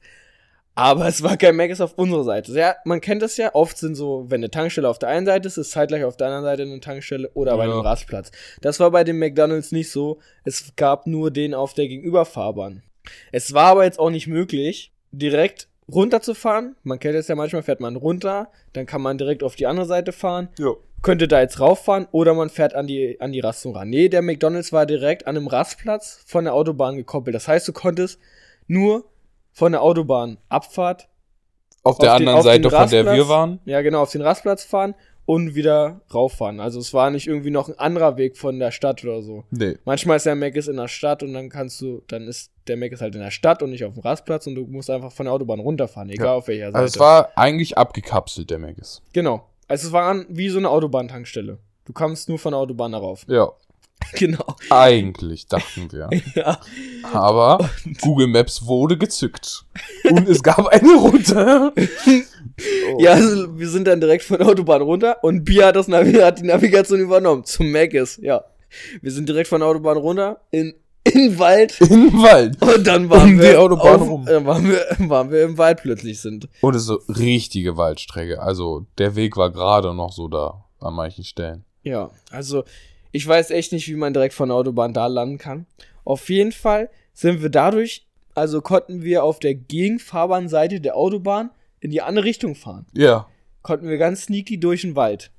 Aber 0.74 1.06
es 1.08 1.22
war 1.22 1.36
kein 1.38 1.56
Meckes 1.58 1.82
auf 1.82 1.94
unserer 1.96 2.24
Seite. 2.24 2.54
Ja, 2.54 2.76
man 2.86 3.02
kennt 3.02 3.22
das 3.22 3.36
ja. 3.38 3.54
Oft 3.54 3.78
sind 3.78 3.96
so, 3.96 4.26
wenn 4.30 4.40
eine 4.40 4.50
Tankstelle 4.50 4.88
auf 4.88 5.00
der 5.00 5.10
einen 5.10 5.26
Seite 5.26 5.48
ist, 5.48 5.58
ist 5.58 5.72
zeitgleich 5.72 6.04
auf 6.06 6.16
der 6.18 6.28
anderen 6.28 6.46
Seite 6.46 6.64
eine 6.64 6.80
Tankstelle 6.80 7.30
oder 7.34 7.58
bei 7.58 7.66
Ja. 7.66 7.72
einem 7.74 7.82
Rastplatz. 7.82 8.32
Das 8.62 8.80
war 8.80 8.90
bei 8.92 9.04
dem 9.04 9.20
McDonalds 9.20 9.72
nicht 9.74 9.92
so. 9.92 10.20
Es 10.46 10.74
gab 10.78 11.08
nur 11.08 11.30
den 11.30 11.54
auf 11.54 11.74
der 11.74 11.88
Gegenüberfahrbahn. 11.88 12.84
Es 13.32 13.54
war 13.54 13.68
aber 13.68 13.84
jetzt 13.84 14.00
auch 14.00 14.10
nicht 14.12 14.28
möglich, 14.28 14.94
direkt 15.12 15.68
runterzufahren. 15.92 16.76
Man 16.84 17.00
kennt 17.00 17.16
es 17.16 17.28
ja 17.28 17.36
manchmal, 17.36 17.64
fährt 17.64 17.82
man 17.82 17.98
runter, 17.98 18.50
dann 18.74 18.86
kann 18.86 19.02
man 19.02 19.18
direkt 19.18 19.44
auf 19.44 19.56
die 19.56 19.68
andere 19.68 19.86
Seite 19.86 20.12
fahren 20.14 20.50
Ja. 20.58 20.72
könnte 21.02 21.28
da 21.28 21.42
jetzt 21.42 21.60
rauffahren 21.60 22.08
oder 22.12 22.34
man 22.34 22.50
fährt 22.50 22.76
an 22.76 22.88
die, 22.88 23.20
an 23.20 23.34
die 23.34 23.40
Rastung 23.42 23.76
ran. 23.76 23.90
Nee, 23.90 24.08
der 24.08 24.22
McDonalds 24.22 24.72
war 24.72 24.86
direkt 24.86 25.28
an 25.28 25.36
einem 25.36 25.48
Rastplatz 25.48 26.24
von 26.28 26.46
der 26.46 26.54
Autobahn 26.54 26.96
gekoppelt. 26.96 27.36
Das 27.36 27.48
heißt, 27.48 27.68
du 27.68 27.74
konntest 27.74 28.20
nur 28.68 29.04
von 29.54 29.72
der 29.72 29.82
Autobahnabfahrt, 29.82 31.08
Auf 31.84 31.98
der 31.98 32.12
Auf 32.12 32.18
den- 32.20 32.28
anderen 32.28 32.38
auf 32.40 32.44
Seite, 32.46 32.70
von 32.70 32.90
der 32.90 33.06
wir 33.16 33.28
waren. 33.28 33.60
ja 33.66 33.82
genau, 33.82 34.02
auf 34.04 34.12
den 34.12 34.22
Rastplatz 34.22 34.64
fahren 34.64 34.94
und 35.26 35.56
wieder 35.56 36.02
rauffahren. 36.14 36.60
Also 36.60 36.80
es 36.80 36.94
war 36.94 37.10
nicht 37.10 37.26
irgendwie 37.28 37.50
noch 37.50 37.70
ein 37.70 37.80
anderer 37.80 38.18
Weg 38.18 38.38
von 38.38 38.60
der 38.60 38.70
Stadt 38.72 39.04
oder 39.04 39.24
so. 39.24 39.46
Nee. 39.50 39.78
Manchmal 39.86 40.18
ist 40.18 40.28
der 40.28 40.36
Mc's 40.36 40.68
in 40.68 40.78
der 40.78 40.88
Stadt 40.88 41.24
und 41.24 41.34
dann 41.34 41.50
kannst 41.50 41.82
du, 41.82 42.04
dann 42.08 42.28
ist 42.28 42.52
der 42.68 42.78
Mc's 42.78 43.02
halt 43.02 43.16
in 43.16 43.22
der 43.22 43.32
Stadt 43.32 43.64
und 43.64 43.72
nicht 43.72 43.84
auf 43.84 43.94
dem 43.96 44.02
Rastplatz 44.04 44.46
und 44.46 44.54
du 44.56 44.68
musst 44.68 44.92
einfach 44.92 45.12
von 45.12 45.26
der 45.26 45.34
Autobahn 45.34 45.60
runterfahren, 45.60 46.10
egal 46.12 46.28
Ja. 46.28 46.34
auf 46.36 46.48
welcher 46.48 46.66
Seite. 46.68 46.78
Also 46.78 46.94
es 46.94 47.00
war 47.00 47.30
eigentlich 47.36 47.78
abgekapselt, 47.78 48.50
der 48.52 48.60
Meckes. 48.60 49.02
genau. 49.14 49.48
Also 49.68 49.88
es 49.88 49.94
war 49.94 50.04
an- 50.10 50.26
wie 50.30 50.50
so 50.50 50.60
eine 50.60 50.70
Autobahntankstelle. 50.70 51.58
Du 51.86 51.94
kamst 51.94 52.30
nur 52.30 52.38
von 52.38 52.52
der 52.52 52.60
Autobahn 52.60 52.92
darauf. 52.92 53.26
Ja. 53.28 53.52
genau. 54.14 54.56
Eigentlich, 54.70 55.48
dachten 55.48 55.92
wir. 55.92 56.10
Ja. 56.36 56.60
Aber 57.14 57.70
Google 58.02 58.28
Maps 58.28 58.66
wurde 58.66 58.98
gezückt. 58.98 59.66
Und 60.10 60.28
es 60.30 60.42
gab 60.42 60.68
eine 60.68 60.94
Route. 60.96 61.74
Oh. 61.76 61.82
Ja, 63.00 63.14
also 63.14 63.58
wir 63.58 63.70
sind 63.70 63.88
dann 63.88 64.00
direkt 64.02 64.24
von 64.24 64.38
der 64.38 64.48
Autobahn 64.48 64.82
runter 64.84 65.24
und 65.24 65.46
Bia 65.46 65.68
hat, 65.68 65.76
das 65.76 65.88
Navi 65.88 66.14
hat 66.14 66.40
die 66.40 66.44
Navigation 66.44 67.00
übernommen. 67.00 67.44
Zum 67.44 67.72
Macis, 67.72 68.20
ja. 68.22 68.44
Wir 69.02 69.12
sind 69.12 69.28
direkt 69.28 69.48
von 69.48 69.62
der 69.62 69.70
Autobahn 69.70 69.98
runter 69.98 70.42
in, 70.52 70.76
in 71.04 71.12
den 71.14 71.40
Wald 71.40 71.80
Im 71.82 72.14
Wald. 72.22 72.62
und 72.62 72.86
dann 72.86 73.10
waren 73.10 73.32
Um 73.32 73.38
die 73.38 73.44
wir 73.44 73.60
Autobahn 73.60 74.02
rum. 74.02 74.26
Dann 74.26 74.46
waren 74.46 74.70
wir, 74.70 74.86
waren 75.10 75.32
wir 75.32 75.44
im 75.44 75.58
Wald 75.58 75.82
plötzlich 75.82 76.20
sind. 76.20 76.50
Und 76.62 76.76
es 76.76 76.84
ist 76.84 76.88
so 76.88 77.00
richtige 77.08 77.78
Waldstrecke. 77.78 78.40
Also 78.40 78.86
der 79.00 79.16
Weg 79.16 79.38
war 79.38 79.50
gerade 79.50 79.94
noch 79.96 80.12
so 80.12 80.28
da 80.28 80.66
an 80.80 80.94
manchen 80.94 81.24
Stellen. 81.24 81.64
Ja, 81.84 82.12
also 82.30 82.64
ich 83.12 83.28
weiß 83.28 83.52
echt 83.52 83.72
nicht, 83.72 83.88
wie 83.88 83.96
man 83.96 84.14
direkt 84.14 84.34
von 84.34 84.50
der 84.50 84.58
Autobahn 84.58 84.94
da 84.94 85.08
landen 85.08 85.38
kann. 85.38 85.66
Auf 86.04 86.30
jeden 86.30 86.52
Fall 86.52 86.90
sind 87.14 87.42
wir 87.42 87.50
dadurch, 87.50 88.08
also 88.34 88.62
konnten 88.62 89.04
wir 89.04 89.24
auf 89.24 89.40
der 89.40 89.56
Gegenfahrbahnseite 89.56 90.82
der 90.82 90.96
Autobahn 90.96 91.52
in 91.80 91.92
die 91.92 92.02
andere 92.02 92.26
Richtung 92.26 92.56
fahren. 92.56 92.86
Ja. 92.94 93.28
konnten 93.64 93.88
wir 93.88 93.98
ganz 93.98 94.24
sneaky 94.24 94.60
durch 94.60 94.82
den 94.82 94.96
Wald. 94.96 95.32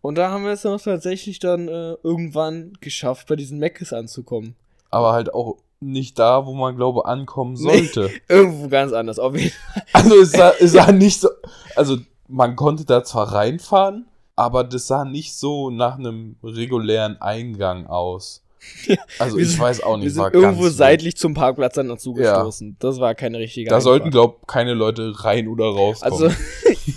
Und 0.00 0.16
da 0.16 0.30
haben 0.30 0.44
wir 0.44 0.50
es 0.50 0.64
noch 0.64 0.82
tatsächlich 0.82 1.38
dann 1.38 1.68
äh, 1.68 1.94
irgendwann 2.02 2.72
geschafft, 2.80 3.28
bei 3.28 3.36
diesen 3.36 3.58
Meckes 3.58 3.92
anzukommen. 3.92 4.56
Aber 4.90 5.12
halt 5.12 5.32
auch 5.32 5.58
nicht 5.80 6.18
da, 6.18 6.44
wo 6.46 6.54
man 6.54 6.76
glaube 6.76 7.06
ankommen 7.06 7.56
sollte. 7.56 8.10
Irgendwo 8.28 8.68
ganz 8.68 8.92
anders. 8.92 9.18
Auf 9.18 9.36
jeden 9.36 9.52
Also 9.92 10.20
es 10.20 10.32
sah, 10.32 10.52
es 10.60 10.72
sah 10.72 10.92
nicht 10.92 11.20
so. 11.20 11.28
Also 11.76 11.98
man 12.28 12.56
konnte 12.56 12.84
da 12.84 13.04
zwar 13.04 13.32
reinfahren, 13.32 14.06
aber 14.36 14.64
das 14.64 14.86
sah 14.86 15.04
nicht 15.04 15.34
so 15.34 15.70
nach 15.70 15.98
einem 15.98 16.36
regulären 16.42 17.20
Eingang 17.20 17.86
aus. 17.86 18.42
Also 19.18 19.36
Wir 19.38 19.42
ich 19.42 19.50
sind- 19.50 19.60
weiß 19.60 19.82
auch 19.82 19.92
wir 19.96 20.04
nicht. 20.04 20.12
sind 20.14 20.22
war 20.22 20.32
irgendwo 20.34 20.68
seitlich 20.68 21.16
zum 21.16 21.34
Parkplatz 21.34 21.74
dann 21.74 21.88
dazu 21.88 22.12
gestoßen. 22.14 22.76
Das 22.78 23.00
war 23.00 23.14
keine 23.16 23.38
richtige 23.40 23.68
Da 23.68 23.80
sollten, 23.80 24.06
Einfahrt. 24.06 24.12
glaub 24.38 24.46
keine 24.48 24.74
Leute 24.74 25.12
rein 25.24 25.48
oder 25.48 25.64
rauskommen. 25.66 26.12
Also, 26.30 26.36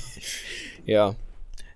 ja. 0.86 1.16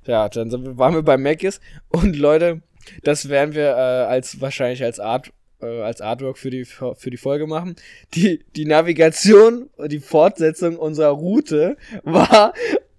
Ja, 0.05 0.29
dann 0.29 0.49
sind 0.49 0.63
wir, 0.65 0.77
waren 0.77 0.93
wir 0.95 1.03
bei 1.03 1.17
Meckes 1.17 1.59
und 1.89 2.15
Leute, 2.15 2.61
das 3.03 3.29
werden 3.29 3.53
wir 3.53 3.69
äh, 3.69 4.05
als 4.05 4.41
wahrscheinlich 4.41 4.83
als 4.83 4.99
Art 4.99 5.31
äh, 5.61 5.81
als 5.81 6.01
Artwork 6.01 6.37
für 6.37 6.49
die 6.49 6.65
für 6.65 7.09
die 7.11 7.17
Folge 7.17 7.45
machen. 7.45 7.75
Die 8.15 8.43
die 8.55 8.65
Navigation, 8.65 9.69
die 9.87 9.99
Fortsetzung 9.99 10.77
unserer 10.77 11.09
Route 11.09 11.77
war 12.03 12.53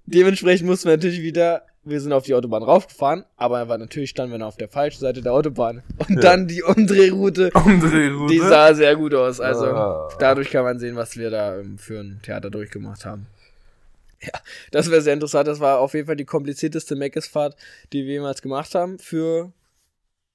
dementsprechend 0.07 0.68
mussten 0.68 0.88
wir 0.88 0.96
natürlich 0.96 1.23
wieder 1.23 1.62
wir 1.83 2.01
sind 2.01 2.12
auf 2.12 2.25
die 2.25 2.35
Autobahn 2.35 2.62
raufgefahren, 2.62 3.25
aber 3.37 3.69
war 3.69 3.79
natürlich 3.79 4.11
standen 4.11 4.33
wir 4.33 4.38
noch 4.38 4.49
auf 4.49 4.57
der 4.59 4.69
falschen 4.69 5.01
Seite 5.01 5.23
der 5.23 5.33
Autobahn 5.33 5.83
und 5.99 6.16
Ja. 6.16 6.21
dann 6.21 6.47
die 6.47 6.62
Umdrehroute, 6.62 7.51
Umdrehroute. 7.55 8.33
die 8.35 8.38
sah 8.40 8.75
sehr 8.75 8.97
gut 8.97 9.14
aus. 9.14 9.40
Also 9.40 9.64
Ah. 9.66 10.09
dadurch 10.19 10.51
kann 10.51 10.64
man 10.64 10.79
sehen, 10.79 10.97
was 10.97 11.16
wir 11.16 11.31
da 11.31 11.59
ähm, 11.59 11.79
für 11.79 12.01
ein 12.01 12.21
Theater 12.23 12.51
durchgemacht 12.51 13.05
haben. 13.07 13.27
Ja, 14.23 14.38
das 14.71 14.90
wäre 14.90 15.01
sehr 15.01 15.14
interessant. 15.14 15.49
Das 15.49 15.61
war 15.61 15.79
auf 15.79 15.95
jeden 15.95 16.07
Fall 16.07 16.16
die 16.16 16.27
komplizierteste 16.27 16.95
Meckesfahrt, 16.97 17.57
die 17.95 18.05
wir 18.05 18.12
jemals 18.14 18.43
gemacht 18.43 18.75
haben 18.75 18.99
für, 18.99 19.51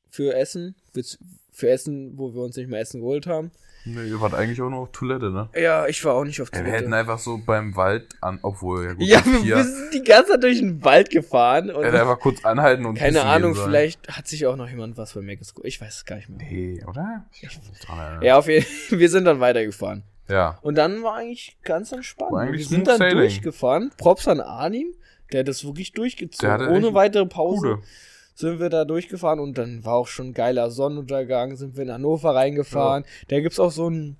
für 0.10 0.34
Essen. 0.34 0.74
Für, 0.94 1.04
für 1.52 1.70
Essen, 1.70 2.18
wo 2.18 2.34
wir 2.34 2.42
uns 2.42 2.58
nicht 2.58 2.68
mehr 2.70 2.80
Essen 2.80 3.02
geholt 3.02 3.28
haben. 3.28 3.52
Nee, 3.86 4.08
ihr 4.10 4.20
wart 4.20 4.34
eigentlich 4.34 4.60
auch 4.62 4.70
nur 4.70 4.80
auf 4.80 4.92
Toilette, 4.92 5.30
ne? 5.32 5.48
Ja, 5.56 5.86
ich 5.88 6.04
war 6.04 6.16
auch 6.16 6.24
nicht 6.24 6.42
auf 6.42 6.50
Ja, 6.54 6.66
wir 6.66 6.72
hätten 6.72 6.86
Toilette. 6.86 6.96
einfach 6.98 7.20
so 7.20 7.38
beim 7.38 7.76
Wald 7.76 8.16
an, 8.20 8.40
obwohl, 8.42 8.84
ja 8.86 8.94
gut, 8.94 9.04
Ja, 9.04 9.24
wir, 9.26 9.44
wir 9.44 9.64
sind 9.64 9.94
die 9.94 10.04
ganze 10.04 10.32
Zeit 10.32 10.44
durch 10.44 10.58
den 10.58 10.84
Wald 10.84 11.10
gefahren 11.12 11.70
und 11.70 11.84
hätte 11.84 12.00
einfach 12.02 12.20
kurz 12.20 12.44
anhalten 12.44 12.86
und 12.86 12.98
keine 12.98 13.24
Ahnung, 13.24 13.54
vielleicht 13.56 14.08
hat 14.10 14.28
sich 14.28 14.46
auch 14.48 14.56
noch 14.56 14.68
jemand 14.68 14.98
was 14.98 15.14
bei 15.14 15.22
Meckes 15.22 15.54
geholt. 15.54 15.68
Ich 15.68 15.80
weiß 15.80 15.98
es 15.98 16.06
gar 16.06 16.16
nicht 16.16 16.30
mehr. 16.30 16.40
Nee, 16.40 16.84
oder? 16.88 17.26
Ich 17.32 17.44
nicht 17.44 17.88
dran. 17.88 18.22
Ja, 18.24 18.38
auf 18.38 18.48
jeden 18.48 18.66
Fall, 18.66 19.00
wir 19.00 19.10
sind 19.10 19.26
dann 19.26 19.40
weitergefahren. 19.40 20.04
Ja. 20.28 20.58
Und 20.64 20.76
dann 20.76 21.04
war 21.04 21.18
eigentlich 21.18 21.56
ganz 21.64 21.92
entspannt. 21.92 22.32
War 22.32 22.42
eigentlich 22.42 22.62
wir 22.62 22.78
sind 22.78 22.88
dann 22.88 22.98
sailing. 22.98 23.18
durchgefahren. 23.20 23.92
Props 23.98 24.28
an 24.28 24.40
Arnim, 24.40 24.88
der 25.32 25.42
hat 25.42 25.48
das 25.48 25.64
wirklich 25.64 25.92
durchgezogen. 25.92 26.70
Ohne 26.70 26.94
weitere 26.96 27.28
Pause 27.28 27.76
Gute. 27.76 27.88
Sind 28.36 28.60
wir 28.60 28.70
da 28.70 28.86
durchgefahren 28.86 29.40
und 29.40 29.58
dann 29.58 29.84
war 29.86 29.96
auch 29.96 30.08
schon 30.08 30.28
ein 30.28 30.34
geiler 30.34 30.70
Sonnenuntergang, 30.70 31.56
sind 31.56 31.76
wir 31.76 31.84
in 31.84 31.92
Hannover 31.92 32.36
reingefahren. 32.36 33.06
Da 33.30 33.40
gibt's 33.40 33.60
auch 33.60 33.72
so 33.72 33.88
einen 33.88 34.18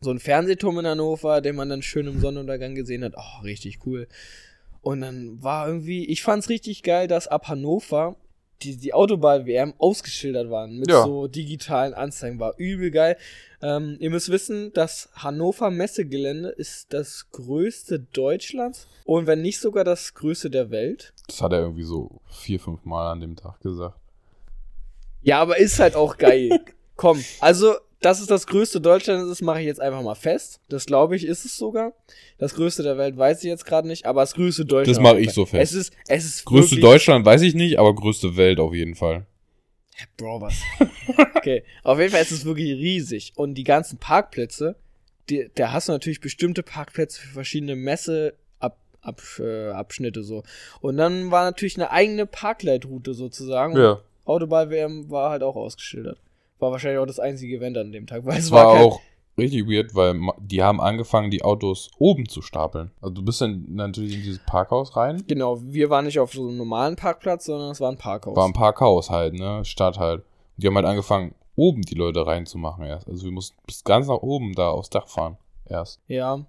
so 0.00 0.10
einen 0.10 0.18
Fernsehturm 0.18 0.78
in 0.78 0.86
Hannover, 0.86 1.40
den 1.40 1.56
man 1.56 1.68
dann 1.68 1.82
schön 1.82 2.06
im 2.06 2.20
Sonnenuntergang 2.20 2.74
gesehen 2.74 3.04
hat. 3.04 3.14
Oh, 3.16 3.42
richtig 3.42 3.80
cool. 3.86 4.08
Und 4.82 5.02
dann 5.02 5.42
war 5.42 5.68
irgendwie, 5.68 6.06
ich 6.06 6.22
fand's 6.22 6.48
richtig 6.48 6.82
geil, 6.82 7.06
dass 7.06 7.28
ab 7.28 7.48
Hannover 7.48 8.16
die, 8.62 8.76
die 8.76 8.92
Autobahn-WM 8.94 9.74
ausgeschildert 9.78 10.50
waren 10.50 10.78
mit 10.78 10.90
Ja. 10.90 11.04
so 11.04 11.26
digitalen 11.26 11.94
Anzeigen. 11.94 12.38
War 12.38 12.54
übel 12.58 12.90
geil. 12.90 13.16
Ähm, 13.62 13.96
ihr 14.00 14.10
müsst 14.10 14.30
wissen, 14.30 14.72
das 14.72 15.08
Hannover 15.14 15.70
Messegelände 15.70 16.48
ist 16.50 16.92
das 16.92 17.30
größte 17.30 18.00
Deutschlands 18.00 18.86
und 19.04 19.26
wenn 19.26 19.42
nicht 19.42 19.60
sogar 19.60 19.84
das 19.84 20.14
größte 20.14 20.48
der 20.50 20.70
Welt. 20.70 21.12
Das 21.26 21.42
hat 21.42 21.52
er 21.52 21.60
irgendwie 21.60 21.82
so 21.84 22.20
vier, 22.26 22.58
fünf 22.60 22.84
Mal 22.84 23.10
an 23.12 23.20
dem 23.20 23.36
Tag 23.36 23.60
gesagt. 23.60 23.98
Ja, 25.22 25.40
aber 25.40 25.58
ist 25.58 25.78
halt 25.78 25.94
auch 25.96 26.16
geil. 26.16 26.50
Komm, 26.96 27.22
also, 27.40 27.74
dass 28.00 28.20
es 28.20 28.26
das 28.26 28.46
größte 28.46 28.80
Deutschlands 28.80 29.30
ist, 29.30 29.42
mache 29.42 29.60
ich 29.60 29.66
jetzt 29.66 29.80
einfach 29.80 30.02
mal 30.02 30.14
fest. 30.14 30.60
Das 30.68 30.86
glaube 30.86 31.16
ich, 31.16 31.24
ist 31.24 31.44
es 31.44 31.56
sogar. 31.56 31.92
Das 32.38 32.54
größte 32.54 32.82
der 32.82 32.96
Welt 32.96 33.16
weiß 33.16 33.38
ich 33.44 33.48
jetzt 33.48 33.66
gerade 33.66 33.86
nicht, 33.86 34.06
aber 34.06 34.22
das 34.22 34.34
größte 34.34 34.64
Deutschland. 34.64 34.96
Das 34.96 35.02
mache 35.02 35.20
ich 35.20 35.32
so 35.32 35.44
fest. 35.44 35.72
Es 35.72 35.78
ist, 35.78 35.92
es 36.08 36.24
ist 36.24 36.44
Größte 36.46 36.76
Deutschland 36.80 37.26
weiß 37.26 37.42
ich 37.42 37.54
nicht, 37.54 37.78
aber 37.78 37.94
größte 37.94 38.36
Welt 38.36 38.58
auf 38.58 38.74
jeden 38.74 38.94
Fall. 38.94 39.26
Bro, 40.16 40.40
was? 40.40 40.54
okay, 41.36 41.62
auf 41.82 41.98
jeden 41.98 42.10
Fall 42.10 42.22
ist 42.22 42.30
es 42.30 42.46
wirklich 42.46 42.72
riesig. 42.72 43.32
Und 43.36 43.54
die 43.54 43.64
ganzen 43.64 43.98
Parkplätze, 43.98 44.76
die, 45.28 45.50
da 45.54 45.72
hast 45.72 45.88
du 45.88 45.92
natürlich 45.92 46.22
bestimmte 46.22 46.62
Parkplätze 46.62 47.20
für 47.20 47.28
verschiedene 47.28 47.76
Messe. 47.76 48.34
Ab, 48.58 48.78
ab, 49.02 49.20
äh, 49.38 49.68
Abschnitte 49.70 50.22
so. 50.22 50.42
Und 50.80 50.96
dann 50.96 51.30
war 51.30 51.44
natürlich 51.44 51.76
eine 51.76 51.90
eigene 51.90 52.24
Parkleitroute 52.24 53.12
sozusagen. 53.12 53.74
Und 53.74 53.80
Ja. 53.80 54.00
Autoball-WM 54.24 55.10
war 55.10 55.30
halt 55.30 55.42
auch 55.42 55.56
ausgeschildert. 55.56 56.18
War 56.60 56.70
wahrscheinlich 56.70 56.98
auch 57.00 57.06
das 57.06 57.18
einzige 57.20 57.56
Event 57.56 57.76
an 57.78 57.92
dem 57.92 58.06
Tag, 58.06 58.24
weil 58.26 58.38
es 58.38 58.50
war 58.50 58.74
kein- 58.74 58.84
auch 58.84 59.00
richtig 59.38 59.66
weird, 59.66 59.94
weil 59.94 60.20
die 60.38 60.62
haben 60.62 60.80
angefangen, 60.80 61.30
die 61.30 61.42
Autos 61.42 61.90
oben 61.98 62.28
zu 62.28 62.42
stapeln. 62.42 62.90
Also 63.00 63.14
du 63.14 63.22
bist 63.24 63.40
dann 63.40 63.64
natürlich 63.70 64.14
in 64.14 64.22
dieses 64.22 64.40
Parkhaus 64.44 64.96
rein. 64.96 65.24
Genau, 65.26 65.58
wir 65.62 65.88
waren 65.90 66.04
nicht 66.04 66.18
auf 66.18 66.32
so 66.32 66.46
einem 66.46 66.58
normalen 66.58 66.96
Parkplatz, 66.96 67.46
sondern 67.46 67.70
es 67.70 67.80
war 67.80 67.90
ein 67.90 67.96
Parkhaus. 67.98 68.36
War 68.36 68.44
ein 68.46 68.52
Parkhaus 68.52 69.08
halt, 69.10 69.34
ne? 69.34 69.64
Stadt 69.64 69.98
halt. 69.98 70.22
Die 70.58 70.66
haben 70.66 70.74
halt 70.76 70.84
angefangen, 70.86 71.34
oben 71.56 71.82
die 71.82 71.94
Leute 71.94 72.26
reinzumachen 72.26 72.84
erst. 72.84 73.08
Also 73.08 73.24
wir 73.24 73.32
mussten 73.32 73.56
bis 73.66 73.82
ganz 73.82 74.08
nach 74.08 74.16
oben 74.22 74.52
da 74.54 74.68
aufs 74.70 74.90
Dach 74.90 75.08
fahren. 75.08 75.38
Erst. 75.66 76.00
Ja. 76.06 76.44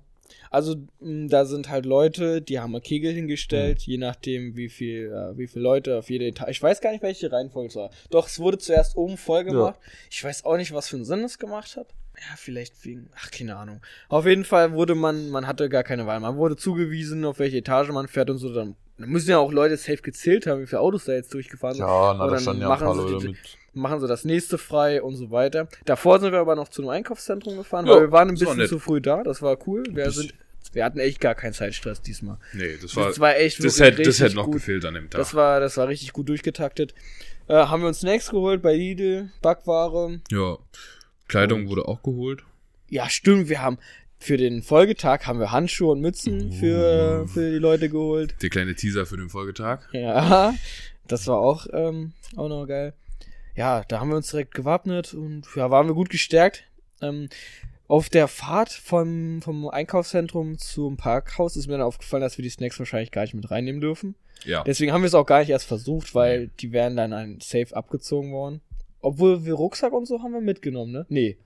Also 0.49 0.75
mh, 0.99 1.27
da 1.29 1.45
sind 1.45 1.69
halt 1.69 1.85
Leute, 1.85 2.41
die 2.41 2.59
haben 2.59 2.71
mal 2.71 2.81
Kegel 2.81 3.13
hingestellt, 3.13 3.79
Mhm. 3.87 3.91
je 3.91 3.97
nachdem, 3.97 4.55
wie 4.57 4.69
viel, 4.69 5.07
äh, 5.11 5.37
wie 5.37 5.47
viele 5.47 5.63
Leute 5.63 5.97
auf 5.97 6.09
jede 6.09 6.25
Etage. 6.27 6.49
Ich 6.51 6.61
weiß 6.61 6.81
gar 6.81 6.91
nicht, 6.91 7.03
welche 7.03 7.31
Reihenfolge 7.31 7.69
es 7.69 7.75
war. 7.75 7.89
Doch, 8.09 8.27
es 8.27 8.39
wurde 8.39 8.57
zuerst 8.57 8.95
oben 8.97 9.17
voll 9.17 9.43
gemacht. 9.43 9.79
Ich 10.09 10.23
weiß 10.23 10.45
auch 10.45 10.57
nicht, 10.57 10.73
was 10.73 10.89
für 10.89 10.95
einen 10.97 11.05
Sinn 11.05 11.23
es 11.23 11.39
gemacht 11.39 11.75
hat. 11.77 11.87
Ja, 12.17 12.35
vielleicht 12.35 12.85
wegen, 12.85 13.09
ach, 13.15 13.31
keine 13.31 13.55
Ahnung. 13.55 13.81
Auf 14.09 14.25
jeden 14.27 14.43
Fall 14.43 14.73
wurde 14.73 14.93
man, 14.95 15.29
man 15.29 15.47
hatte 15.47 15.69
gar 15.69 15.83
keine 15.83 16.05
Wahl. 16.05 16.19
Man 16.19 16.35
wurde 16.37 16.55
zugewiesen, 16.55 17.25
auf 17.25 17.39
welche 17.39 17.57
Etage 17.57 17.89
man 17.89 18.07
fährt 18.07 18.29
und 18.29 18.37
so. 18.37 18.53
Dann, 18.53 18.75
dann 18.97 19.09
müssen 19.09 19.29
ja 19.31 19.39
auch 19.39 19.51
Leute 19.51 19.75
safe 19.77 20.01
gezählt 20.03 20.45
haben, 20.45 20.61
wie 20.61 20.67
viele 20.67 20.81
Autos 20.81 21.05
da 21.05 21.13
jetzt 21.13 21.33
durchgefahren 21.33 21.75
sind. 21.77 21.85
Ja, 21.85 22.13
na, 22.13 22.25
da 22.25 22.31
dann 22.31 22.39
standen 22.41 22.61
ja 22.61 22.69
ein 22.71 22.77
paar 22.79 22.95
Leute 22.95 23.17
die- 23.19 23.27
mit. 23.29 23.37
Machen 23.73 23.99
sie 23.99 24.07
das 24.07 24.25
nächste 24.25 24.57
frei 24.57 25.01
und 25.01 25.15
so 25.15 25.31
weiter. 25.31 25.67
Davor 25.85 26.19
sind 26.19 26.31
wir 26.31 26.39
aber 26.39 26.55
noch 26.55 26.69
zu 26.69 26.81
einem 26.81 26.89
Einkaufszentrum 26.89 27.57
gefahren, 27.57 27.85
Ja, 27.87 27.93
weil 27.93 28.01
wir 28.01 28.11
waren 28.11 28.29
ein 28.29 28.39
war 28.41 28.53
bisschen 28.55 28.67
zu 28.67 28.79
früh 28.79 28.99
da. 29.01 29.23
Das 29.23 29.41
war 29.41 29.57
cool. 29.67 29.83
Wir, 29.91 30.11
sind, 30.11 30.33
wir 30.73 30.83
hatten 30.85 30.99
echt 30.99 31.19
gar 31.21 31.35
keinen 31.35 31.53
Zeitstress 31.53 32.01
diesmal. 32.01 32.37
Nee, 32.53 32.77
das 32.81 32.91
Das 32.93 33.19
war 33.19 33.35
echt 33.37 33.59
das 33.59 33.79
wirklich 33.79 33.97
hätte, 33.97 34.03
das 34.03 34.19
hätte 34.19 34.35
noch 34.35 34.45
gut. 34.45 34.55
gefehlt 34.55 34.83
an 34.85 34.93
dem 34.95 35.09
Tag. 35.09 35.19
Das 35.19 35.33
war, 35.33 35.59
das 35.59 35.77
war 35.77 35.87
richtig 35.87 36.11
gut 36.13 36.27
durchgetaktet. 36.29 36.93
Äh, 37.47 37.53
haben 37.55 37.81
wir 37.81 37.87
uns 37.87 37.99
Snacks 38.01 38.29
geholt 38.29 38.61
bei 38.61 38.73
Lidl, 38.75 39.29
Backware. 39.41 40.19
ja. 40.31 40.57
Kleidung 41.27 41.69
wurde 41.69 41.87
auch 41.87 42.03
geholt. 42.03 42.43
Ja, 42.89 43.07
stimmt, 43.09 43.47
wir 43.47 43.61
haben 43.61 43.77
für 44.19 44.35
den 44.37 44.61
Folgetag 44.61 45.25
haben 45.25 45.39
wir 45.39 45.51
Handschuhe 45.51 45.93
und 45.93 46.01
Mützen 46.01 46.51
für, 46.51 47.21
Uh. 47.23 47.27
für 47.27 47.51
die 47.51 47.57
Leute 47.57 47.87
geholt. 47.89 48.35
Der 48.41 48.49
kleine 48.49 48.75
Teaser 48.75 49.05
für 49.05 49.15
den 49.17 49.29
Folgetag. 49.29 49.79
Ja, 49.93 50.53
das 51.07 51.25
war 51.27 51.37
auch, 51.37 51.67
ähm, 51.73 52.11
auch 52.35 52.49
noch 52.49 52.65
geil. 52.67 52.93
Ja, 53.55 53.83
da 53.87 53.99
haben 53.99 54.09
wir 54.09 54.17
uns 54.17 54.31
direkt 54.31 54.53
gewappnet 54.53 55.13
und 55.13 55.45
ja, 55.55 55.69
waren 55.69 55.87
wir 55.87 55.93
gut 55.93 56.09
gestärkt. 56.09 56.63
Ähm, 57.01 57.29
auf 57.87 58.09
der 58.09 58.27
Fahrt 58.29 58.71
vom, 58.71 59.41
vom 59.41 59.67
Einkaufszentrum 59.67 60.57
zum 60.57 60.95
Parkhaus 60.95 61.57
ist 61.57 61.67
mir 61.67 61.73
dann 61.73 61.81
aufgefallen, 61.81 62.21
dass 62.21 62.37
wir 62.37 62.43
die 62.43 62.49
Snacks 62.49 62.79
wahrscheinlich 62.79 63.11
gar 63.11 63.23
nicht 63.23 63.33
mit 63.33 63.51
reinnehmen 63.51 63.81
dürfen. 63.81 64.15
Ja. 64.45 64.63
Deswegen 64.63 64.93
haben 64.93 65.01
wir 65.01 65.07
es 65.07 65.13
auch 65.13 65.25
gar 65.25 65.39
nicht 65.39 65.49
erst 65.49 65.67
versucht, 65.67 66.15
weil 66.15 66.47
die 66.59 66.71
wären 66.71 66.95
dann 66.95 67.11
ein 67.13 67.39
Safe 67.41 67.75
abgezogen 67.75 68.31
worden. 68.31 68.61
Obwohl 69.01 69.45
wir 69.45 69.55
Rucksack 69.55 69.93
und 69.93 70.05
so 70.07 70.21
haben 70.21 70.31
wir 70.31 70.41
mitgenommen, 70.41 70.91
ne? 70.91 71.05
Nee. 71.09 71.37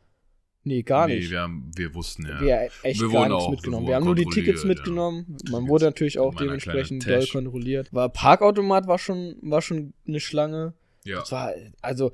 Nee, 0.63 0.81
gar 0.81 1.07
nee, 1.07 1.17
nicht. 1.17 1.29
Wir, 1.31 1.41
haben, 1.41 1.71
wir 1.75 1.93
wussten 1.93 2.25
ja. 2.25 2.41
Wir 2.41 2.69
echt 2.83 2.99
Wir 2.99 3.09
gar 3.09 3.27
nichts 3.27 3.43
auch- 3.43 3.47
wir 3.47 3.51
mitgenommen. 3.51 3.83
wurden 3.83 3.87
Wir 3.87 3.95
haben 3.95 4.05
nur 4.05 4.15
die 4.15 4.25
Tickets 4.25 4.63
mitgenommen. 4.65 5.25
Man 5.27 5.37
Tickets 5.37 5.69
wurde 5.69 5.85
natürlich 5.85 6.19
auch 6.19 6.33
dementsprechend 6.33 7.07
doll 7.07 7.25
kontrolliert. 7.27 7.93
War 7.93 8.09
Parkautomat 8.09 8.87
war 8.87 8.97
schon, 8.97 9.37
war 9.41 9.61
schon 9.61 9.93
eine 10.07 10.19
Schlange. 10.19 10.73
Ja. 11.05 11.19
Das 11.19 11.31
war, 11.31 11.53
also, 11.81 12.11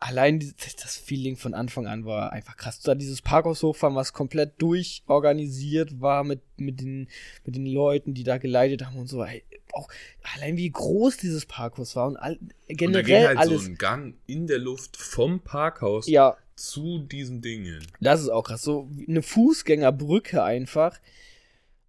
allein 0.00 0.40
das 0.82 0.96
Feeling 0.96 1.36
von 1.36 1.54
Anfang 1.54 1.86
an 1.86 2.04
war 2.04 2.32
einfach 2.32 2.56
krass. 2.56 2.80
Da 2.80 2.94
dieses 2.94 3.22
Parkhaus 3.22 3.62
hochfahren, 3.62 3.94
was 3.94 4.12
komplett 4.12 4.60
durchorganisiert 4.60 6.00
war 6.00 6.24
mit, 6.24 6.40
mit, 6.56 6.80
den, 6.80 7.08
mit 7.44 7.54
den 7.54 7.66
Leuten, 7.66 8.14
die 8.14 8.24
da 8.24 8.38
geleitet 8.38 8.84
haben 8.84 8.98
und 8.98 9.06
so. 9.06 9.22
Ey, 9.22 9.44
auch 9.72 9.88
allein 10.34 10.56
wie 10.56 10.70
groß 10.70 11.18
dieses 11.18 11.46
Parkhaus 11.46 11.94
war 11.96 12.08
und 12.08 12.16
all, 12.16 12.38
Und 12.38 12.50
da 12.68 12.74
generell 12.74 13.04
ging 13.04 13.26
halt 13.28 13.38
alles. 13.38 13.62
so 13.62 13.68
ein 13.68 13.76
Gang 13.76 14.14
in 14.26 14.46
der 14.46 14.58
Luft 14.58 14.96
vom 14.96 15.40
Parkhaus 15.40 16.08
ja, 16.08 16.36
zu 16.56 16.98
diesen 17.00 17.42
Dingen. 17.42 17.86
das 18.00 18.22
ist 18.22 18.30
auch 18.30 18.42
krass. 18.44 18.62
So 18.62 18.90
eine 19.06 19.22
Fußgängerbrücke 19.22 20.42
einfach. 20.42 20.98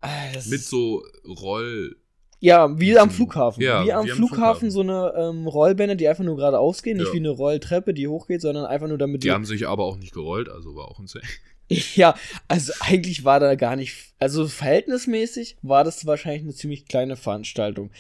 Ah, 0.02 0.32
das 0.34 0.48
Mit 0.48 0.62
so 0.62 1.06
Roll. 1.26 1.96
Ja, 2.42 2.78
wie 2.80 2.98
am 2.98 3.10
Flughafen. 3.12 3.62
ja, 3.64 3.86
wie 3.86 3.94
am 3.94 4.06
wie 4.06 4.10
Flughafen, 4.10 4.70
Flughafen. 4.70 4.72
so 4.72 4.82
eine 4.82 5.14
ähm, 5.16 5.48
Rollbänder, 5.48 5.96
die 5.96 6.08
einfach 6.10 6.24
nur 6.24 6.36
geradeaus 6.36 6.82
gehen, 6.84 6.98
nicht 6.98 7.08
Ja. 7.08 7.14
wie 7.14 7.18
eine 7.20 7.30
Rolltreppe, 7.30 7.94
die 7.94 8.08
hochgeht, 8.08 8.42
sondern 8.42 8.66
einfach 8.66 8.88
nur 8.88 8.98
damit 8.98 9.24
Die 9.24 9.28
du- 9.30 9.34
haben 9.34 9.46
sich 9.46 9.68
aber 9.68 9.84
auch 9.86 9.96
nicht 9.98 10.12
gerollt, 10.14 10.50
also 10.50 10.76
war 10.76 10.90
auch 10.90 11.00
ein 11.00 11.08
Safe. 11.08 11.26
Ja, 11.96 12.16
also 12.50 12.74
eigentlich 12.82 13.24
war 13.24 13.40
da 13.40 13.56
gar 13.56 13.78
nicht, 13.78 13.96
also 14.20 14.46
verhältnismäßig 14.48 15.56
war 15.62 15.86
das 15.86 16.06
wahrscheinlich 16.06 16.42
eine 16.42 16.54
ziemlich 16.54 16.86
kleine 16.86 17.16
Veranstaltung, 17.16 17.92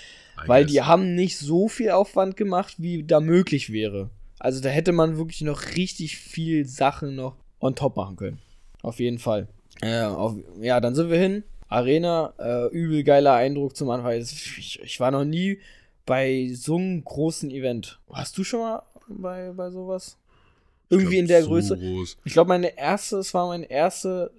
I 0.44 0.48
weil 0.50 0.64
guess. 0.66 0.74
die 0.74 0.82
haben 0.82 1.16
nicht 1.16 1.38
so 1.38 1.70
viel 1.70 1.92
Aufwand 1.92 2.36
gemacht, 2.36 2.76
wie 2.80 3.04
da 3.06 3.22
möglich 3.22 3.72
wäre. 3.72 4.10
Also 4.40 4.60
da 4.60 4.68
hätte 4.68 4.92
man 4.92 5.18
wirklich 5.18 5.40
noch 5.42 5.62
richtig 5.78 6.18
viel 6.18 6.66
Sachen 6.66 7.16
noch 7.16 7.38
on 7.62 7.76
top 7.76 7.96
machen 7.96 8.18
können. 8.18 8.40
Auf 8.82 9.00
jeden 9.00 9.20
Fall. 9.20 9.48
Äh, 9.82 10.02
auf, 10.04 10.36
ja, 10.60 10.82
dann 10.82 10.94
sind 10.96 11.10
wir 11.10 11.18
hin. 11.20 11.44
Arena, 11.72 12.34
äh, 12.38 12.68
übel 12.68 13.04
geiler 13.04 13.34
Eindruck 13.34 13.76
zum 13.76 13.90
Anfang. 13.90 14.14
Ich, 14.20 14.80
ich 14.84 15.00
war 15.00 15.10
noch 15.12 15.24
nie 15.24 15.60
bei 16.06 16.52
so 16.54 16.76
einem 16.76 17.04
großen 17.04 17.50
Event. 17.50 18.00
Warst 18.08 18.38
du 18.38 18.44
schon 18.44 18.60
mal 18.60 18.84
bei, 19.08 19.52
bei 19.56 19.70
sowas? 19.72 20.18
Irgendwie 20.90 21.14
Ich 21.16 21.20
in 21.22 21.28
der 21.28 21.40
glaub, 21.40 21.52
Größe? 21.52 21.68
so 21.70 21.78
Groß. 21.78 22.18
Ich 22.26 22.34
glaube, 22.34 22.50
meine 22.50 22.78
erste, 22.78 23.18
es 23.20 23.34
war 23.34 23.48
meine 23.48 23.70
erste 23.72 24.32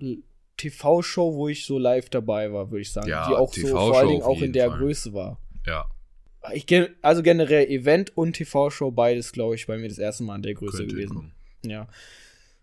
TV-Show, 0.59 1.35
wo 1.35 1.49
ich 1.49 1.65
so 1.65 1.79
live 1.79 2.11
dabei 2.11 2.53
war, 2.53 2.71
würde 2.71 2.83
ich 2.83 2.93
sagen. 2.93 3.09
Ja, 3.09 3.27
die 3.27 3.35
auch 3.35 3.53
so 3.53 3.67
vor 3.69 3.97
allen 3.97 4.09
Dingen 4.09 4.23
auch 4.23 4.41
in 4.43 4.53
der 4.53 4.69
Fall. 4.69 4.79
Größe 4.79 5.15
war. 5.15 5.39
Ja, 5.67 5.87
Ich, 6.53 6.67
also 7.01 7.23
generell 7.23 7.67
Event 7.69 8.15
und 8.17 8.35
TV-Show, 8.35 8.91
beides, 8.91 9.33
glaube 9.33 9.55
ich, 9.55 9.67
bei 9.67 9.79
mir 9.79 9.89
das 9.89 9.99
erste 9.99 10.25
Mal 10.25 10.37
in 10.37 10.43
der 10.43 10.55
Größe 10.55 10.79
könnte 10.79 10.95
gewesen. 10.95 11.15
kommen. 11.17 11.33
Ja. 11.65 11.89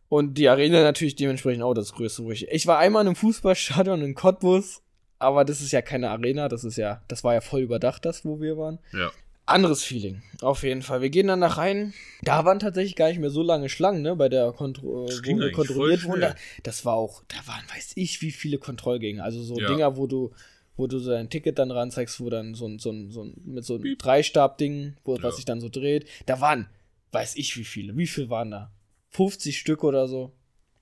Und 0.09 0.33
die 0.39 0.49
Arena 0.49 0.81
natürlich 0.81 1.15
dementsprechend 1.15 1.63
auch 1.63 1.73
das 1.75 1.93
Größte, 1.93 2.23
wo 2.23 2.31
ich. 2.31 2.47
Ich 2.49 2.65
war 2.67 2.79
einmal 2.79 3.03
in 3.03 3.07
einem 3.09 3.15
Fußballstadion 3.15 4.01
in 4.01 4.15
Cottbus, 4.15 4.81
aber 5.19 5.45
das 5.45 5.61
ist 5.61 5.71
ja 5.71 5.81
keine 5.83 6.09
Arena, 6.09 6.49
das 6.49 6.63
ist 6.63 6.77
ja, 6.77 7.01
das 7.07 7.23
war 7.23 7.35
ja 7.35 7.41
voll 7.41 7.61
überdacht, 7.61 8.05
das, 8.05 8.25
wo 8.25 8.41
wir 8.41 8.57
waren. 8.57 8.79
Ja. 8.91 9.11
Anderes 9.45 9.83
Feeling, 9.83 10.21
auf 10.41 10.61
jeden 10.63 10.83
Fall. 10.83 11.01
Wir 11.01 11.09
gehen 11.09 11.25
dann 11.27 11.39
nach 11.39 11.57
rein. 11.57 11.93
Da 12.21 12.45
waren 12.45 12.59
tatsächlich 12.59 12.95
gar 12.95 13.07
nicht 13.09 13.19
mehr 13.19 13.31
so 13.31 13.41
lange 13.41 13.67
Schlangen, 13.69 14.03
ne, 14.03 14.15
bei 14.15 14.29
der 14.29 14.51
Kontro 14.51 15.07
Das 15.07 15.19
äh, 15.19 15.21
ging 15.23 15.37
wo 15.37 15.41
wir 15.41 15.51
kontrolliert 15.51 16.03
wurden. 16.05 16.21
Da- 16.21 16.35
Das 16.63 16.85
war 16.85 16.93
auch, 16.95 17.23
da 17.27 17.37
waren, 17.47 17.63
weiß 17.75 17.93
ich, 17.95 18.21
wie 18.21 18.29
viele 18.31 18.59
Kontrollgänge. 18.59 19.23
Also 19.23 19.41
so 19.41 19.59
Ja. 19.59 19.67
Dinger, 19.67 19.97
wo 19.97 20.05
du, 20.05 20.31
wo 20.77 20.85
du 20.85 20.99
so 20.99 21.09
dein 21.11 21.29
Ticket 21.31 21.57
dann 21.57 21.71
ranzeigst, 21.71 22.19
wo 22.19 22.29
dann 22.29 22.53
so 22.53 22.67
ein, 22.67 22.77
so 22.77 22.91
ein, 22.91 23.09
so 23.11 23.23
ein 23.23 23.33
mit 23.43 23.65
so 23.65 23.75
einem. 23.75 23.97
Dreistab-Ding, 23.97 24.97
wo, 25.03 25.15
Ja. 25.15 25.23
was 25.23 25.37
sich 25.37 25.45
dann 25.45 25.61
so 25.61 25.69
dreht. 25.69 26.05
Da 26.27 26.39
waren, 26.41 26.67
weiß 27.11 27.35
ich, 27.35 27.57
wie 27.57 27.63
viele. 27.63 27.97
Wie 27.97 28.05
viele 28.07 28.29
waren 28.29 28.51
da? 28.51 28.71
50 29.09 29.57
Stück 29.57 29.83
oder 29.83 30.07
so. 30.07 30.31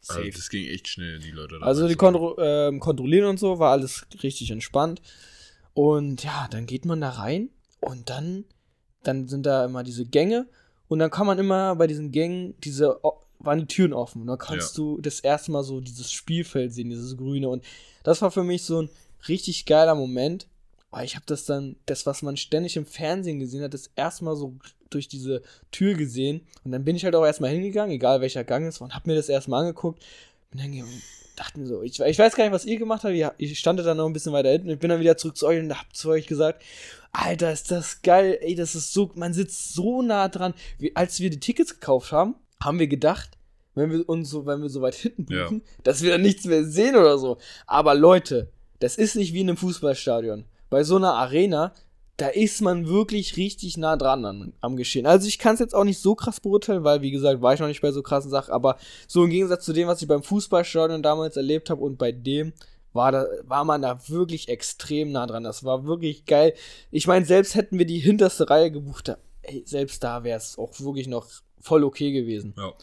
Also 0.08 0.22
Safe. 0.22 0.32
das 0.32 0.50
ging 0.50 0.68
echt 0.68 0.88
schnell, 0.88 1.20
die 1.20 1.32
Leute 1.32 1.60
da 1.60 1.66
Also 1.66 1.88
die. 1.88 1.96
Kontro 1.96 2.36
ähm, 2.40 2.80
kontrollieren 2.80 3.30
und 3.30 3.40
so, 3.40 3.60
war 3.60 3.72
alles 3.72 4.06
richtig 4.24 4.52
entspannt. 4.52 5.02
Und 5.74 6.24
ja, 6.24 6.48
dann 6.50 6.66
geht 6.66 6.86
man 6.86 7.02
da 7.02 7.10
rein 7.10 7.50
und 7.82 8.10
dann, 8.10 8.46
dann 9.04 9.28
sind 9.28 9.46
da 9.46 9.66
immer 9.66 9.84
diese 9.84 10.06
Gänge 10.06 10.48
und 10.88 11.00
dann 11.00 11.12
kann 11.12 11.28
man 11.28 11.38
immer 11.40 11.76
bei 11.76 11.88
diesen 11.88 12.12
Gängen, 12.12 12.56
diese 12.62 13.00
waren 13.40 13.60
die 13.60 13.68
Türen 13.68 13.94
offen. 13.94 14.22
Und 14.22 14.28
dann 14.28 14.38
kannst 14.38 14.78
du 14.78 15.00
das 15.02 15.20
erste 15.20 15.52
Mal 15.52 15.64
so 15.64 15.80
dieses 15.80 16.12
Spielfeld 16.12 16.74
sehen, 16.74 16.90
dieses 16.90 17.18
Grüne. 17.18 17.50
Und 17.50 17.64
das 18.04 18.22
war 18.22 18.32
für 18.32 18.44
mich 18.44 18.64
so 18.64 18.84
ein 18.84 18.90
richtig 19.28 19.66
geiler 19.66 19.96
Moment, 19.96 20.48
weil 20.90 21.06
ich 21.06 21.16
habe 21.16 21.26
das 21.26 21.46
dann, 21.46 21.76
das, 21.86 22.06
was 22.06 22.22
man 22.22 22.38
ständig 22.38 22.78
im 22.78 22.86
Fernsehen 22.86 23.40
gesehen 23.40 23.64
hat, 23.64 23.74
das 23.74 23.92
erste 23.96 24.24
Mal 24.24 24.36
so 24.36 24.56
durch 24.90 25.08
diese 25.08 25.42
Tür 25.72 25.96
gesehen. 25.96 26.42
Und 26.64 26.72
dann 26.72 26.86
bin 26.86 26.96
ich 26.96 27.04
halt 27.04 27.16
auch 27.16 27.26
erstmal 27.26 27.52
hingegangen, 27.52 27.96
egal 27.96 28.22
welcher 28.22 28.44
Gang 28.44 28.66
es 28.66 28.80
war, 28.80 28.86
und 28.86 28.96
hab 28.96 29.06
mir 29.06 29.16
das 29.16 29.30
erstmal 29.30 29.62
angeguckt. 29.62 30.04
Bin 30.52 30.60
dann 30.60 30.88
dachte 31.36 31.60
mir 31.60 31.68
so, 31.68 31.84
ich, 31.84 32.00
ich 32.00 32.20
weiß 32.20 32.36
gar 32.36 32.46
nicht, 32.46 32.54
was 32.54 32.66
ihr 32.66 32.78
gemacht 32.78 33.04
habt. 33.04 33.14
Ich 33.38 33.60
stand 33.60 33.80
dann 33.80 33.98
noch 33.98 34.08
ein 34.08 34.14
bisschen 34.14 34.34
weiter 34.34 34.50
hinten. 34.50 34.70
Ich 34.70 34.80
bin 34.80 34.90
dann 34.90 35.00
wieder 35.00 35.18
zurück 35.18 35.38
zu 35.38 35.48
euch 35.48 35.60
und 35.60 35.78
hab 35.78 35.96
zu 35.96 36.10
euch 36.10 36.26
gesagt, 36.26 36.64
Alter, 37.12 37.52
ist 37.52 37.70
das 37.72 38.02
geil. 38.02 38.40
Ey, 38.42 38.56
das 38.56 38.76
ist 38.76 38.92
so, 38.94 39.12
man 39.16 39.34
sitzt 39.34 39.74
so 39.74 40.02
nah 40.02 40.30
dran. 40.30 40.54
Wie, 40.80 40.96
als 40.96 41.20
wir 41.20 41.30
die 41.30 41.40
Tickets 41.40 41.80
gekauft 41.80 42.12
haben, 42.12 42.36
haben 42.62 42.80
wir 42.80 42.88
gedacht, 42.88 43.38
wenn 43.76 43.92
wir 43.92 44.10
uns 44.10 44.30
so, 44.30 44.46
wenn 44.48 44.62
wir 44.62 44.70
so 44.70 44.82
weit 44.82 44.96
hinten 44.96 45.26
buchen, 45.26 45.62
dass 45.84 46.02
wir 46.02 46.12
dann 46.12 46.24
nichts 46.24 46.46
mehr 46.46 46.64
sehen 46.64 46.96
oder 46.96 47.18
so. 47.20 47.38
Aber 47.68 47.94
Leute, 47.94 48.52
das 48.80 48.98
ist 48.98 49.16
nicht 49.16 49.34
wie 49.34 49.42
in 49.42 49.50
einem 49.50 49.58
Fußballstadion. 49.58 50.46
Bei 50.70 50.84
so 50.84 50.96
einer 50.96 51.14
Arena, 51.14 51.74
da 52.18 52.28
ist 52.28 52.62
man 52.62 52.88
wirklich 52.88 53.38
richtig 53.38 53.78
nah 53.78 53.96
dran 53.96 54.26
an, 54.26 54.54
am 54.60 54.76
Geschehen. 54.76 55.06
Also 55.06 55.28
ich 55.28 55.38
kann 55.38 55.54
es 55.54 55.60
jetzt 55.60 55.76
auch 55.76 55.84
nicht 55.84 56.00
so 56.00 56.16
krass 56.16 56.40
beurteilen, 56.40 56.84
weil, 56.84 57.02
wie 57.02 57.12
gesagt, 57.12 57.42
war 57.42 57.54
ich 57.54 57.60
noch 57.60 57.68
nicht 57.68 57.82
bei 57.82 57.92
so 57.92 58.02
krassen 58.02 58.32
Sachen, 58.32 58.52
aber 58.54 58.78
so 59.08 59.24
im 59.24 59.30
Gegensatz 59.30 59.66
zu 59.66 59.74
dem, 59.74 59.88
was 59.88 60.02
ich 60.02 60.08
beim 60.08 60.24
Fußballstadion 60.24 61.04
damals 61.04 61.38
erlebt 61.38 61.70
habe 61.70 61.82
und 61.82 61.98
bei 61.98 62.12
dem, 62.12 62.54
war, 62.94 63.12
da, 63.12 63.28
war 63.44 63.64
man 63.64 63.82
da 63.84 64.10
wirklich 64.10 64.50
extrem 64.50 65.12
nah 65.12 65.28
dran. 65.28 65.44
Das 65.44 65.64
war 65.64 65.86
wirklich 65.86 66.26
geil. 66.26 66.54
Ich 66.92 67.08
meine, 67.08 67.26
selbst 67.26 67.56
hätten 67.56 67.78
wir 67.78 67.86
die 67.86 68.00
hinterste 68.00 68.50
Reihe 68.50 68.72
gebucht, 68.72 69.08
da, 69.08 69.18
ey, 69.44 69.64
selbst 69.66 70.04
da 70.04 70.24
wäre 70.24 70.38
es 70.38 70.58
auch 70.58 70.80
wirklich 70.80 71.08
noch 71.08 71.28
voll 71.62 71.84
okay 71.84 72.12
gewesen. 72.12 72.54
Ja. 72.58 72.74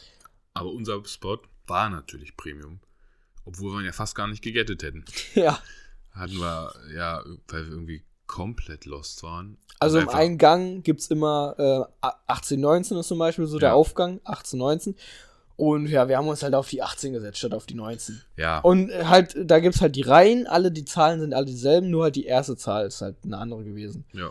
Aber 0.55 0.71
unser 0.71 1.05
Spot 1.05 1.39
war 1.67 1.91
natürlich 1.91 2.37
Premium. 2.37 2.81
Obwohl 3.45 3.73
wir 3.73 3.81
ihn 3.81 3.87
ja 3.87 3.93
fast 3.93 4.15
gar 4.15 4.29
nicht 4.29 4.43
gegettet 4.43 4.83
hätten. 4.83 5.05
Ja. 5.35 5.59
Hatten 6.15 6.37
wir, 6.39 6.73
ja, 6.95 7.23
weil 7.49 7.67
wir 7.67 7.73
irgendwie 7.73 8.03
komplett 8.27 8.85
lost 8.87 9.23
waren. 9.23 9.59
Also 9.81 9.99
im 9.99 10.09
Eingang 10.09 10.83
gibt 10.83 11.01
es 11.01 11.09
immer 11.09 11.89
äh, 12.03 12.07
18, 12.27 12.59
19 12.61 12.97
ist 12.97 13.09
zum 13.09 13.19
Beispiel 13.19 13.47
so 13.47 13.59
der 13.59 13.71
Ja. 13.71 13.75
Aufgang, 13.75 14.21
18, 14.25 14.59
19. 14.59 14.95
Und 15.57 15.87
ja, 15.87 16.09
wir 16.09 16.17
haben 16.17 16.27
uns 16.27 16.43
halt 16.43 16.55
auf 16.55 16.69
die 16.69 16.83
18 16.83 17.13
gesetzt 17.13 17.39
statt 17.39 17.55
auf 17.55 17.67
die 17.67 17.75
19. 17.75 18.21
Ja, 18.37 18.59
Und 18.61 18.91
halt, 18.93 19.37
da 19.39 19.61
gibt 19.61 19.75
es 19.77 19.81
halt 19.81 19.95
die 19.95 20.03
Reihen, 20.03 20.47
alle 20.47 20.73
die 20.73 20.85
Zahlen 20.85 21.21
sind 21.21 21.35
alle 21.35 21.47
dieselben, 21.47 21.91
nur 21.91 22.05
halt 22.05 22.17
die 22.17 22.25
erste 22.27 22.57
Zahl 22.57 22.87
ist 22.87 23.03
halt 23.03 23.17
eine 23.25 23.39
andere 23.39 23.63
gewesen. 23.65 24.05
ja. 24.13 24.31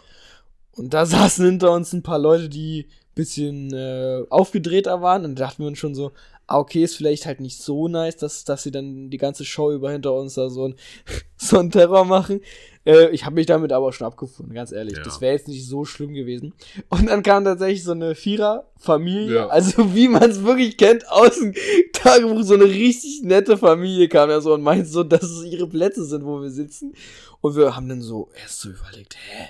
Und 0.75 0.93
da 0.93 1.05
saßen 1.05 1.45
hinter 1.45 1.71
uns 1.71 1.93
ein 1.93 2.01
paar 2.01 2.17
Leute, 2.17 2.49
die 2.49 2.87
ein 2.89 3.13
bisschen 3.13 3.71
äh, 3.73 4.23
aufgedrehter 4.31 5.03
waren. 5.03 5.23
Und 5.23 5.35
da 5.37 5.45
dachten 5.45 5.61
wir 5.61 5.67
uns 5.67 5.77
schon 5.77 5.93
so, 5.93 6.13
okay, 6.47 6.83
ist 6.83 6.95
vielleicht 6.97 7.25
halt 7.25 7.39
nicht 7.39 7.61
so 7.61 7.87
nice, 7.87 8.17
dass, 8.17 8.43
dass 8.43 8.63
sie 8.63 8.71
dann 8.71 9.09
die 9.09 9.17
ganze 9.17 9.45
Show 9.45 9.71
über 9.71 9.91
hinter 9.91 10.13
uns 10.13 10.33
da 10.35 10.49
so 10.49 10.67
ein, 10.67 10.75
so 11.37 11.57
einen 11.59 11.71
Terror 11.71 12.05
machen. 12.05 12.41
Äh, 12.85 13.09
ich 13.11 13.25
habe 13.25 13.35
mich 13.35 13.45
damit 13.45 13.71
aber 13.71 13.93
schon 13.93 14.05
abgefunden, 14.07 14.53
ganz 14.53 14.71
ehrlich. 14.73 14.97
Ja. 14.97 15.03
Das 15.03 15.21
wäre 15.21 15.33
jetzt 15.33 15.47
nicht 15.47 15.65
so 15.65 15.85
schlimm 15.85 16.13
gewesen. 16.13 16.53
Und 16.89 17.07
dann 17.07 17.23
kam 17.23 17.45
tatsächlich 17.45 17.83
so 17.83 17.91
eine 17.91 18.13
Vierer-Familie, 18.13 19.35
Ja. 19.35 19.47
also 19.47 19.95
wie 19.95 20.07
man 20.09 20.29
es 20.29 20.43
wirklich 20.43 20.77
kennt, 20.77 21.09
aus 21.09 21.37
dem 21.39 21.53
Tagebuch, 21.93 22.43
so 22.43 22.55
eine 22.55 22.65
richtig 22.65 23.21
nette 23.23 23.57
Familie 23.57 24.09
kam 24.09 24.29
ja 24.29 24.41
so 24.41 24.53
und 24.53 24.61
meint 24.63 24.87
so, 24.87 25.03
dass 25.03 25.23
es 25.23 25.45
ihre 25.45 25.67
Plätze 25.67 26.03
sind, 26.05 26.25
wo 26.25 26.41
wir 26.41 26.49
sitzen. 26.51 26.93
Und 27.41 27.55
wir 27.55 27.75
haben 27.75 27.87
dann 27.89 28.01
so 28.01 28.29
erst 28.41 28.59
so 28.61 28.69
überlegt, 28.69 29.15
hä? 29.15 29.47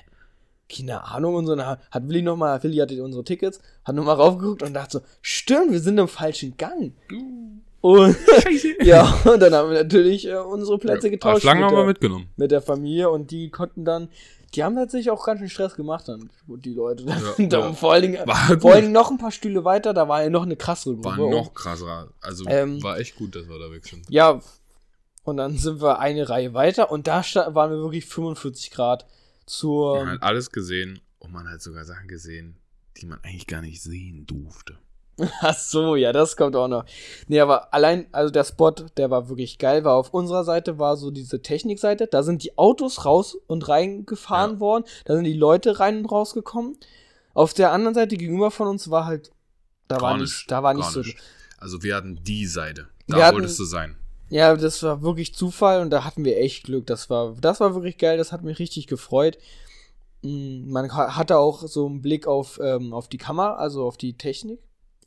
Keine 0.76 1.04
Ahnung 1.04 1.36
und 1.36 1.46
so. 1.46 1.56
Dann 1.56 1.78
hat 1.92 2.08
Willi 2.08 2.22
nochmal, 2.22 2.62
Willi 2.64 2.78
hatte 2.78 3.04
unsere 3.04 3.24
Tickets, 3.24 3.60
hat 3.86 3.96
nochmal 3.96 4.16
raufgeguckt 4.16 4.64
und 4.64 4.74
dachte 4.74 5.00
so, 5.00 5.06
stimmt, 5.22 5.72
wir 5.72 5.80
sind 5.80 5.98
im 5.98 6.08
falschen 6.08 6.58
Gang. 6.58 6.94
Und 7.84 8.16
Scheiße. 8.44 8.76
ja, 8.84 9.14
und 9.26 9.42
dann 9.42 9.54
haben 9.54 9.70
wir 9.70 9.84
natürlich 9.84 10.26
äh, 10.28 10.36
unsere 10.36 10.78
Plätze 10.78 11.10
getauscht 11.10 11.44
mit, 11.44 11.54
haben 11.54 11.76
wir 11.76 11.86
mitgenommen. 11.86 12.30
mit 12.38 12.52
der 12.52 12.62
Familie 12.62 13.10
und 13.10 13.30
die 13.30 13.50
konnten 13.50 13.84
dann, 13.84 14.08
die 14.56 14.64
haben 14.64 14.76
tatsächlich 14.76 15.12
auch 15.12 15.26
ganz 15.26 15.40
schön 15.40 15.50
Stress 15.50 15.76
gemacht 15.76 16.08
dann, 16.08 16.30
die 16.48 16.74
Leute. 16.74 17.04
Ja, 17.04 17.18
da, 17.48 17.60
ja. 17.60 17.74
Vor 17.74 17.92
allen 17.92 18.04
Dingen, 18.04 18.26
War 18.26 18.60
vor 18.60 18.72
allen 18.72 18.84
Dingen 18.84 18.94
noch 18.94 19.12
ein 19.12 19.18
paar 19.18 19.32
Stühle 19.32 19.66
weiter, 19.66 19.94
da 19.94 20.08
war 20.08 20.24
ja 20.24 20.30
noch 20.30 20.44
eine 20.44 20.56
krassere 20.56 20.96
Gruppe. 20.96 21.24
War 21.24 21.30
noch 21.30 21.54
krasser. 21.54 22.08
Also 22.22 22.46
Ähm, 22.48 22.82
war 22.82 23.00
echt 23.00 23.18
gut, 23.18 23.36
dass 23.36 23.50
wir 23.50 23.60
da 23.60 23.70
weg 23.70 23.86
sind. 23.86 24.06
Ja, 24.10 24.40
und 25.26 25.36
dann 25.38 25.58
sind 25.58 25.82
wir 25.82 26.00
eine 26.00 26.30
Reihe 26.30 26.54
weiter 26.54 26.90
und 26.90 27.08
da 27.08 27.22
waren 27.48 27.72
wir 27.72 27.80
wirklich 27.80 28.06
45 28.06 28.72
Grad 28.72 29.06
zur, 29.58 29.98
Man 29.98 30.10
hat 30.16 30.24
alles 30.24 30.52
gesehen 30.52 31.00
und 31.20 31.32
man 31.32 31.48
hat 31.50 31.62
sogar 31.62 31.86
Sachen 31.86 32.08
gesehen, 32.08 32.58
die 32.98 33.06
man 33.06 33.20
eigentlich 33.24 33.48
gar 33.48 33.62
nicht 33.62 33.82
sehen 33.82 34.26
durfte. 34.26 34.78
Ach 35.42 35.54
so, 35.58 35.96
ja, 35.96 36.12
das 36.12 36.36
kommt 36.36 36.56
auch 36.56 36.68
noch. 36.68 36.86
Nee, 37.28 37.40
aber 37.40 37.72
allein, 37.74 38.08
also 38.12 38.32
der 38.32 38.44
Spot, 38.44 38.72
der 38.72 39.12
war 39.12 39.30
wirklich 39.30 39.60
geil, 39.60 39.84
war 39.84 39.94
auf 39.96 40.12
unserer 40.14 40.44
Seite 40.44 40.80
war 40.80 40.98
so 40.98 41.12
diese 41.12 41.42
Technikseite, 41.42 42.08
da 42.08 42.24
sind 42.24 42.44
die 42.44 42.58
Autos 42.58 43.06
raus 43.06 43.36
und 43.48 43.68
reingefahren 43.68 44.54
Ja. 44.56 44.60
worden, 44.60 44.86
da 45.06 45.14
sind 45.16 45.26
die 45.26 45.34
Leute 45.34 45.80
rein 45.80 46.00
und 46.00 46.06
rausgekommen. 46.08 46.78
Auf 47.36 47.54
der 47.54 47.72
anderen 47.72 47.94
Seite 47.94 48.18
gegenüber 48.18 48.50
von 48.52 48.68
uns 48.68 48.90
war 48.90 49.06
halt, 49.06 49.32
da 49.88 50.02
war 50.02 50.14
Gar 50.14 50.18
nicht, 50.22 50.50
da 50.50 50.64
war 50.64 50.74
nicht 50.74 50.90
so. 50.90 51.04
Also 51.58 51.84
wir 51.84 51.96
hatten 51.96 52.20
die 52.24 52.48
Seite. 52.48 52.88
Da 53.08 53.26
hatten- 53.28 53.36
wolltest 53.36 53.60
du 53.60 53.66
sein. 53.66 53.96
Ja, 54.30 54.56
das 54.56 54.82
war 54.84 55.02
wirklich 55.04 55.36
Zufall 55.36 55.82
und 55.82 55.90
da 55.92 56.04
hatten 56.06 56.26
wir 56.26 56.38
echt 56.40 56.64
Glück. 56.64 56.88
Das 56.88 57.10
war, 57.10 57.36
das 57.40 57.60
war 57.60 57.76
wirklich 57.76 57.98
geil, 57.98 58.18
das 58.18 58.32
hat 58.32 58.44
mich 58.44 58.58
richtig 58.60 58.88
gefreut. 58.88 59.38
Mm, 60.24 60.70
Man 60.72 60.92
ha- 60.96 61.16
hatte 61.16 61.38
auch 61.38 61.68
so 61.68 61.86
einen 61.86 62.02
Blick 62.02 62.26
auf, 62.28 62.60
ähm, 62.64 62.94
auf 62.94 63.08
die 63.10 63.18
Kamera, 63.18 63.56
also 63.56 63.86
auf 63.86 63.98
die 63.98 64.18
Technik. 64.18 64.60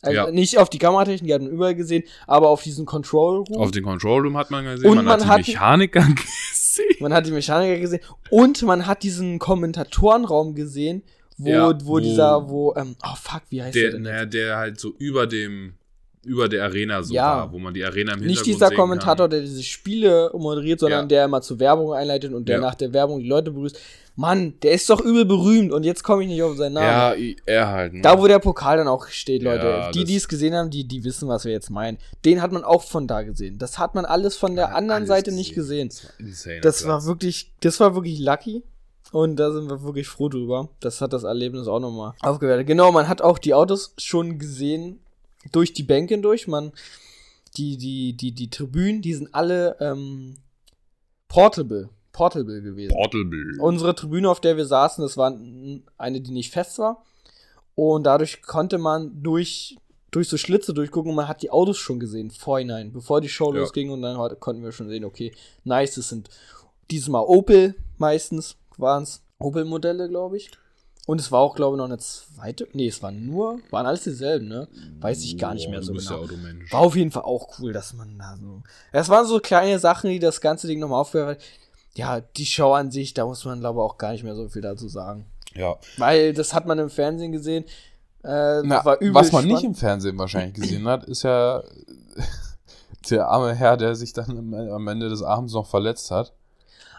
Also 0.03 0.15
Ja. 0.17 0.31
nicht 0.31 0.59
auf 0.59 0.69
die 0.69 0.79
Kameratechnik, 0.79 1.27
die 1.27 1.35
hat 1.35 1.41
man 1.43 1.51
überall 1.51 1.75
gesehen, 1.75 2.05
aber 2.27 2.51
auf 2.51 2.63
diesen 2.63 2.85
Control 2.87 3.39
Room. 3.39 3.57
Auf 3.61 3.71
den 3.71 3.83
Control 3.83 4.23
Room 4.23 4.37
hat 4.37 4.51
man 4.51 4.65
gesehen, 4.65 4.91
Und 4.91 4.97
man, 4.97 5.05
man 5.07 5.21
hat 5.27 5.39
hat 5.39 5.47
die 5.47 5.53
Mechaniker 5.53 6.01
gesehen. 6.51 6.97
man 7.01 7.13
hat 7.15 7.27
die 7.27 7.31
Mechaniker 7.33 7.81
gesehen 7.81 8.03
und 8.31 8.63
man 8.63 8.87
hat 8.87 9.03
diesen 9.03 9.39
Kommentatorenraum 9.39 10.55
gesehen, 10.55 11.03
wo, 11.39 11.49
Ja, 11.49 11.81
wo, 11.81 11.87
wo- 11.87 11.99
dieser, 11.99 12.49
wo, 12.49 12.75
ähm, 12.77 12.95
oh 13.03 13.15
fuck, 13.21 13.43
wie 13.49 13.63
heißt 13.63 13.75
der, 13.75 13.91
Der, 13.93 14.01
denn? 14.01 14.05
jetzt? 14.23 14.35
der 14.35 14.57
halt 14.59 14.79
so 14.79 14.93
über 14.99 15.27
dem, 15.27 15.75
über 16.27 16.49
der 16.49 16.65
Arena 16.65 17.03
so 17.03 17.15
Ja. 17.15 17.39
war, 17.39 17.53
wo 17.53 17.59
man 17.59 17.73
die 17.73 17.85
Arena 17.85 18.13
im 18.13 18.19
Hintergrund 18.21 18.27
Nicht 18.27 18.47
dieser 18.47 18.71
Kommentator, 18.71 19.25
kann. 19.25 19.31
der 19.31 19.41
diese 19.41 19.63
Spiele 19.63 20.31
moderiert, 20.35 20.81
sondern 20.81 21.03
Ja. 21.03 21.07
der 21.07 21.25
immer 21.27 21.41
zur 21.41 21.59
Werbung 21.61 21.93
einleitet 21.93 22.33
und 22.35 22.49
der 22.49 22.57
Ja. 22.57 22.61
nach 22.63 22.75
der 22.75 22.93
Werbung 22.93 23.21
die 23.21 23.29
Leute 23.29 23.51
begrüßt. 23.51 23.79
Mann, 24.19 24.55
der 24.63 24.73
ist 24.73 24.89
doch 24.89 25.03
übel 25.03 25.27
berühmt 25.27 25.73
und 25.73 25.85
jetzt 25.85 26.03
komme 26.03 26.23
ich 26.23 26.29
nicht 26.29 26.43
auf 26.43 26.57
seinen 26.57 26.73
Namen. 26.75 27.23
Ja, 27.23 27.33
er 27.45 27.69
halt. 27.69 27.93
Ne? 27.95 28.01
Da, 28.01 28.19
wo 28.19 28.27
der 28.27 28.39
Pokal 28.39 28.79
dann 28.79 28.89
auch 28.89 29.07
steht, 29.09 29.43
Leute. 29.43 29.91
die, 29.95 30.05
die 30.05 30.17
es 30.17 30.27
gesehen 30.27 30.55
haben, 30.55 30.71
die, 30.71 30.85
die 30.89 31.05
wissen, 31.05 31.29
was 31.29 31.45
wir 31.45 31.53
jetzt 31.53 31.69
meinen. 31.71 31.99
Den 32.25 32.41
hat 32.41 32.51
man 32.51 32.65
auch 32.65 32.83
von 32.83 33.07
da 33.07 33.23
gesehen. 33.23 33.59
Das 33.59 33.79
hat 33.79 33.95
man 33.95 34.07
alles 34.07 34.35
von 34.37 34.57
der 34.57 34.75
anderen 34.75 35.05
Seite 35.07 35.33
nicht 35.33 35.55
gesehen. 35.55 35.91
Das 36.19 36.47
war. 36.47 36.53
Das 36.63 36.87
war 36.87 37.05
wirklich, 37.05 37.53
das 37.61 37.79
war 37.79 37.95
wirklich 37.95 38.19
lucky. 38.19 38.63
Und 39.13 39.37
da 39.37 39.53
sind 39.53 39.69
wir 39.71 39.83
wirklich 39.85 40.09
froh 40.09 40.29
drüber. 40.29 40.69
Das 40.81 41.01
hat 41.01 41.13
das 41.13 41.23
Erlebnis 41.23 41.69
auch 41.69 41.79
nochmal 41.79 42.15
aufgewertet. 42.23 42.67
Genau, 42.67 42.91
man 42.93 43.09
hat 43.09 43.23
auch 43.23 43.39
die 43.39 43.55
Autos 43.55 43.95
schon 43.99 44.39
gesehen 44.39 44.99
durch 45.53 45.73
die 45.73 45.83
Bänke 45.83 46.15
hindurch. 46.15 46.49
Man, 46.49 46.73
die, 47.57 47.77
die, 47.77 48.17
die, 48.17 48.33
die 48.33 48.51
Tribünen, 48.51 49.03
die 49.03 49.15
sind 49.15 49.35
alle 49.35 49.77
ähm, 49.81 50.37
portable. 51.29 51.89
Portable 52.13 52.63
gewesen. 52.63 52.95
Portable. 52.95 53.59
Unsere 53.61 53.95
Tribüne, 53.95 54.31
auf 54.31 54.41
der 54.41 54.57
wir 54.57 54.65
saßen, 54.67 55.03
das 55.03 55.17
war 55.17 55.37
eine, 55.99 56.21
die 56.21 56.33
nicht 56.33 56.51
fest 56.51 56.79
war. 56.79 57.05
Und 57.75 58.05
dadurch 58.05 58.41
konnte 58.43 58.79
man 58.79 59.23
durch, 59.23 59.77
durch 60.11 60.29
so 60.29 60.39
Schlitze 60.39 60.73
durchgucken 60.73 61.11
und 61.11 61.17
man 61.17 61.29
hat 61.29 61.43
die 61.43 61.51
Autos 61.51 61.77
schon 61.77 62.01
gesehen, 62.01 62.31
vorhinein, 62.31 62.91
bevor 62.93 63.21
die 63.21 63.29
Show 63.29 63.53
Ja. 63.53 63.61
losging. 63.61 63.91
Und 63.91 64.01
dann 64.01 64.17
heute 64.17 64.37
konnten 64.37 64.63
wir 64.63 64.73
schon 64.73 64.89
sehen, 64.89 65.05
okay, 65.05 65.33
nice, 65.65 65.97
das 65.97 66.09
sind 66.09 66.31
diesmal 66.91 67.25
Opel 67.27 67.75
meistens, 67.99 68.57
waren 68.79 69.03
es 69.03 69.23
Opel-Modelle, 69.39 70.09
glaube 70.09 70.39
ich. 70.39 70.51
Und 71.07 71.21
es 71.21 71.31
war 71.31 71.41
auch, 71.41 71.55
glaube 71.55 71.77
ich, 71.77 71.79
noch 71.79 71.85
eine 71.85 71.99
zweite. 71.99 72.67
Nee, 72.73 72.89
es 72.89 73.01
waren 73.01 73.25
nur, 73.27 73.61
waren 73.71 73.87
alles 73.87 74.03
dieselben, 74.03 74.49
ne? 74.49 74.67
Weiß 75.01 75.23
ich 75.23 75.39
gar 75.39 75.55
nicht 75.55 75.71
mehr 75.71 75.81
so 75.81 75.93
du 75.93 75.99
bist 75.99 76.09
genau. 76.09 76.27
War 76.71 76.81
auf 76.81 76.97
jeden 76.97 77.13
Fall 77.13 77.23
auch 77.23 77.59
cool, 77.61 77.73
dass 77.73 77.95
man 77.95 78.19
da 78.19 78.37
so. 78.41 78.63
Es 78.91 79.09
waren 79.09 79.25
so 79.25 79.39
kleine 79.39 79.79
Sachen, 79.79 80.11
die 80.11 80.19
das 80.19 80.41
ganze 80.41 80.67
Ding 80.67 80.81
nochmal 80.81 81.01
aufgehört 81.01 81.41
Ja, 81.95 82.21
die 82.21 82.45
Show 82.45 82.73
an 82.73 82.91
sich, 82.91 83.15
da 83.15 83.25
muss 83.25 83.45
man, 83.45 83.61
glaube 83.61 83.79
ich, 83.79 83.85
auch 83.85 83.99
gar 83.99 84.13
nicht 84.13 84.25
mehr 84.25 84.35
so 84.35 84.49
viel 84.49 84.63
dazu 84.63 84.89
sagen. 84.89 85.27
Ja. 85.55 85.77
Weil 85.97 86.35
das 86.35 86.53
hat 86.53 86.67
man 86.67 86.79
im 86.81 86.91
Fernsehen 86.91 87.31
gesehen. 87.31 87.65
Äh, 88.25 88.63
Na, 88.65 88.85
war 88.85 88.97
übel 89.01 89.15
was 89.15 89.31
man 89.31 89.45
nicht 89.45 89.59
spannend. 89.59 89.77
im 89.77 89.81
Fernsehen 89.81 90.19
wahrscheinlich 90.19 90.55
gesehen 90.55 90.89
hat, 90.89 91.05
ist 91.05 91.23
ja 91.23 91.63
der 93.11 93.29
arme 93.29 93.55
Herr, 93.55 93.77
der 93.77 93.95
sich 93.95 94.13
dann 94.13 94.53
am 94.53 94.89
Ende 94.89 95.09
des 95.09 95.23
Abends 95.23 95.53
noch 95.53 95.69
verletzt 95.69 96.11
hat. 96.11 96.33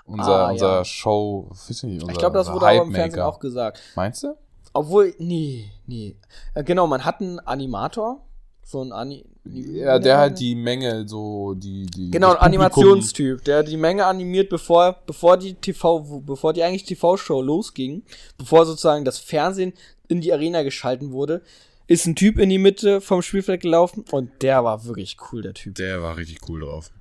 Unser, 0.08 0.48
Ah, 0.48 0.52
unser 0.52 0.68
ja. 0.78 0.86
Show, 0.86 1.48
weiß 1.50 1.84
nicht, 1.84 2.02
unser, 2.02 2.14
Ich 2.14 2.18
glaube, 2.18 2.38
das 2.38 2.52
wurde 2.52 2.66
auch 2.66 2.86
im 2.86 2.94
Fernsehen 2.94 3.22
auch 3.22 3.40
gesagt. 3.40 3.80
Meinst 3.96 4.24
du? 4.24 4.36
Obwohl, 4.74 5.14
nee, 5.20 5.70
nee. 5.86 6.16
Äh, 6.54 6.64
genau, 6.64 6.88
man 6.88 7.04
hat 7.04 7.20
einen 7.22 7.40
Animator. 7.40 8.22
So 8.64 8.82
ein 8.82 8.92
Ani. 8.92 9.26
Ja, 9.46 9.98
der 9.98 10.18
halt 10.18 10.40
die 10.40 10.56
Menge 10.56 11.08
so, 11.08 11.54
die, 11.54 11.86
die. 11.86 12.12
Genau, 12.12 12.32
ein 12.32 12.38
Animationstyp, 12.38 13.44
der 13.46 13.64
die 13.64 13.78
Menge 13.78 14.06
animiert, 14.06 14.50
bevor, 14.50 14.98
bevor 15.06 15.38
die 15.38 15.54
TV, 15.54 16.22
bevor 16.26 16.52
die 16.54 16.64
eigentlich 16.64 16.84
TV-Show 16.84 17.42
losging, 17.42 18.04
bevor 18.38 18.66
sozusagen 18.66 19.06
das 19.06 19.20
Fernsehen 19.20 19.74
in 20.10 20.20
die 20.20 20.34
Arena 20.34 20.64
geschalten 20.64 21.12
wurde, 21.12 21.42
ist 21.88 22.06
ein 22.08 22.16
Typ 22.16 22.38
in 22.38 22.50
die 22.50 22.58
Mitte 22.58 23.00
vom 23.00 23.22
Spielfeld 23.22 23.62
gelaufen 23.62 24.04
und 24.12 24.30
der 24.42 24.64
war 24.66 24.84
wirklich 24.84 25.16
cool, 25.32 25.42
der 25.42 25.54
Typ. 25.54 25.76
Der 25.76 26.02
war 26.02 26.18
richtig 26.18 26.40
cool 26.50 26.62
drauf. 26.62 26.92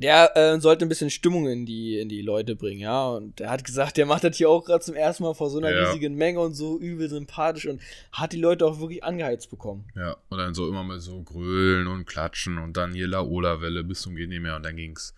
Der 0.00 0.36
äh, 0.36 0.60
sollte 0.60 0.84
ein 0.84 0.88
bisschen 0.88 1.10
Stimmung 1.10 1.48
in 1.48 1.66
die, 1.66 1.98
in 1.98 2.08
die 2.08 2.22
Leute 2.22 2.54
bringen, 2.56 2.80
ja. 2.80 3.08
Und 3.08 3.38
der 3.40 3.50
hat 3.50 3.64
gesagt, 3.64 3.96
der 3.96 4.06
macht 4.06 4.24
das 4.24 4.36
hier 4.36 4.48
auch 4.48 4.64
gerade 4.64 4.84
zum 4.84 4.94
ersten 4.94 5.24
Mal 5.24 5.34
vor 5.34 5.50
so 5.50 5.58
einer 5.58 5.70
Ja. 5.74 5.88
riesigen 5.90 6.14
Menge 6.14 6.40
und 6.40 6.54
so 6.54 6.78
übel 6.78 7.08
sympathisch 7.08 7.66
und 7.66 7.80
hat 8.12 8.32
die 8.32 8.40
Leute 8.40 8.64
auch 8.66 8.78
wirklich 8.80 9.02
angeheizt 9.04 9.50
bekommen. 9.50 9.84
Ja, 9.96 10.16
und 10.28 10.38
dann 10.38 10.54
so 10.54 10.68
immer 10.68 10.84
mit 10.84 11.00
so 11.02 11.20
grölen 11.22 11.86
und 11.86 12.06
klatschen 12.06 12.58
und 12.58 12.76
dann 12.76 12.92
hier 12.92 13.08
Laola-Welle 13.08 13.84
bis 13.84 14.02
zum 14.02 14.14
geht 14.16 14.28
nicht 14.28 14.40
mehr 14.42 14.56
und 14.56 14.64
dann 14.64 14.76
ging's 14.76 15.14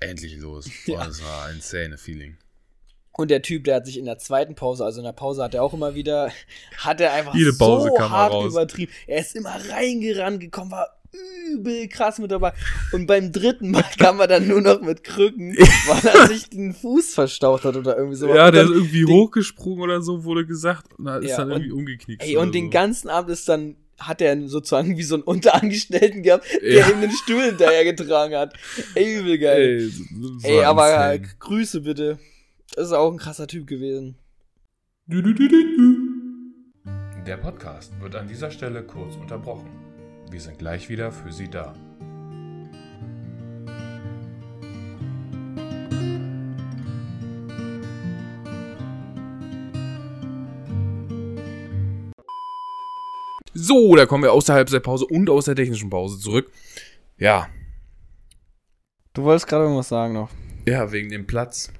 endlich 0.00 0.36
los. 0.38 0.68
Ja. 0.86 1.00
Oh, 1.00 1.04
das 1.04 1.22
war 1.24 1.46
ein 1.46 1.56
insane 1.56 1.98
Feeling. 1.98 2.36
Und 3.18 3.30
der 3.30 3.40
Typ, 3.40 3.64
der 3.64 3.76
hat 3.76 3.86
sich 3.86 3.96
in 3.98 4.04
der 4.04 4.18
zweiten 4.18 4.54
Pause, 4.54 4.84
also 4.84 5.00
in 5.00 5.04
der 5.06 5.12
Pause 5.12 5.42
hat 5.42 5.54
er 5.54 5.62
auch 5.62 5.72
immer 5.72 5.94
wieder, 5.94 6.30
hat 6.76 7.00
er 7.00 7.14
einfach 7.14 7.34
Jede 7.34 7.54
Pause 7.54 7.88
so 7.88 7.96
er 7.96 8.10
hart 8.10 8.32
raus. 8.32 8.52
übertrieben. 8.52 8.92
Er 9.06 9.20
ist 9.20 9.34
immer 9.34 9.56
reingerannt 9.70 10.38
gekommen, 10.40 10.70
war 10.70 10.88
übel 11.52 11.88
krass 11.88 12.18
mit 12.18 12.30
dabei. 12.30 12.52
Und 12.92 13.06
beim 13.06 13.32
dritten 13.32 13.70
Mal 13.70 13.84
kam 13.98 14.20
er 14.20 14.26
dann 14.26 14.46
nur 14.48 14.60
noch 14.60 14.80
mit 14.82 15.04
Krücken, 15.04 15.56
weil 15.56 16.06
er 16.14 16.26
sich 16.28 16.48
den 16.50 16.74
Fuß 16.74 17.14
verstaucht 17.14 17.64
hat 17.64 17.76
oder 17.76 17.96
irgendwie 17.96 18.16
so. 18.16 18.28
Ja, 18.34 18.50
der 18.50 18.64
ist 18.64 18.70
irgendwie 18.70 19.04
den- 19.04 19.14
hochgesprungen 19.14 19.82
oder 19.82 20.02
so, 20.02 20.24
wurde 20.24 20.46
gesagt. 20.46 20.94
Und 20.98 21.04
da 21.06 21.18
ist 21.18 21.30
Ja, 21.30 21.36
dann 21.38 21.50
irgendwie 21.50 21.70
und- 21.72 21.78
umgeknickt. 21.80 22.22
Ey, 22.22 22.36
und 22.36 22.54
den 22.54 22.64
so. 22.66 22.70
ganzen 22.70 23.08
Abend 23.08 23.30
ist 23.30 23.48
dann, 23.48 23.76
hat 23.98 24.20
er 24.20 24.48
sozusagen 24.48 24.98
wie 24.98 25.02
so 25.02 25.14
einen 25.14 25.22
Unterangestellten 25.24 26.22
gehabt, 26.22 26.46
der 26.62 26.70
Ja. 26.80 26.88
ihm 26.90 27.00
den 27.00 27.10
Stuhl 27.12 27.42
hinterher 27.44 27.84
getragen 27.84 28.34
hat. 28.34 28.54
Ey, 28.94 29.20
übel 29.20 29.38
geil. 29.38 29.90
Ey, 30.42 30.58
Ey, 30.58 30.64
aber 30.64 31.12
äh, 31.14 31.20
Grüße 31.38 31.80
bitte. 31.80 32.18
Das 32.74 32.88
ist 32.88 32.92
auch 32.92 33.10
ein 33.10 33.16
krasser 33.18 33.46
Typ 33.46 33.66
gewesen. 33.66 34.16
Der 37.26 37.36
Podcast 37.38 37.92
wird 38.00 38.16
an 38.16 38.28
dieser 38.28 38.50
Stelle 38.50 38.82
kurz 38.82 39.16
unterbrochen. 39.16 39.70
Wir 40.30 40.40
sind 40.40 40.58
gleich 40.58 40.88
wieder 40.88 41.12
für 41.12 41.32
Sie 41.32 41.48
da. 41.48 41.74
So, 53.58 53.96
da 53.96 54.06
kommen 54.06 54.22
wir 54.22 54.32
aus 54.32 54.44
der 54.44 54.54
Halbzeitpause 54.54 55.06
und 55.06 55.30
aus 55.30 55.46
der 55.46 55.56
technischen 55.56 55.90
Pause 55.90 56.20
zurück. 56.20 56.52
Ja. 57.16 57.48
Du 59.14 59.22
wolltest 59.24 59.48
gerade 59.48 59.64
irgendwas 59.64 59.88
sagen 59.88 60.12
noch. 60.12 60.28
Ja, 60.66 60.92
wegen 60.92 61.08
dem 61.08 61.26
Platz. 61.26 61.72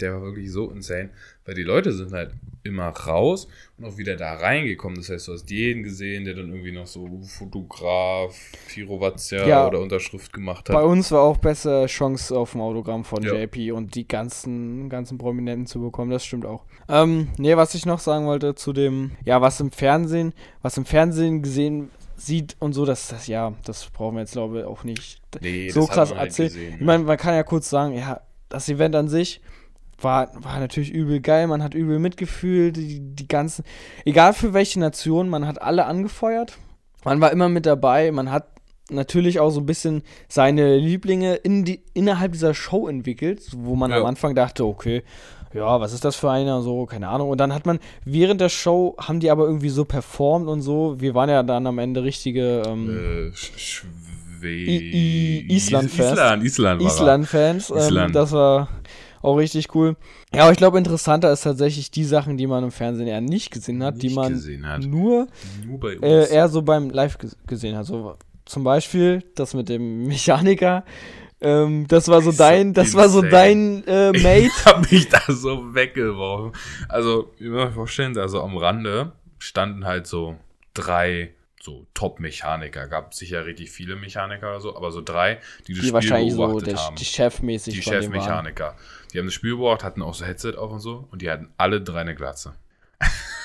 Der 0.00 0.14
war 0.14 0.22
wirklich 0.22 0.50
so 0.52 0.70
insane. 0.70 1.10
Weil 1.44 1.54
die 1.54 1.62
Leute 1.62 1.92
sind 1.92 2.12
halt 2.12 2.32
immer 2.62 2.88
raus 2.88 3.48
und 3.78 3.84
auch 3.86 3.96
wieder 3.96 4.16
da 4.16 4.34
reingekommen. 4.34 4.96
Das 4.98 5.08
heißt, 5.08 5.28
du 5.28 5.32
hast 5.32 5.48
jeden 5.50 5.82
gesehen, 5.82 6.24
der 6.24 6.34
dann 6.34 6.50
irgendwie 6.50 6.72
noch 6.72 6.86
so 6.86 7.08
Fotograf, 7.22 8.36
Pirovatia 8.68 9.46
Ja. 9.46 9.66
oder 9.66 9.80
Unterschrift 9.80 10.32
gemacht 10.32 10.68
hat. 10.68 10.74
Bei 10.74 10.82
uns 10.82 11.10
war 11.10 11.22
auch 11.22 11.38
besser 11.38 11.86
Chance 11.86 12.36
auf 12.38 12.54
ein 12.54 12.60
Autogramm 12.60 13.04
von 13.04 13.22
Ja. 13.22 13.34
JP 13.34 13.72
und 13.72 13.94
die 13.94 14.06
ganzen, 14.06 14.88
ganzen 14.88 15.18
Prominenten 15.18 15.66
zu 15.66 15.80
bekommen, 15.80 16.10
das 16.10 16.24
stimmt 16.24 16.46
auch. 16.46 16.64
Ähm, 16.88 17.28
nee, 17.38 17.56
was 17.56 17.74
ich 17.74 17.86
noch 17.86 17.98
sagen 18.00 18.26
wollte 18.26 18.54
zu 18.54 18.72
dem, 18.72 19.12
ja, 19.24 19.40
was 19.40 19.60
im 19.60 19.70
Fernsehen, 19.70 20.32
was 20.62 20.76
im 20.76 20.84
Fernsehen 20.84 21.42
gesehen 21.42 21.90
sieht 22.16 22.56
und 22.58 22.72
so, 22.72 22.84
dass 22.84 23.08
das, 23.08 23.26
ja, 23.26 23.54
das 23.64 23.86
brauchen 23.90 24.16
wir 24.16 24.20
jetzt 24.22 24.32
glaube 24.32 24.60
ich 24.60 24.64
auch 24.64 24.84
nicht 24.84 25.20
Nee, 25.40 25.68
so 25.70 25.86
krass 25.86 26.10
halt 26.10 26.28
erzählen. 26.30 26.48
gesehen, 26.48 26.72
ich 26.74 26.80
ne? 26.80 26.86
meine, 26.86 27.04
man 27.04 27.16
kann 27.16 27.34
ja 27.34 27.42
kurz 27.42 27.70
sagen, 27.70 27.94
ja, 27.96 28.20
das 28.48 28.68
Event 28.68 28.94
an 28.96 29.08
sich 29.08 29.40
war, 30.00 30.30
war 30.42 30.60
natürlich 30.60 30.90
übel 30.92 31.20
geil, 31.20 31.46
man 31.48 31.62
hat 31.62 31.74
übel 31.74 31.98
mitgefühlt, 31.98 32.76
die, 32.76 33.00
die 33.00 33.28
ganzen, 33.28 33.64
egal 34.04 34.32
für 34.32 34.52
welche 34.54 34.78
Nation, 34.80 35.28
man 35.28 35.46
hat 35.46 35.60
alle 35.60 35.86
angefeuert, 35.86 36.56
man 37.04 37.20
war 37.20 37.32
immer 37.32 37.48
mit 37.48 37.66
dabei, 37.66 38.10
man 38.12 38.30
hat 38.30 38.46
natürlich 38.90 39.38
auch 39.40 39.50
so 39.50 39.60
ein 39.60 39.66
bisschen 39.66 40.02
seine 40.28 40.76
Lieblinge 40.78 41.34
in 41.34 41.64
die, 41.64 41.82
innerhalb 41.94 42.32
dieser 42.32 42.54
Show 42.54 42.88
entwickelt, 42.88 43.42
wo 43.56 43.74
man 43.76 43.90
Ja. 43.90 43.98
am 43.98 44.06
Anfang 44.06 44.34
dachte, 44.34 44.64
okay, 44.64 45.02
ja, 45.52 45.80
was 45.80 45.92
ist 45.92 46.04
das 46.04 46.14
für 46.16 46.30
einer, 46.30 46.60
so, 46.62 46.86
keine 46.86 47.08
Ahnung. 47.08 47.30
Und 47.30 47.38
dann 47.38 47.52
hat 47.54 47.66
man, 47.66 47.78
während 48.04 48.40
der 48.40 48.48
Show 48.50 48.94
haben 49.00 49.18
die 49.20 49.30
aber 49.30 49.44
irgendwie 49.46 49.68
so 49.70 49.84
performt 49.84 50.46
und 50.48 50.60
so, 50.62 51.00
wir 51.00 51.14
waren 51.14 51.28
ja 51.30 51.42
dann 51.42 51.66
am 51.66 51.78
Ende 51.78 52.02
richtige, 52.04 52.62
ähm, 52.66 52.88
Äh, 52.90 53.34
Sch- 53.34 53.58
Schwe 53.58 54.48
I- 54.48 55.46
I- 55.48 55.52
Island-Fans. 55.54 56.12
Island, 56.12 56.44
Island. 56.44 56.82
Island-Fans. 56.82 57.70
Ähm, 57.70 57.76
Island. 57.78 58.14
das 58.14 58.32
war 58.32 58.68
auch 59.22 59.36
richtig 59.36 59.74
cool. 59.74 59.96
Ja, 60.34 60.42
aber 60.42 60.52
ich 60.52 60.58
glaube, 60.58 60.78
interessanter 60.78 61.32
ist 61.32 61.42
tatsächlich 61.42 61.90
die 61.90 62.04
Sachen, 62.04 62.36
die 62.36 62.46
man 62.46 62.64
im 62.64 62.70
Fernsehen 62.70 63.06
eher 63.08 63.20
nicht 63.20 63.50
gesehen 63.50 63.82
hat, 63.82 64.00
die 64.02 64.06
Nicht 64.08 64.16
man 64.16 64.32
gesehen 64.32 64.66
hat. 64.66 64.82
nur 64.82 65.26
Nur 65.66 66.02
äh, 66.02 66.32
eher 66.32 66.48
so 66.48 66.62
beim 66.62 66.90
Live 66.90 67.16
ges- 67.16 67.36
gesehen 67.46 67.76
hat. 67.76 67.86
So, 67.86 68.16
zum 68.44 68.64
Beispiel 68.64 69.22
das 69.34 69.54
mit 69.54 69.68
dem 69.68 70.06
Mechaniker. 70.06 70.84
Ähm, 71.40 71.86
das 71.86 72.08
war 72.08 72.20
so 72.20 72.32
So 72.32 72.38
dein, 72.38 72.74
das 72.74 72.94
war 72.94 73.08
so 73.08 73.22
dein 73.22 73.86
äh, 73.86 74.10
Mate. 74.12 74.46
Ich 74.46 74.64
hab 74.66 74.90
mich 74.90 75.08
da 75.08 75.20
so 75.28 75.72
weggeworfen. 75.74 76.52
Also, 76.88 77.30
ihr 77.38 77.50
müsst 77.50 77.68
euch 77.68 77.74
vorstellen, 77.74 78.18
also 78.18 78.42
am 78.42 78.56
Rande 78.56 79.12
standen 79.38 79.84
halt 79.84 80.08
so 80.08 80.34
drei 80.74 81.30
so 81.60 81.86
Top-Mechaniker. 81.94 82.88
Gab 82.88 83.14
sicher 83.14 83.44
richtig 83.46 83.70
viele 83.70 83.94
Mechaniker 83.96 84.48
oder 84.50 84.60
so, 84.60 84.76
aber 84.76 84.90
so 84.90 85.00
drei, 85.00 85.38
die 85.66 85.72
das 85.74 85.74
Die 85.74 85.74
Spiel 85.76 85.92
wahrscheinlich 85.92 86.32
so 86.32 86.38
beobachtet 86.38 86.68
der, 86.68 86.76
haben. 86.78 86.96
die 86.96 87.04
chefmäßig 87.04 87.74
die. 87.74 87.82
Chefmechaniker. 87.82 88.74
Die 89.12 89.18
haben 89.18 89.26
das 89.26 89.34
Spiel 89.34 89.56
beobachtet, 89.56 89.84
hatten 89.84 90.02
auch 90.02 90.14
so 90.14 90.24
Headset 90.24 90.54
auf 90.56 90.70
und 90.70 90.80
so 90.80 91.08
und 91.10 91.22
die 91.22 91.30
hatten 91.30 91.48
alle 91.56 91.80
drei 91.80 92.00
eine 92.00 92.14
Glatze. 92.14 92.54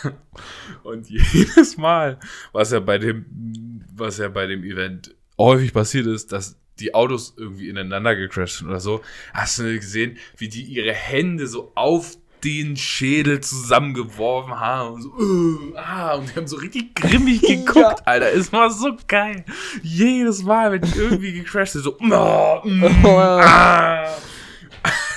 und 0.84 1.10
jedes 1.10 1.78
Mal, 1.78 2.20
was 2.52 2.72
ja 2.72 2.80
bei 2.80 2.98
dem, 2.98 3.84
was 3.96 4.18
ja 4.18 4.28
bei 4.28 4.48
dem 4.48 4.64
Event 4.64 5.16
häufig 5.38 5.74
passiert 5.74 6.08
ist, 6.08 6.32
dass 6.32 6.58
die 6.80 6.94
Autos 6.94 7.36
irgendwie 7.38 7.70
ineinander 7.70 8.16
gecrashed 8.16 8.58
sind 8.58 8.68
oder 8.68 8.80
so, 8.80 9.02
hast 9.34 9.60
du 9.60 9.76
gesehen, 9.76 10.18
wie 10.38 10.50
die 10.50 10.64
ihre 10.64 10.94
Hände 10.94 11.48
so 11.48 11.72
auf 11.76 12.18
den 12.44 12.76
Schädel 12.76 13.40
zusammengeworfen 13.40 14.60
haben 14.60 14.96
und 14.96 15.02
so, 15.02 15.10
äh, 15.12 15.78
ah, 15.78 16.16
und 16.16 16.30
die 16.30 16.36
haben 16.36 16.48
so 16.48 16.58
richtig 16.58 16.94
grimmig 16.94 17.42
geguckt, 17.48 17.76
Ja. 17.76 17.96
Alter. 18.06 18.34
Es 18.34 18.52
war 18.52 18.70
so 18.70 18.98
geil. 19.08 19.46
Jedes 19.82 20.44
Mal, 20.44 20.72
wenn 20.74 20.82
die 20.82 20.98
irgendwie 20.98 21.32
gecrashed 21.34 21.74
sind, 21.74 21.84
so, 21.84 21.98
mm, 22.00 22.12
ja. 23.06 23.40
ah. 23.40 24.18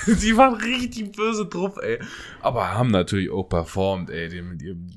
Sie 0.17 0.37
waren 0.37 0.55
richtig 0.55 1.15
böse 1.15 1.45
drauf, 1.45 1.77
ey. 1.81 1.99
Aber 2.41 2.73
haben 2.73 2.91
natürlich 2.91 3.29
auch 3.29 3.43
performt, 3.43 4.09
ey, 4.09 4.29
die 4.29 4.41
mit 4.41 4.61
ihrem 4.61 4.87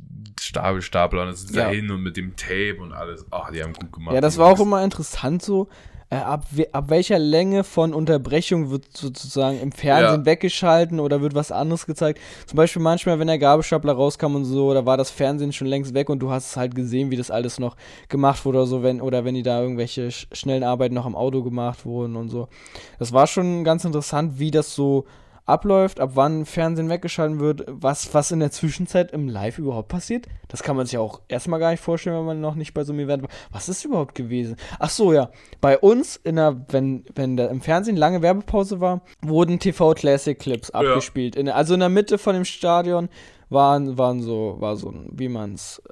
Stapelstapler 0.41 1.23
und 1.23 1.29
das 1.29 1.51
Ja. 1.51 1.65
dahin 1.65 1.91
und 1.91 2.03
mit 2.03 2.17
dem 2.17 2.37
Tape 2.37 2.79
und 2.81 2.93
alles. 2.93 3.27
Ach, 3.31 3.51
die 3.51 3.63
haben 3.63 3.73
gut 3.73 3.93
gemacht. 3.93 4.15
Ja, 4.15 4.21
das 4.21 4.39
war 4.39 4.47
auch 4.49 4.61
immer 4.61 4.83
interessant 4.83 5.43
so. 5.43 5.69
Äh, 6.13 6.17
ab, 6.17 6.45
we- 6.51 6.67
ab 6.75 6.87
welcher 6.89 7.21
Länge 7.21 7.63
von 7.63 7.95
Unterbrechung 7.95 8.71
wird 8.71 8.85
sozusagen 8.97 9.61
im 9.61 9.71
Fernsehen 9.71 10.21
Ja. 10.23 10.27
weggeschalten 10.27 10.99
oder 10.99 11.21
wird 11.21 11.37
was 11.37 11.53
anderes 11.53 11.87
gezeigt? 11.87 12.19
Zum 12.47 12.57
Beispiel 12.57 12.83
manchmal, 12.83 13.21
wenn 13.21 13.29
der 13.29 13.39
Gabelstapler 13.39 13.93
rauskam 13.93 14.35
und 14.35 14.45
so, 14.45 14.75
da 14.75 14.85
war 14.85 14.97
das 14.97 15.11
Fernsehen 15.13 15.53
schon 15.53 15.69
längst 15.69 15.95
weg 15.95 16.09
und 16.11 16.19
du 16.19 16.31
hast 16.33 16.47
es 16.51 16.57
halt 16.57 16.75
gesehen, 16.75 17.13
wie 17.13 17.17
das 17.17 17.31
alles 17.31 17.61
noch 17.61 17.77
gemacht 18.09 18.45
wurde 18.45 18.59
oder 18.59 18.67
so, 18.67 18.83
wenn, 18.83 19.01
oder 19.01 19.25
wenn 19.25 19.37
die 19.37 19.45
da 19.45 19.63
irgendwelche 19.63 20.11
sch 20.11 20.27
schnellen 20.33 20.65
Arbeiten 20.65 20.95
noch 20.97 21.07
am 21.07 21.15
Auto 21.15 21.45
gemacht 21.45 21.87
wurden 21.87 22.17
und 22.17 22.29
so. 22.29 22.49
Das 22.99 23.13
war 23.13 23.29
schon 23.29 23.63
ganz 23.63 23.85
interessant, 23.85 24.41
wie 24.41 24.51
das 24.51 24.75
so 24.75 25.05
abläuft, 25.47 26.01
ab 26.01 26.13
wann 26.15 26.47
Fernsehen 26.47 26.89
weggeschalten 26.89 27.41
wird, 27.41 27.65
was, 27.67 28.13
was 28.15 28.31
in 28.31 28.41
der 28.41 28.51
Zwischenzeit 28.51 29.13
im 29.13 29.29
Live 29.29 29.59
überhaupt 29.59 29.89
passiert. 29.89 30.27
Das 30.49 30.63
kann 30.63 30.77
man 30.77 30.87
sich 30.87 30.95
ja 30.95 31.01
auch 31.01 31.21
erstmal 31.29 31.61
gar 31.61 31.71
nicht 31.71 31.83
vorstellen, 31.83 32.17
wenn 32.17 32.27
man 32.27 32.41
noch 32.41 32.55
nicht 32.55 32.75
bei 32.75 32.85
so 32.85 32.93
einem 32.93 33.01
Event 33.05 33.23
war. 33.23 33.31
Was 33.51 33.69
ist 33.69 33.85
überhaupt 33.85 34.15
gewesen? 34.15 34.57
Ach 34.79 34.91
so, 34.91 35.13
ja. 35.13 35.31
Bei 35.61 35.79
uns, 35.79 36.17
in 36.17 36.37
der, 36.37 36.65
wenn, 36.69 37.05
wenn 37.15 37.37
da 37.37 37.47
im 37.47 37.61
Fernsehen 37.61 37.97
lange 37.97 38.23
Werbepause 38.23 38.81
war, 38.81 39.03
wurden 39.23 39.59
TV 39.59 39.95
Classic 39.95 40.39
Clips 40.39 40.71
abgespielt. 40.71 41.37
In, 41.37 41.49
also 41.49 41.75
in 41.75 41.81
der 41.81 41.89
Mitte 41.89 42.19
von 42.19 42.35
dem 42.35 42.45
Stadion 42.45 43.09
waren, 43.49 43.99
waren 43.99 44.23
so, 44.23 44.57
war 44.61 44.77
so, 44.77 44.91
ein, 44.91 45.09
wie 45.13 45.29
man 45.29 45.55
es 45.55 45.83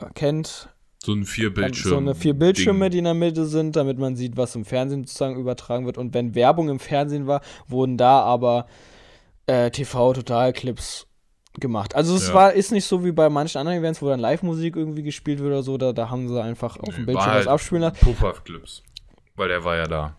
äh, 0.00 0.06
kennt, 0.14 0.68
So 1.04 1.12
ein 1.12 1.24
Vierbildschirm. 1.24 1.90
so 1.90 1.96
eine 1.98 2.14
vier 2.14 2.34
Bildschirme, 2.34 2.86
Ding. 2.86 2.90
die 2.92 2.98
in 2.98 3.04
der 3.04 3.14
Mitte 3.14 3.44
sind, 3.46 3.76
damit 3.76 3.98
man 3.98 4.16
sieht, 4.16 4.36
was 4.36 4.56
im 4.56 4.64
Fernsehen 4.64 5.04
sozusagen 5.04 5.36
übertragen 5.36 5.86
wird. 5.86 5.98
Und 5.98 6.14
wenn 6.14 6.34
Werbung 6.34 6.68
im 6.68 6.80
Fernsehen 6.80 7.26
war, 7.26 7.40
wurden 7.68 7.96
da 7.96 8.20
aber 8.22 8.66
äh, 9.46 9.70
TV-Total-Clips 9.70 11.06
gemacht. 11.60 11.94
Also 11.94 12.16
es 12.16 12.28
Ja. 12.28 12.34
war, 12.34 12.52
ist 12.52 12.72
nicht 12.72 12.84
so 12.84 13.04
wie 13.04 13.12
bei 13.12 13.28
manchen 13.28 13.58
anderen 13.58 13.78
Events, 13.78 14.02
wo 14.02 14.08
dann 14.08 14.20
Live-Musik 14.20 14.74
irgendwie 14.76 15.02
gespielt 15.02 15.38
wird 15.38 15.48
oder 15.50 15.62
so, 15.62 15.78
da, 15.78 15.92
da 15.92 16.10
haben 16.10 16.28
sie 16.28 16.42
einfach 16.42 16.78
auf 16.78 16.94
dem 16.94 17.06
Bildschirm 17.06 17.16
war 17.16 17.26
was 17.38 17.46
halt 17.46 17.48
abspielen 17.48 17.82
lassen. 17.82 17.96
Puff-Puff-Clips. 18.00 18.82
Weil 19.36 19.48
der 19.48 19.64
war 19.64 19.76
ja 19.76 19.84
da. 19.84 20.16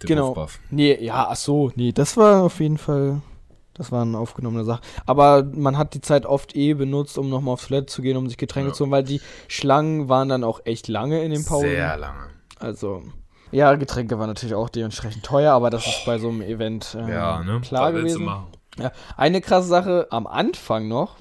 Genau. 0.00 0.46
Nee, 0.70 0.98
ja, 1.02 1.28
ach 1.30 1.36
so, 1.36 1.70
nee, 1.76 1.92
das 1.92 2.16
war 2.16 2.42
auf 2.42 2.58
jeden 2.60 2.76
Fall, 2.78 3.22
das 3.74 3.92
war 3.92 4.02
eine 4.02 4.18
aufgenommene 4.18 4.64
Sache. 4.64 4.80
Aber 5.06 5.44
man 5.44 5.78
hat 5.78 5.94
die 5.94 6.00
Zeit 6.00 6.26
oft 6.26 6.56
eh 6.56 6.74
benutzt, 6.74 7.16
um 7.18 7.28
nochmal 7.30 7.54
aufs 7.54 7.68
Toilette 7.68 7.86
zu 7.86 8.02
gehen, 8.02 8.16
um 8.16 8.28
sich 8.28 8.36
Getränke 8.36 8.70
Ja. 8.70 8.74
zu 8.74 8.82
holen, 8.84 8.90
weil 8.90 9.04
die 9.04 9.20
Schlangen 9.48 10.08
waren 10.08 10.28
dann 10.28 10.42
auch 10.44 10.60
echt 10.64 10.88
lange 10.88 11.22
in 11.22 11.30
den 11.30 11.44
Pausen. 11.44 11.68
Sehr 11.68 11.96
lange. 11.96 12.30
Also, 12.58 13.02
ja, 13.52 13.74
Getränke 13.74 14.18
waren 14.18 14.28
natürlich 14.28 14.54
auch 14.54 14.68
dementsprechend 14.68 15.24
teuer, 15.24 15.52
aber 15.52 15.70
das 15.70 15.86
ist 15.86 16.04
bei 16.04 16.18
so 16.18 16.28
einem 16.28 16.42
Event 16.42 16.96
ähm, 16.98 17.08
Ja, 17.08 17.42
ne? 17.42 17.60
klar 17.60 17.92
gewesen. 17.92 18.24
machen? 18.24 18.46
Ja, 18.78 18.90
eine 19.16 19.40
krasse 19.40 19.68
Sache 19.68 20.06
am 20.10 20.26
Anfang 20.26 20.88
noch, 20.88 21.16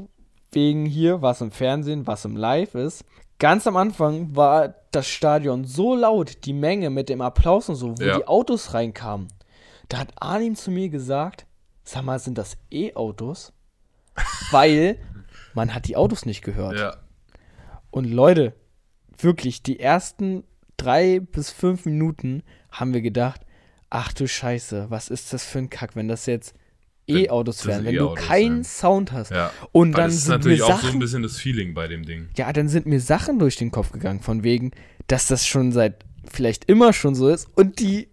wegen 0.52 0.86
hier, 0.86 1.22
was 1.22 1.41
im 1.41 1.52
Fernsehen, 1.52 2.08
was 2.08 2.26
im 2.26 2.36
Live 2.36 2.76
ist. 2.76 3.04
Ganz 3.39 3.67
am 3.67 3.76
Anfang 3.78 4.36
war 4.36 4.76
das 4.91 5.08
Stadion 5.08 5.65
so 5.65 5.96
laut, 5.96 6.46
die 6.46 6.54
Menge 6.54 6.89
mit 6.89 7.10
dem 7.10 7.22
Applaus 7.22 7.70
und 7.70 7.76
so, 7.76 7.98
wo 7.98 8.04
Ja. 8.04 8.17
die 8.17 8.28
Autos 8.28 8.74
reinkamen. 8.74 9.28
Da 9.89 9.98
hat 10.00 10.10
Arnim 10.20 10.56
zu 10.56 10.72
mir 10.72 10.89
gesagt, 10.89 11.46
sag 11.84 12.04
mal, 12.04 12.20
sind 12.20 12.38
das 12.38 12.58
E-Autos? 12.72 13.52
Weil 14.52 14.98
man 15.54 15.74
hat 15.74 15.88
die 15.88 15.98
Autos 15.98 16.26
nicht 16.26 16.44
gehört. 16.44 16.78
Ja. 16.80 16.96
Und 17.89 18.06
Leute, 18.06 18.54
wirklich, 19.17 19.63
die 19.63 19.80
ersten 19.80 20.44
drei 20.84 21.20
bis 21.20 21.52
fünf 21.52 21.86
Minuten 21.86 22.44
haben 22.72 22.94
wir 22.94 23.02
gedacht, 23.02 23.41
ach 23.89 24.13
du 24.13 24.28
Scheiße, 24.28 24.88
was 24.89 25.10
ist 25.10 25.34
das 25.34 25.46
für 25.46 25.60
ein 25.60 25.70
Kack, 25.70 25.96
wenn 25.96 26.08
das 26.08 26.26
jetzt 26.26 26.56
E-Autos 27.08 27.65
wären, 27.65 27.84
wenn 27.86 27.96
du 27.96 28.06
E-Autos 28.06 28.26
keinen 28.26 28.52
wären. 28.58 28.63
Sound 28.63 29.12
hast. 29.12 29.32
ja. 29.32 29.51
Und 29.72 29.93
Weil 29.93 30.01
dann 30.01 30.10
das 30.10 30.16
ist 30.16 30.22
sind 30.26 30.32
mir 30.32 30.38
natürlich 30.38 30.62
auch 30.64 30.68
so 30.68 30.74
ein 30.74 30.82
Sachen, 30.82 30.99
bisschen 30.99 31.24
das 31.24 31.38
Feeling 31.38 31.74
bei 31.74 31.88
dem 31.88 32.06
Ding. 32.06 32.30
ja, 32.38 32.51
dann 32.53 32.70
sind 32.70 32.86
mir 32.86 32.99
Sachen 33.01 33.39
durch 33.39 33.58
den 33.58 33.72
Kopf 33.72 33.91
gegangen, 33.91 34.22
von 34.22 34.43
wegen, 34.43 34.72
dass 35.08 35.28
das 35.28 35.45
schon 35.45 35.72
seit 35.72 36.06
vielleicht 36.32 36.66
immer 36.66 36.93
schon 36.93 37.16
so 37.16 37.28
ist 37.30 37.47
und 37.56 37.80
die 37.80 38.08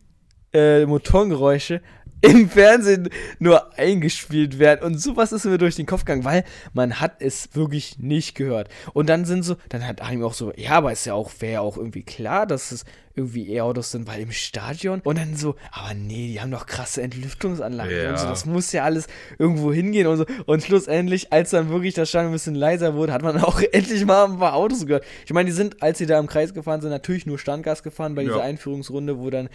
äh, 0.52 0.86
Motorengeräusche 0.86 1.82
im 2.20 2.48
Fernsehen 2.48 3.08
nur 3.38 3.76
eingespielt 3.78 4.58
werden 4.58 4.84
und 4.84 4.98
sowas 4.98 5.32
ist 5.32 5.44
mir 5.44 5.58
durch 5.58 5.76
den 5.76 5.86
Kopf 5.86 6.00
gegangen, 6.04 6.24
weil 6.24 6.44
man 6.72 7.00
hat 7.00 7.20
es 7.20 7.50
wirklich 7.54 7.98
nicht 7.98 8.34
gehört. 8.34 8.68
Und 8.92 9.08
dann 9.08 9.24
sind 9.24 9.44
so, 9.44 9.56
dann 9.68 9.86
hat 9.86 10.02
Achim 10.02 10.22
auch 10.24 10.34
so, 10.34 10.52
ja, 10.56 10.72
aber 10.72 10.92
ist 10.92 11.04
ja 11.06 11.14
auch, 11.14 11.30
wäre 11.40 11.52
ja 11.54 11.60
auch 11.60 11.76
irgendwie 11.76 12.02
klar, 12.02 12.46
dass 12.46 12.72
es 12.72 12.84
irgendwie 13.14 13.52
E-Autos 13.52 13.90
sind, 13.90 14.06
weil 14.06 14.20
im 14.20 14.30
Stadion 14.30 15.00
und 15.02 15.18
dann 15.18 15.34
so, 15.36 15.56
aber 15.72 15.92
nee, 15.94 16.28
die 16.28 16.40
haben 16.40 16.52
doch 16.52 16.66
krasse 16.66 17.02
Entlüftungsanlagen 17.02 17.96
Ja. 17.96 18.10
und 18.10 18.18
so, 18.18 18.26
das 18.28 18.46
muss 18.46 18.70
ja 18.72 18.84
alles 18.84 19.08
irgendwo 19.38 19.72
hingehen 19.72 20.06
und 20.06 20.18
so. 20.18 20.26
Und 20.46 20.62
schlussendlich, 20.62 21.32
als 21.32 21.50
dann 21.50 21.68
wirklich 21.68 21.94
das 21.94 22.08
Stadion 22.08 22.30
ein 22.30 22.34
bisschen 22.34 22.54
leiser 22.54 22.94
wurde, 22.94 23.12
hat 23.12 23.22
man 23.22 23.36
auch 23.42 23.60
endlich 23.72 24.04
mal 24.04 24.24
ein 24.24 24.38
paar 24.38 24.54
Autos 24.54 24.86
gehört. 24.86 25.04
Ich 25.26 25.32
meine, 25.32 25.46
die 25.48 25.52
sind, 25.54 25.82
als 25.82 25.98
sie 25.98 26.06
da 26.06 26.18
im 26.18 26.28
Kreis 26.28 26.54
gefahren 26.54 26.80
sind, 26.80 26.90
natürlich 26.90 27.26
nur 27.26 27.38
Standgas 27.40 27.82
gefahren 27.82 28.14
bei 28.14 28.22
dieser 28.22 28.36
Ja. 28.38 28.42
Einführungsrunde, 28.44 29.18
wo 29.18 29.30
dann, 29.30 29.48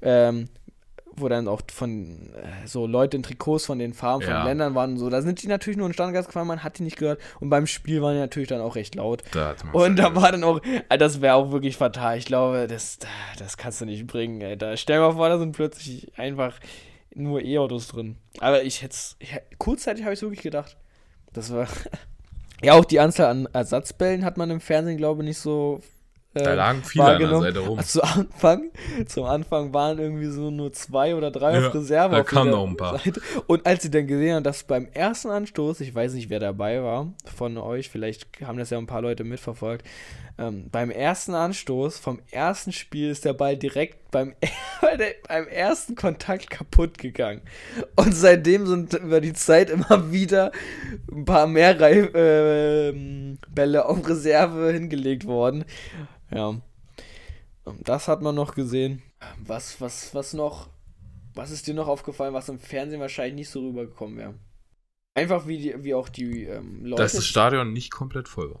ähm, 0.00 0.48
wo 1.22 1.28
dann 1.28 1.48
auch 1.48 1.62
von 1.72 2.30
äh, 2.34 2.66
so 2.66 2.86
Leute 2.86 3.16
in 3.16 3.22
Trikots 3.22 3.64
von 3.66 3.78
den 3.78 3.94
Farben 3.94 4.22
von 4.22 4.30
Ja. 4.32 4.40
den 4.42 4.46
Ländern 4.48 4.74
waren 4.74 4.92
und 4.92 4.98
so. 4.98 5.08
Da 5.08 5.22
sind 5.22 5.42
die 5.42 5.46
natürlich 5.46 5.76
nur 5.78 5.86
in 5.86 5.92
Standgas 5.94 6.26
gefahren, 6.26 6.46
man 6.46 6.62
hat 6.62 6.78
die 6.78 6.82
nicht 6.82 6.96
gehört. 6.98 7.20
Und 7.40 7.48
beim 7.48 7.66
Spiel 7.66 8.02
waren 8.02 8.14
die 8.14 8.20
natürlich 8.20 8.48
dann 8.48 8.60
auch 8.60 8.74
recht 8.76 8.94
laut. 8.96 9.22
Und 9.72 9.98
da 9.98 10.14
war 10.14 10.32
dann 10.32 10.44
auch, 10.44 10.60
äh, 10.88 10.98
das 10.98 11.20
wäre 11.20 11.34
auch 11.34 11.50
wirklich 11.52 11.76
fatal. 11.76 12.18
Ich 12.18 12.26
glaube, 12.26 12.66
das, 12.68 12.98
das 13.38 13.56
kannst 13.56 13.80
du 13.80 13.84
nicht 13.86 14.06
bringen, 14.06 14.40
ey. 14.42 14.56
Da, 14.58 14.76
stell 14.76 14.98
dir 14.98 15.06
mal 15.08 15.12
vor, 15.14 15.28
da 15.28 15.38
sind 15.38 15.52
plötzlich 15.52 16.12
einfach 16.18 16.54
nur 17.14 17.42
E-Autos 17.42 17.88
drin. 17.88 18.16
Aber 18.40 18.62
ich 18.62 18.82
hätte 18.82 18.96
hätt- 19.20 19.42
kurzzeitig 19.58 20.04
habe 20.04 20.14
ich 20.14 20.22
wirklich 20.22 20.42
gedacht. 20.42 20.76
Das 21.32 21.52
war. 21.52 21.66
ja, 22.62 22.74
auch 22.74 22.84
die 22.84 23.00
Anzahl 23.00 23.26
an 23.26 23.48
Ersatzbällen 23.52 24.24
hat 24.24 24.36
man 24.36 24.50
im 24.50 24.60
Fernsehen, 24.60 24.96
glaube 24.96 25.22
ich, 25.22 25.28
nicht 25.28 25.38
so. 25.38 25.80
Äh, 26.34 26.42
Da 26.42 26.54
lagen 26.54 26.82
viele 26.82 27.04
an 27.04 27.18
der. 27.18 27.38
Seite 27.40 27.58
rum. 27.60 27.78
Also 27.78 28.00
zu 28.00 28.02
Anfang, 28.04 28.70
zum 29.06 29.24
Anfang 29.24 29.72
waren 29.74 29.98
irgendwie 29.98 30.26
so 30.28 30.50
nur 30.50 30.72
zwei 30.72 31.14
oder 31.14 31.30
drei 31.30 31.58
Ja, 31.58 31.68
auf 31.68 31.74
Reserve. 31.74 32.14
da 32.14 32.20
auf 32.22 32.26
kamen 32.26 32.50
noch 32.50 32.66
ein 32.66 32.76
paar. 32.76 32.98
Seite. 32.98 33.20
Und 33.46 33.66
als 33.66 33.82
sie 33.82 33.90
dann 33.90 34.06
gesehen 34.06 34.36
haben, 34.36 34.44
dass 34.44 34.64
beim 34.64 34.86
ersten 34.92 35.28
Anstoß, 35.30 35.80
ich 35.80 35.94
weiß 35.94 36.14
nicht, 36.14 36.30
wer 36.30 36.40
dabei 36.40 36.82
war 36.82 37.12
von 37.36 37.56
euch, 37.58 37.88
vielleicht 37.90 38.26
haben 38.44 38.58
das 38.58 38.70
ja 38.70 38.78
ein 38.78 38.86
paar 38.86 39.02
Leute 39.02 39.24
mitverfolgt, 39.24 39.86
ähm, 40.38 40.68
beim 40.70 40.90
ersten 40.90 41.34
Anstoß 41.34 41.98
vom 41.98 42.20
ersten 42.30 42.72
Spiel 42.72 43.10
ist 43.10 43.24
der 43.24 43.34
Ball 43.34 43.56
direkt 43.56 43.98
beim, 44.12 44.36
beim 45.28 45.48
ersten 45.48 45.96
Kontakt 45.96 46.50
kaputt 46.50 46.98
gegangen. 46.98 47.42
Und 47.96 48.12
seitdem 48.12 48.66
sind 48.66 48.94
über 48.94 49.20
die 49.20 49.32
Zeit 49.32 49.70
immer 49.70 50.12
wieder 50.12 50.52
ein 51.10 51.24
paar 51.24 51.48
mehr 51.48 51.80
Reif, 51.80 52.10
ähm, 52.14 53.38
Bälle 53.48 53.86
auf 53.86 54.08
Reserve 54.08 54.72
hingelegt 54.72 55.26
worden. 55.26 55.64
Ja. 56.30 56.60
Das 57.80 58.06
hat 58.06 58.22
man 58.22 58.36
noch 58.36 58.54
gesehen. 58.54 59.02
Was, 59.44 59.80
was, 59.80 60.14
was 60.14 60.32
noch? 60.32 60.68
Was 61.34 61.50
ist 61.50 61.66
dir 61.66 61.74
noch 61.74 61.88
aufgefallen, 61.88 62.34
was 62.34 62.48
im 62.48 62.58
Fernsehen 62.58 63.00
wahrscheinlich 63.00 63.34
nicht 63.34 63.50
so 63.50 63.60
rübergekommen 63.60 64.18
wäre? 64.18 64.34
Einfach 65.14 65.46
wie, 65.46 65.58
die, 65.58 65.84
wie 65.84 65.94
auch 65.94 66.08
die 66.08 66.44
ähm, 66.44 66.84
Leute. 66.84 67.02
Dass 67.02 67.12
das 67.12 67.26
Stadion 67.26 67.72
nicht 67.72 67.90
komplett 67.90 68.28
voll 68.28 68.52
war. 68.52 68.60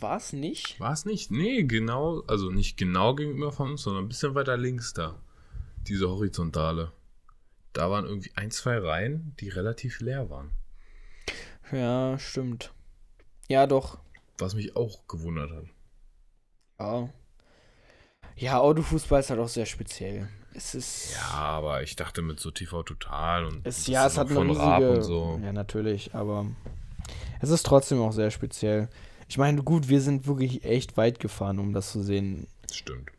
War 0.00 0.16
es 0.16 0.32
nicht? 0.32 0.78
War 0.80 0.92
es 0.92 1.04
nicht? 1.04 1.30
Nee, 1.30 1.64
genau, 1.64 2.22
also 2.26 2.50
nicht 2.50 2.76
genau 2.76 3.14
gegenüber 3.14 3.52
von 3.52 3.70
uns, 3.72 3.82
sondern 3.82 4.04
ein 4.04 4.08
bisschen 4.08 4.34
weiter 4.34 4.56
links 4.56 4.92
da. 4.92 5.20
Diese 5.86 6.08
horizontale. 6.08 6.92
Da 7.72 7.90
waren 7.90 8.04
irgendwie 8.06 8.32
ein, 8.34 8.50
zwei 8.50 8.78
Reihen, 8.78 9.34
die 9.40 9.48
relativ 9.48 10.00
leer 10.00 10.28
waren. 10.30 10.50
Ja, 11.72 12.18
stimmt. 12.18 12.72
Ja, 13.48 13.66
doch. 13.66 13.98
Was 14.38 14.54
mich 14.54 14.76
auch 14.76 15.06
gewundert 15.08 15.50
hat. 15.50 15.64
Ja. 16.78 17.08
Ja, 18.36 18.58
Autofußball 18.60 19.20
ist 19.20 19.30
halt 19.30 19.40
auch 19.40 19.48
sehr 19.48 19.66
speziell. 19.66 20.28
Es 20.54 20.74
ist. 20.74 21.14
Ja, 21.14 21.30
aber 21.34 21.82
ich 21.82 21.96
dachte 21.96 22.22
mit 22.22 22.40
so 22.40 22.50
TV 22.50 22.82
Total 22.82 23.44
und 23.44 23.66
Es, 23.66 23.86
ja, 23.86 24.06
es 24.06 24.16
hat 24.18 24.30
eine 24.30 24.40
riesige. 24.40 24.90
und 24.96 25.02
so. 25.02 25.40
Ja, 25.42 25.52
natürlich, 25.52 26.14
aber 26.14 26.46
es 27.40 27.50
ist 27.50 27.64
trotzdem 27.66 28.00
auch 28.00 28.12
sehr 28.12 28.30
speziell. 28.30 28.88
Ich 29.28 29.38
meine, 29.38 29.62
gut, 29.62 29.88
wir 29.88 30.00
sind 30.00 30.26
wirklich 30.26 30.64
echt 30.64 30.96
weit 30.96 31.20
gefahren, 31.20 31.58
um 31.58 31.72
das 31.72 31.92
zu 31.92 32.02
sehen. 32.02 32.46
Stimmt. 32.72 33.10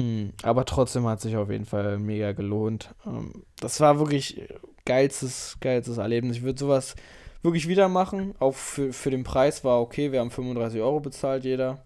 Hm, 0.00 0.32
aber 0.42 0.64
trotzdem 0.64 1.06
hat 1.06 1.20
sich 1.20 1.36
auf 1.36 1.50
jeden 1.50 1.66
Fall 1.66 1.98
mega 1.98 2.32
gelohnt. 2.32 2.94
Ähm, 3.06 3.44
das 3.58 3.80
war 3.80 3.98
wirklich 3.98 4.42
geilstes, 4.84 5.56
geilstes 5.60 5.98
Erlebnis. 5.98 6.38
Ich 6.38 6.42
würde 6.42 6.58
sowas 6.58 6.94
wirklich 7.42 7.68
wieder 7.68 7.88
machen. 7.88 8.34
Auch 8.38 8.54
für, 8.54 8.92
für 8.92 9.10
den 9.10 9.24
Preis 9.24 9.64
war 9.64 9.80
okay. 9.80 10.12
Wir 10.12 10.20
haben 10.20 10.30
35 10.30 10.80
Euro 10.80 11.00
bezahlt, 11.00 11.44
jeder. 11.44 11.84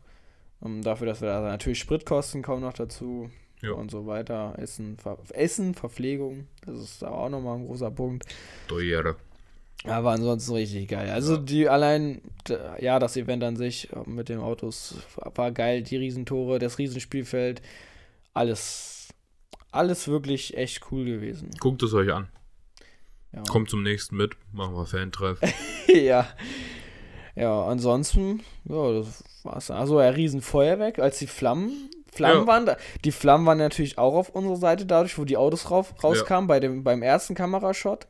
Ähm, 0.64 0.82
dafür, 0.82 1.06
dass 1.06 1.20
wir 1.20 1.28
da 1.28 1.40
natürlich 1.40 1.78
Spritkosten 1.78 2.42
kommen 2.42 2.62
noch 2.62 2.72
dazu. 2.72 3.30
Ja. 3.62 3.72
Und 3.72 3.90
so 3.90 4.06
weiter. 4.06 4.54
Essen, 4.58 4.96
Ver 4.96 5.18
Essen, 5.30 5.74
Verpflegung. 5.74 6.48
Das 6.66 6.78
ist 6.78 7.04
auch 7.04 7.28
nochmal 7.28 7.56
ein 7.56 7.66
großer 7.66 7.90
Punkt. 7.90 8.24
Doyere. 8.68 9.16
Aber 9.86 10.12
ansonsten 10.12 10.54
richtig 10.54 10.88
geil. 10.88 11.10
Also 11.10 11.36
die 11.36 11.68
allein, 11.68 12.22
ja, 12.80 12.98
das 12.98 13.16
Event 13.16 13.44
an 13.44 13.56
sich 13.56 13.92
äh, 13.92 14.08
mit 14.08 14.28
den 14.28 14.38
Autos 14.38 14.94
war 15.34 15.52
geil. 15.52 15.82
Die 15.82 15.96
Riesentore, 15.96 16.58
das 16.58 16.78
Riesenspielfeld, 16.78 17.60
alles, 18.32 19.08
alles 19.70 20.08
wirklich 20.08 20.56
echt 20.56 20.90
cool 20.90 21.04
gewesen. 21.04 21.50
Guckt 21.60 21.82
es 21.82 21.92
euch 21.92 22.10
an. 22.12 22.28
Ja. 23.32 23.42
Kommt 23.42 23.68
zum 23.68 23.82
nächsten 23.82 24.16
mit. 24.16 24.36
Machen 24.52 24.74
wir 24.74 24.86
Fan-Treff. 24.86 25.40
ja. 25.88 26.28
Ja, 27.36 27.64
ansonsten, 27.66 28.42
ja, 28.64 28.92
das 28.92 29.24
war's. 29.42 29.70
Also 29.70 29.98
ein 29.98 30.14
Riesenfeuerwerk, 30.14 31.00
als 31.00 31.18
die 31.18 31.26
Flammen, 31.26 31.90
Flammen 32.12 32.42
Ja. 32.42 32.46
waren, 32.46 32.66
da, 32.66 32.76
die 33.04 33.10
Flammen 33.10 33.44
waren 33.44 33.58
natürlich 33.58 33.98
auch 33.98 34.14
auf 34.14 34.30
unserer 34.30 34.56
Seite 34.56 34.86
dadurch, 34.86 35.18
wo 35.18 35.24
die 35.24 35.36
Autos 35.36 35.70
rauf, 35.70 35.94
rauskamen, 36.02 36.46
bei 36.46 36.60
dem, 36.60 36.84
beim 36.84 37.02
ersten 37.02 37.34
Kamerashot. 37.34 38.06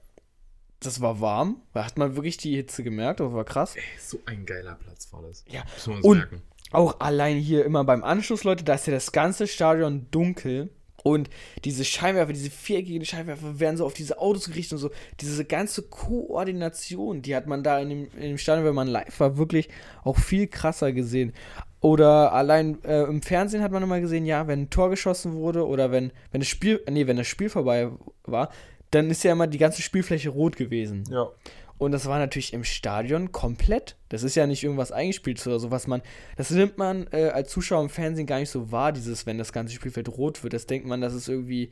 Das 0.84 1.00
war 1.00 1.20
warm, 1.20 1.60
da 1.72 1.84
hat 1.84 1.96
man 1.98 2.14
wirklich 2.16 2.36
die 2.36 2.54
Hitze 2.56 2.82
gemerkt, 2.82 3.20
das 3.20 3.32
war 3.32 3.44
krass. 3.44 3.74
Ey, 3.76 3.82
so 3.98 4.18
ein 4.26 4.44
geiler 4.46 4.74
Platz 4.76 5.12
war 5.12 5.22
das. 5.22 5.44
Ja, 5.48 5.62
Müssen 5.74 5.90
wir 5.90 5.96
uns 5.96 6.04
und- 6.06 6.18
merken. 6.18 6.42
Auch 6.70 6.98
allein 6.98 7.36
hier 7.36 7.64
immer 7.64 7.84
beim 7.84 8.02
Anschluss, 8.02 8.42
Leute, 8.42 8.64
da 8.64 8.74
ist 8.74 8.86
ja 8.88 8.92
das 8.92 9.12
ganze 9.12 9.46
Stadion 9.46 10.06
dunkel. 10.10 10.70
Und 11.04 11.28
diese 11.64 11.84
Scheinwerfer, 11.84 12.32
diese 12.32 12.50
viereckigen 12.50 13.04
Scheinwerfer 13.04 13.60
werden 13.60 13.76
so 13.76 13.84
auf 13.84 13.92
diese 13.92 14.18
Autos 14.18 14.46
gerichtet 14.46 14.72
und 14.72 14.78
so. 14.78 14.90
Diese 15.20 15.44
ganze 15.44 15.82
Koordination, 15.82 17.22
die 17.22 17.36
hat 17.36 17.46
man 17.46 17.62
da 17.62 17.78
in 17.78 17.90
dem, 17.90 18.08
in 18.14 18.20
dem 18.22 18.38
Stadion, 18.38 18.66
wenn 18.66 18.74
man 18.74 18.88
live 18.88 19.20
war, 19.20 19.36
wirklich 19.36 19.68
auch 20.02 20.16
viel 20.18 20.46
krasser 20.46 20.92
gesehen. 20.92 21.32
Oder 21.80 22.32
allein 22.32 22.82
äh, 22.84 23.02
im 23.04 23.20
Fernsehen 23.22 23.62
hat 23.62 23.70
man 23.70 23.82
immer 23.82 24.00
gesehen, 24.00 24.24
ja, 24.24 24.46
wenn 24.48 24.62
ein 24.62 24.70
Tor 24.70 24.88
geschossen 24.90 25.34
wurde 25.34 25.66
oder 25.66 25.92
wenn, 25.92 26.10
wenn 26.32 26.40
das 26.40 26.48
Spiel, 26.48 26.82
nee, 26.90 27.06
wenn 27.06 27.18
das 27.18 27.26
Spiel 27.26 27.50
vorbei 27.50 27.90
war, 28.24 28.50
dann 28.94 29.10
ist 29.10 29.24
ja 29.24 29.32
immer 29.32 29.46
die 29.46 29.58
ganze 29.58 29.82
Spielfläche 29.82 30.30
rot 30.30 30.56
gewesen. 30.56 31.04
Ja. 31.10 31.28
Und 31.76 31.92
das 31.92 32.06
war 32.06 32.18
natürlich 32.18 32.52
im 32.52 32.64
Stadion 32.64 33.32
komplett. 33.32 33.96
Das 34.08 34.22
ist 34.22 34.36
ja 34.36 34.46
nicht 34.46 34.62
irgendwas 34.62 34.92
eingespielt 34.92 35.44
oder 35.46 35.58
so, 35.58 35.70
was 35.70 35.86
man. 35.86 36.02
Das 36.36 36.50
nimmt 36.50 36.78
man 36.78 37.08
äh, 37.10 37.30
als 37.30 37.50
Zuschauer 37.50 37.82
im 37.82 37.88
Fernsehen 37.88 38.26
gar 38.26 38.38
nicht 38.38 38.50
so 38.50 38.70
wahr, 38.70 38.92
dieses, 38.92 39.26
wenn 39.26 39.38
das 39.38 39.52
ganze 39.52 39.74
Spielfeld 39.74 40.08
rot 40.08 40.42
wird. 40.44 40.52
Das 40.52 40.66
denkt 40.66 40.86
man, 40.86 41.00
das 41.00 41.14
ist 41.14 41.28
irgendwie 41.28 41.70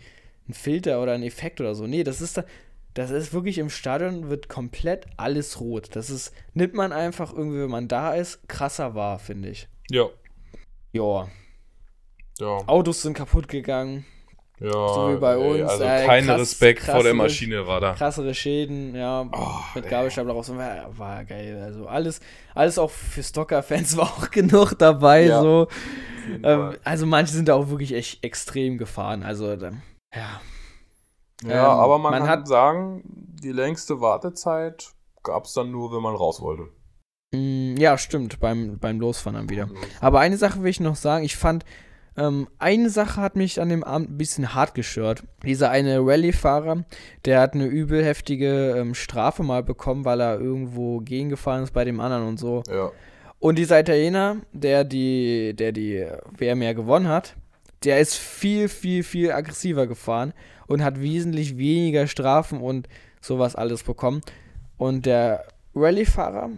ein 0.49 0.55
Filter 0.55 1.01
oder 1.01 1.13
ein 1.13 1.23
Effekt 1.23 1.61
oder 1.61 1.75
so. 1.75 1.87
Nee, 1.87 2.03
das 2.05 2.21
ist 2.21 2.39
da. 2.39 2.45
Das 2.95 3.11
ist 3.11 3.33
wirklich 3.33 3.57
im 3.57 3.71
Stadion 3.71 4.29
wird 4.29 4.51
komplett 4.51 5.07
alles 5.17 5.61
rot. 5.61 5.97
Das 5.97 6.11
ist, 6.11 6.35
nimmt 6.53 6.75
man 6.75 6.93
einfach 6.93 7.33
irgendwie, 7.33 7.61
wenn 7.61 7.71
man 7.71 7.89
da 7.89 8.13
ist, 8.15 8.47
krasser 8.49 8.95
wahr, 8.95 9.19
finde 9.19 9.49
ich. 9.49 9.67
Ja. 9.89 10.09
Ja, 10.93 11.27
Ja. 12.39 12.59
Autos 12.67 13.01
sind 13.01 13.15
kaputt 13.15 13.49
gegangen, 13.49 14.05
ja 14.63 14.71
So 14.95 15.11
wie 15.13 15.17
bei 15.21 15.35
ey, 15.35 15.63
uns, 15.63 15.71
Also 15.71 15.85
ey, 15.85 16.07
kein 16.07 16.25
krass- 16.27 16.41
Respekt 16.41 16.83
vor 16.85 17.03
der 17.03 17.15
Maschine 17.15 17.67
war 17.67 17.81
da. 17.81 17.93
krassere 17.95 18.35
Schäden, 18.35 18.95
ja, 18.95 19.23
Oh, 19.33 19.59
mit. 19.75 19.89
Gabelstapler 19.89 20.33
raus. 20.35 20.51
War, 20.55 20.97
war 20.99 21.25
geil. 21.25 21.61
Also 21.63 21.87
alles, 21.87 22.21
alles 22.55 22.79
auch 22.79 22.91
für 22.91 23.23
Stocker-Fans 23.23 23.97
war 23.97 24.05
auch 24.07 24.31
genug 24.31 24.79
dabei. 24.79 25.25
Ja. 25.27 25.41
So. 25.41 25.69
Ähm, 26.43 26.77
also 26.85 27.07
manche 27.07 27.33
sind 27.33 27.49
da 27.49 27.55
auch 27.55 27.69
wirklich 27.69 27.93
echt 27.95 28.23
extrem 28.25 28.79
gefahren. 28.79 29.23
Also 29.23 29.53
ja. 29.53 29.71
Ja, 30.15 30.41
ähm, 31.75 31.81
aber 31.81 31.99
man, 31.99 32.13
man 32.13 32.21
kann 32.23 32.29
hat- 32.41 32.49
sagen, 32.49 33.03
die 33.05 33.53
längste 33.53 34.01
Wartezeit 34.01 34.91
gab 35.25 35.45
es 35.47 35.53
dann 35.55 35.71
nur, 35.73 35.93
wenn 35.93 36.03
man 36.03 36.15
raus 36.15 36.41
wollte. 36.41 36.69
Mm, 37.35 37.77
Ja, 37.79 37.99
stimmt, 37.99 38.39
beim, 38.39 38.79
beim 38.79 39.01
Losfahren 39.01 39.35
dann 39.37 39.51
wieder. 39.51 39.69
Aber 40.01 40.21
eine 40.21 40.37
Sache 40.37 40.63
will 40.63 40.71
ich 40.71 40.79
noch 40.81 40.95
sagen. 40.97 41.25
Ich 41.25 41.37
fand, 41.37 41.65
ähm, 42.17 42.49
eine 42.59 42.91
Sache 42.91 43.21
hat 43.21 43.37
mich 43.37 43.61
an 43.61 43.69
dem 43.69 43.85
Abend 43.85 44.11
ein 44.11 44.19
bisschen 44.19 44.55
hart 44.55 44.75
gestört. 44.75 45.25
Dieser 45.45 45.71
eine 45.71 45.99
Rallye-Fahrer, 46.01 46.85
der 47.25 47.41
hat 47.41 47.55
eine 47.55 47.67
übel 47.67 48.05
heftige 48.05 48.75
ähm, 48.77 48.95
Strafe 48.95 49.43
mal 49.43 49.63
bekommen, 49.63 50.05
weil 50.05 50.21
er 50.21 50.39
irgendwo 50.39 50.99
gegengefahren 51.01 51.63
ist 51.63 51.73
bei 51.73 51.85
dem 51.85 52.01
anderen 52.01 52.27
und 52.27 52.39
so. 52.39 52.63
Ja. 52.69 52.91
Und 53.39 53.59
dieser 53.59 53.81
Italiener, 53.81 54.37
der 54.53 54.85
die, 54.85 55.55
der 55.55 55.73
die 55.73 56.07
WM 56.37 56.63
ja 56.63 56.75
gewonnen 56.75 57.09
hat, 57.09 57.35
der 57.83 57.99
ist 57.99 58.17
viel, 58.17 58.69
viel, 58.69 59.03
viel 59.03 59.33
aggressiver 59.33 59.87
gefahren 59.87 60.33
und 60.67 60.85
hat 60.85 61.01
wesentlich 61.01 61.57
weniger 61.59 62.07
Strafen 62.07 62.61
und 62.61 62.89
sowas 63.21 63.57
alles 63.57 63.83
bekommen. 63.83 64.21
Und 64.77 65.07
der 65.07 65.45
Rallye-Fahrer, 65.75 66.51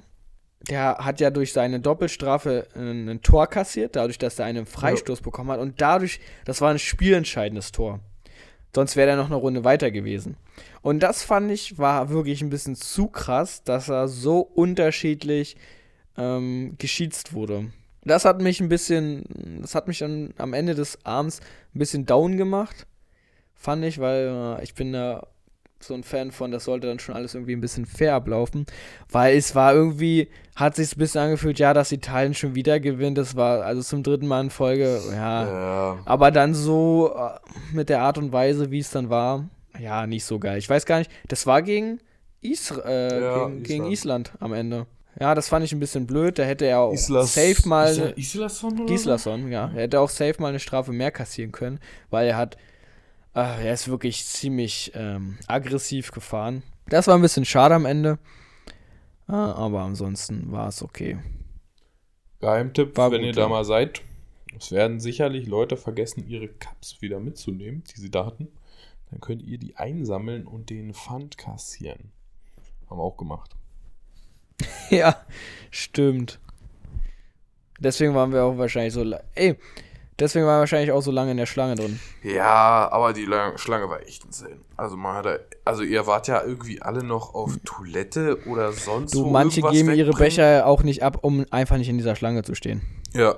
der 0.69 0.99
hat 0.99 1.21
ja 1.21 1.31
durch 1.31 1.53
seine 1.53 1.81
Doppelstrafe 1.81 2.67
ein, 2.75 3.09
ein 3.09 3.23
Tor 3.23 3.47
kassiert, 3.47 3.97
dadurch, 3.97 4.19
dass 4.19 4.39
er 4.39 4.47
einen 4.47 4.67
Freistoß 4.67 5.21
bekommen 5.21 5.51
hat. 5.51 5.61
Und 5.61 5.81
dadurch, 5.81 6.21
das 6.45 6.61
war 6.61 6.71
ein 6.71 6.79
spielentscheidendes 6.79 7.73
Tor. 7.73 8.01
Sonst 8.75 8.97
wäre 8.97 9.11
er 9.11 9.17
noch 9.17 9.27
eine 9.27 9.37
Runde 9.37 9.65
weiter 9.65 9.91
gewesen. 9.91 10.37
Und 10.83 11.01
das 11.01 11.23
fand 11.23 11.51
ich, 11.51 11.79
war 11.79 12.11
wirklich 12.11 12.43
ein 12.43 12.51
bisschen 12.51 12.75
zu 12.75 13.07
krass, 13.07 13.62
dass 13.62 13.89
er 13.89 14.09
so 14.09 14.41
unterschiedlich 14.41 15.57
ähm, 16.17 16.75
geschießt 16.79 17.33
wurde. 17.33 17.71
Das 18.03 18.25
hat 18.25 18.41
mich 18.41 18.61
ein 18.61 18.69
bisschen, 18.69 19.25
das 19.62 19.75
hat 19.75 19.89
mich 19.89 20.01
dann 20.01 20.35
am 20.37 20.53
Ende 20.53 20.75
des 20.75 21.05
Abends 21.05 21.41
ein 21.75 21.79
bisschen 21.79 22.05
down 22.05 22.37
gemacht, 22.37 22.87
fand 23.55 23.85
ich, 23.85 23.99
weil 23.99 24.59
äh, 24.59 24.65
ich 24.65 24.75
bin 24.75 24.93
da 24.93 25.27
so 25.87 25.95
ein 25.95 26.03
Fan 26.05 26.30
von, 26.32 26.51
das 26.51 26.64
sollte 26.64 26.87
dann 26.87 26.99
schon 26.99 27.14
alles 27.14 27.35
irgendwie 27.35 27.55
ein 27.55 27.61
bisschen 27.61 27.87
fair 27.87 28.14
ablaufen, 28.14 28.66
weil 29.11 29.37
es 29.37 29.55
war 29.55 29.74
irgendwie, 29.74 30.28
hat 30.57 30.76
sich 30.76 30.95
ein 30.95 30.99
bisschen 30.99 31.20
angefühlt, 31.22 31.59
ja, 31.59 31.74
dass 31.74 31.93
Italien 31.93 32.35
schon 32.35 32.55
wieder 32.55 32.80
gewinnt, 32.80 33.18
das 33.18 33.37
war 33.37 33.62
also 33.64 33.82
zum 33.82 34.03
dritten 34.03 34.26
Mal 34.26 34.43
in 34.43 34.51
Folge, 34.51 35.01
ja, 35.11 35.45
Ja. 35.45 35.99
aber 36.05 36.30
dann 36.30 36.55
so 36.55 37.14
äh, 37.16 37.30
mit 37.74 37.89
der 37.89 38.03
Art 38.03 38.18
und 38.18 38.32
Weise, 38.32 38.70
wie 38.70 38.78
es 38.80 38.91
dann 38.91 39.11
war, 39.11 39.49
ja, 39.78 40.07
nicht 40.07 40.24
so 40.24 40.39
geil. 40.39 40.59
Ich 40.59 40.68
weiß 40.70 40.87
gar 40.87 40.99
nicht, 40.99 41.11
das 41.28 41.47
war 41.47 41.62
gegen, 41.62 41.99
Isra 42.41 42.82
äh, 42.85 43.20
Ja, 43.20 43.47
gegen, 43.49 43.62
gegen 43.62 43.85
Island. 43.91 44.28
Island 44.28 44.43
am 44.43 44.53
Ende. 44.53 44.87
Ja, 45.20 45.35
das 45.37 45.49
fand 45.49 45.64
ich 45.64 45.72
ein 45.72 45.78
bisschen 45.80 46.07
blöd, 46.09 46.39
da 46.41 46.43
hätte 46.43 46.64
er 46.64 46.80
auch 46.80 46.93
Islas, 46.93 47.35
safe 47.35 47.68
mal... 47.68 47.95
Der 47.95 48.18
Islason 48.18 48.72
oder 48.80 48.87
Gislason, 48.87 49.51
ja. 49.51 49.70
Er 49.74 49.82
hätte 49.82 50.01
auch 50.01 50.09
safe 50.11 50.35
mal 50.41 50.49
eine 50.49 50.59
Strafe 50.59 50.91
mehr 50.93 51.12
kassieren 51.12 51.53
können, 51.53 51.78
weil 52.11 52.26
er 52.26 52.37
hat, 52.37 52.57
äh, 53.35 53.66
er 53.66 53.72
ist 53.72 53.89
wirklich 53.89 54.24
ziemlich 54.24 54.93
ähm, 54.95 55.39
aggressiv 55.47 56.12
gefahren. 56.12 56.62
Das 56.87 57.07
war 57.07 57.14
ein 57.14 57.22
bisschen 57.22 57.45
schade 57.45 57.74
am 57.74 57.87
Ende, 57.87 58.18
äh, 59.28 59.32
aber 59.32 59.82
ansonsten 59.82 60.53
war 60.53 60.68
es 60.68 60.82
okay. 60.82 61.18
Geheimtipp, 62.41 62.97
War 62.97 63.11
wenn 63.11 63.20
gut, 63.20 63.28
ihr 63.28 63.32
da 63.32 63.43
ja. 63.43 63.49
mal 63.49 63.64
seid. 63.64 64.03
Es 64.57 64.70
werden 64.70 65.01
sicherlich 65.01 65.47
Leute 65.47 65.76
vergessen, 65.76 66.28
ihre 66.28 66.49
Cups 66.49 67.01
wieder 67.01 67.18
mitzunehmen, 67.18 67.82
die 67.85 68.01
sie 68.01 68.11
da 68.11 68.26
hatten. 68.26 68.49
Dann 69.11 69.20
könnt 69.20 69.43
ihr 69.43 69.59
die 69.59 69.76
einsammeln 69.76 70.47
und 70.47 70.70
den 70.70 70.95
Pfand 70.95 71.39
kassieren. 71.39 72.12
Haben 72.89 72.99
wir 72.99 73.03
auch 73.03 73.16
gemacht. 73.16 73.57
ja, 74.91 75.16
stimmt. 75.70 76.39
Deswegen 77.80 78.14
waren 78.14 78.32
wir 78.32 78.45
auch 78.45 78.57
wahrscheinlich 78.57 78.93
so, 78.93 79.05
ey, 79.35 79.57
deswegen 80.19 80.47
waren 80.47 80.57
wir 80.57 80.61
wahrscheinlich 80.61 80.93
auch 80.93 81.01
so 81.03 81.11
lange 81.11 81.31
in 81.33 81.37
der 81.37 81.47
Schlange 81.47 81.75
drin. 81.75 82.01
Ja, 82.23 82.89
aber 82.91 83.12
die 83.12 83.25
Lang- 83.25 83.59
Schlange 83.59 83.89
war 83.89 84.01
echt 84.03 84.25
insane. 84.25 84.59
Also 84.77 84.97
man 84.97 85.17
hat 85.17 85.27
da, 85.27 85.37
also 85.65 85.83
ihr 85.83 86.07
wart 86.07 86.29
ja 86.29 86.43
irgendwie 86.43 86.81
alle 86.83 87.03
noch 87.03 87.35
auf 87.35 87.57
Toilette 87.65 88.39
oder 88.47 88.73
sonst 88.73 89.15
Du, 89.15 89.25
wo 89.25 89.31
manche 89.31 89.61
geben 89.62 89.93
ihre. 89.95 90.12
Becher 90.12 90.67
auch 90.67 90.83
nicht 90.83 91.03
ab, 91.03 91.19
um 91.23 91.45
einfach 91.51 91.77
nicht 91.77 91.89
in 91.89 91.99
dieser 91.99 92.17
Schlange 92.17 92.43
zu 92.43 92.55
stehen. 92.55 92.83
Ja. 93.12 93.35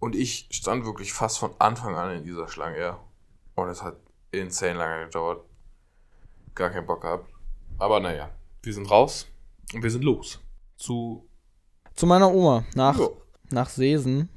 Und 0.00 0.14
ich 0.14 0.48
stand 0.52 0.84
wirklich 0.84 1.12
fast 1.12 1.38
von 1.38 1.50
Anfang 1.58 1.96
an 1.96 2.16
in 2.16 2.24
dieser 2.24 2.46
Schlange, 2.48 2.78
ja. 2.78 3.00
Und 3.56 3.68
es 3.68 3.82
hat 3.82 3.96
insane 4.30 4.74
lange 4.78 5.04
gedauert. 5.06 5.40
Gar 6.54 6.70
keinen 6.70 6.86
Bock 6.86 7.02
gehabt. 7.02 7.28
Aber 7.78 7.98
naja, 8.00 8.30
wir 8.62 8.72
sind 8.74 8.90
raus 8.90 9.26
und 9.74 9.82
wir 9.82 9.90
sind 9.90 10.04
los. 10.04 10.40
Zu. 10.76 11.24
Zu 11.94 12.06
meiner 12.06 12.32
Oma, 12.32 12.64
nach, 12.74 12.98
Ja. 12.98 13.08
nach 13.50 13.68
Seesen. 13.68 14.28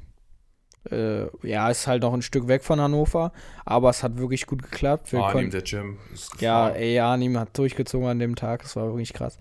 Äh, 0.90 1.26
ja, 1.48 1.70
ist 1.70 1.86
halt 1.86 2.02
noch 2.02 2.14
ein 2.14 2.24
Stück 2.24 2.48
weg 2.48 2.64
von 2.64 2.82
Hannover, 2.82 3.32
aber 3.66 3.90
es 3.92 4.02
hat 4.02 4.18
wirklich 4.18 4.48
gut 4.48 4.64
geklappt. 4.64 5.12
Wir 5.12 5.20
Ah, 5.20 5.32
konnten- 5.32 5.50
neben 5.50 5.52
der 5.52 5.62
Gym. 5.62 5.98
Ist 6.12 6.42
Ja, 6.42 6.70
ey, 6.70 6.98
Arnim 7.00 7.38
hat 7.38 7.56
durchgezogen 7.58 8.08
an 8.08 8.18
dem 8.20 8.36
Tag. 8.36 8.64
Das 8.64 8.76
war 8.76 8.88
wirklich 8.88 9.14
krass. 9.14 9.38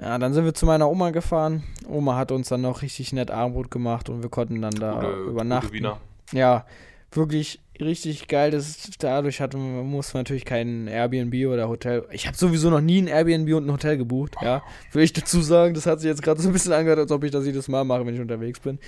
Ja, 0.00 0.16
dann 0.18 0.32
sind 0.32 0.44
wir 0.46 0.54
zu 0.54 0.64
meiner 0.66 0.88
Oma 0.90 1.10
gefahren. 1.10 1.62
Oma 1.88 2.16
hat 2.16 2.32
uns 2.32 2.48
dann 2.48 2.62
noch 2.62 2.82
richtig 2.82 3.12
nett 3.12 3.30
Armbrot 3.30 3.70
gemacht 3.70 4.08
und 4.08 4.22
wir 4.22 4.30
konnten 4.30 4.60
dann 4.62 4.74
da 4.74 4.94
Gute- 5.00 5.12
übernachten. 5.30 5.66
gute 5.68 5.78
Wiener. 5.78 6.00
Ja, 6.32 6.64
wirklich 7.12 7.60
richtig 7.80 8.26
geil. 8.28 8.50
Das, 8.50 8.90
dadurch 8.98 9.40
hatte, 9.42 9.58
man 9.58 9.86
muss 9.86 10.12
man 10.14 10.20
natürlich 10.22 10.44
kein 10.46 10.86
Airbnb 10.86 11.34
oder 11.52 11.68
Hotel. 11.68 12.04
Ich 12.12 12.26
habe 12.26 12.36
sowieso 12.36 12.68
noch 12.70 12.80
nie 12.80 13.00
ein 13.02 13.06
Airbnb 13.08 13.52
und 13.54 13.66
ein 13.66 13.72
Hotel 13.72 13.96
gebucht. 13.98 14.36
Ja, 14.42 14.62
will 14.92 15.02
ich 15.02 15.12
dazu 15.12 15.40
sagen. 15.42 15.74
Das 15.74 15.84
hat 15.86 16.00
sich 16.00 16.08
jetzt 16.08 16.22
gerade 16.22 16.40
so 16.40 16.48
ein 16.48 16.52
bisschen 16.52 16.72
angehört, 16.72 16.98
als 16.98 17.10
ob 17.12 17.24
ich 17.24 17.30
das 17.30 17.44
jedes 17.46 17.68
Mal 17.68 17.84
mache, 17.84 18.04
wenn 18.06 18.14
ich 18.14 18.20
unterwegs 18.20 18.60
bin. 18.60 18.78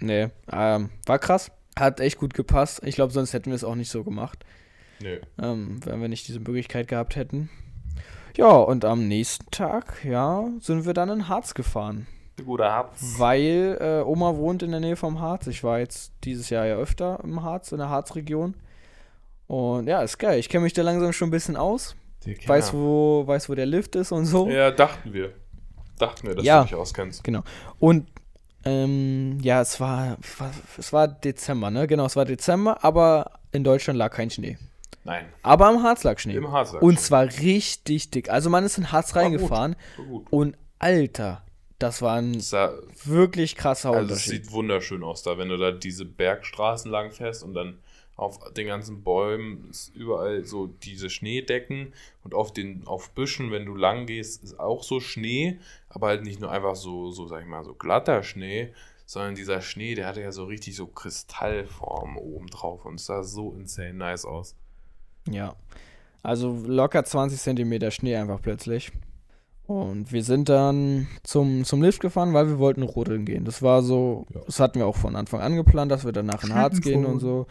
Nee, 0.00 0.28
ähm, 0.52 0.90
war 1.06 1.18
krass. 1.18 1.50
Hat 1.78 2.00
echt 2.00 2.18
gut 2.18 2.34
gepasst. 2.34 2.80
Ich 2.84 2.94
glaube, 2.96 3.12
sonst 3.12 3.32
hätten 3.32 3.46
wir 3.50 3.54
es 3.54 3.64
auch 3.64 3.74
nicht 3.76 3.90
so 3.90 4.02
gemacht 4.04 4.44
Nee. 5.00 5.20
ähm, 5.40 5.80
wenn 5.84 6.00
wir 6.00 6.08
nicht 6.08 6.26
diese 6.26 6.40
Möglichkeit 6.40 6.88
gehabt 6.88 7.14
hätten. 7.16 7.48
Ja, 8.36 8.50
und 8.50 8.84
am 8.84 9.06
nächsten 9.08 9.50
Tag, 9.50 10.04
ja, 10.04 10.44
sind 10.60 10.86
wir 10.86 10.94
dann 10.94 11.08
in 11.08 11.28
Harz 11.28 11.54
gefahren. 11.54 12.06
Guter 12.44 12.70
Harz. 12.70 13.14
Weil 13.18 13.76
äh, 13.80 14.02
Oma 14.04 14.36
wohnt 14.36 14.62
in 14.62 14.70
der 14.70 14.78
Nähe 14.80 14.94
vom 14.96 15.20
Harz. 15.20 15.46
Ich 15.48 15.64
war 15.64 15.80
jetzt 15.80 16.12
dieses 16.24 16.50
Jahr 16.50 16.66
ja 16.66 16.76
öfter 16.76 17.18
im 17.24 17.42
Harz, 17.42 17.72
in 17.72 17.78
der 17.78 17.88
Harzregion. 17.88 18.54
Und 19.48 19.86
ja, 19.88 20.02
ist 20.02 20.18
geil. 20.18 20.38
Ich 20.38 20.48
kenne 20.48 20.62
mich 20.64 20.72
da 20.72 20.82
langsam 20.82 21.12
schon 21.12 21.28
ein 21.28 21.32
bisschen 21.32 21.56
aus. 21.56 21.96
Weiß, 22.46 22.74
wo, 22.74 23.26
weiß, 23.26 23.48
wo 23.48 23.54
der 23.54 23.66
Lift 23.66 23.96
ist 23.96 24.12
und 24.12 24.26
so. 24.26 24.48
Ja, 24.48 24.70
dachten 24.70 25.12
wir. 25.12 25.32
Dachten 25.98 26.28
wir, 26.28 26.34
dass 26.36 26.44
Ja. 26.44 26.60
du 26.60 26.66
dich 26.68 26.74
auskennst. 26.76 27.24
Genau. 27.24 27.42
Und 27.78 28.06
ähm, 28.64 29.38
ja, 29.40 29.60
es 29.60 29.80
war, 29.80 30.16
es 30.76 30.92
war 30.92 31.08
Dezember, 31.08 31.70
ne? 31.70 31.86
Genau, 31.86 32.06
es 32.06 32.16
war 32.16 32.24
Dezember, 32.24 32.84
aber 32.84 33.32
in 33.52 33.64
Deutschland 33.64 33.98
lag 33.98 34.12
kein 34.12 34.30
Schnee. 34.30 34.58
Nein. 35.04 35.24
Aber 35.42 35.66
am 35.68 35.82
Harz 35.82 36.04
lag 36.04 36.18
Schnee. 36.18 36.34
Im 36.34 36.50
Harz. 36.52 36.72
lag 36.72 36.82
Und 36.82 37.00
zwar 37.00 37.24
richtig 37.24 38.10
dick. 38.10 38.30
Also 38.30 38.50
man 38.50 38.64
ist 38.64 38.76
in 38.76 38.92
Harz 38.92 39.14
War 39.14 39.22
gut. 39.22 39.32
reingefahren 39.32 39.76
War 39.96 40.04
gut. 40.06 40.26
und 40.30 40.56
Alter, 40.78 41.42
das 41.78 42.02
war 42.02 42.16
ein 42.18 42.34
Es 42.34 42.50
sah, 42.50 42.72
wirklich 43.04 43.56
krasser 43.56 43.90
also 43.90 44.00
es 44.00 44.10
Unterschied. 44.10 44.44
sieht 44.44 44.52
wunderschön 44.52 45.02
aus 45.02 45.22
da, 45.22 45.38
wenn 45.38 45.48
du 45.48 45.56
da 45.56 45.70
diese 45.70 46.04
Bergstraßen 46.04 46.90
lang 46.90 47.10
fährst 47.12 47.42
und 47.42 47.54
dann 47.54 47.78
auf 48.18 48.52
den 48.52 48.66
ganzen 48.66 49.02
Bäumen 49.02 49.68
ist 49.70 49.94
überall 49.94 50.44
so 50.44 50.66
diese 50.66 51.08
Schneedecken 51.08 51.92
und 52.24 52.34
auf 52.34 52.52
den 52.52 52.86
auf 52.86 53.10
Büschen, 53.10 53.50
wenn 53.52 53.64
du 53.64 53.74
lang 53.74 54.04
gehst, 54.06 54.42
ist 54.44 54.60
auch 54.60 54.82
so 54.82 55.00
Schnee, 55.00 55.58
aber 55.88 56.08
halt 56.08 56.24
nicht 56.24 56.40
nur 56.40 56.50
einfach 56.50 56.76
so 56.76 57.10
so 57.10 57.26
sag 57.26 57.40
ich 57.42 57.48
mal 57.48 57.64
so 57.64 57.74
glatter 57.74 58.22
Schnee, 58.22 58.72
sondern 59.06 59.36
dieser 59.36 59.62
Schnee, 59.62 59.94
der 59.94 60.06
hatte 60.06 60.20
ja 60.20 60.32
so 60.32 60.44
richtig 60.44 60.76
so 60.76 60.86
Kristallform 60.88 62.18
oben 62.18 62.48
drauf 62.48 62.84
und 62.84 62.96
es 62.96 63.06
sah 63.06 63.22
so 63.22 63.52
insane 63.58 63.94
nice 63.94 64.24
aus. 64.24 64.54
Ja. 65.30 65.54
Also 66.22 66.60
locker 66.66 67.04
20 67.04 67.40
Zentimeter 67.40 67.90
Schnee 67.90 68.16
einfach 68.16 68.42
plötzlich. 68.42 68.90
Und 69.66 70.12
wir 70.12 70.24
sind 70.24 70.48
dann 70.48 71.06
zum, 71.22 71.64
zum 71.64 71.82
Lift 71.82 72.00
gefahren, 72.00 72.32
weil 72.32 72.48
wir 72.48 72.58
wollten 72.58 72.82
rodeln 72.82 73.24
gehen. 73.26 73.44
Das 73.44 73.62
war 73.62 73.82
so, 73.82 74.26
Ja. 74.34 74.40
das 74.46 74.60
hatten 74.60 74.78
wir 74.80 74.86
auch 74.86 74.96
von 74.96 75.14
Anfang 75.14 75.40
an 75.40 75.56
geplant, 75.56 75.92
dass 75.92 76.04
wir 76.04 76.12
danach 76.12 76.42
in 76.42 76.54
Harz 76.54 76.80
gehen 76.80 77.04
und 77.04 77.20
so. 77.20 77.46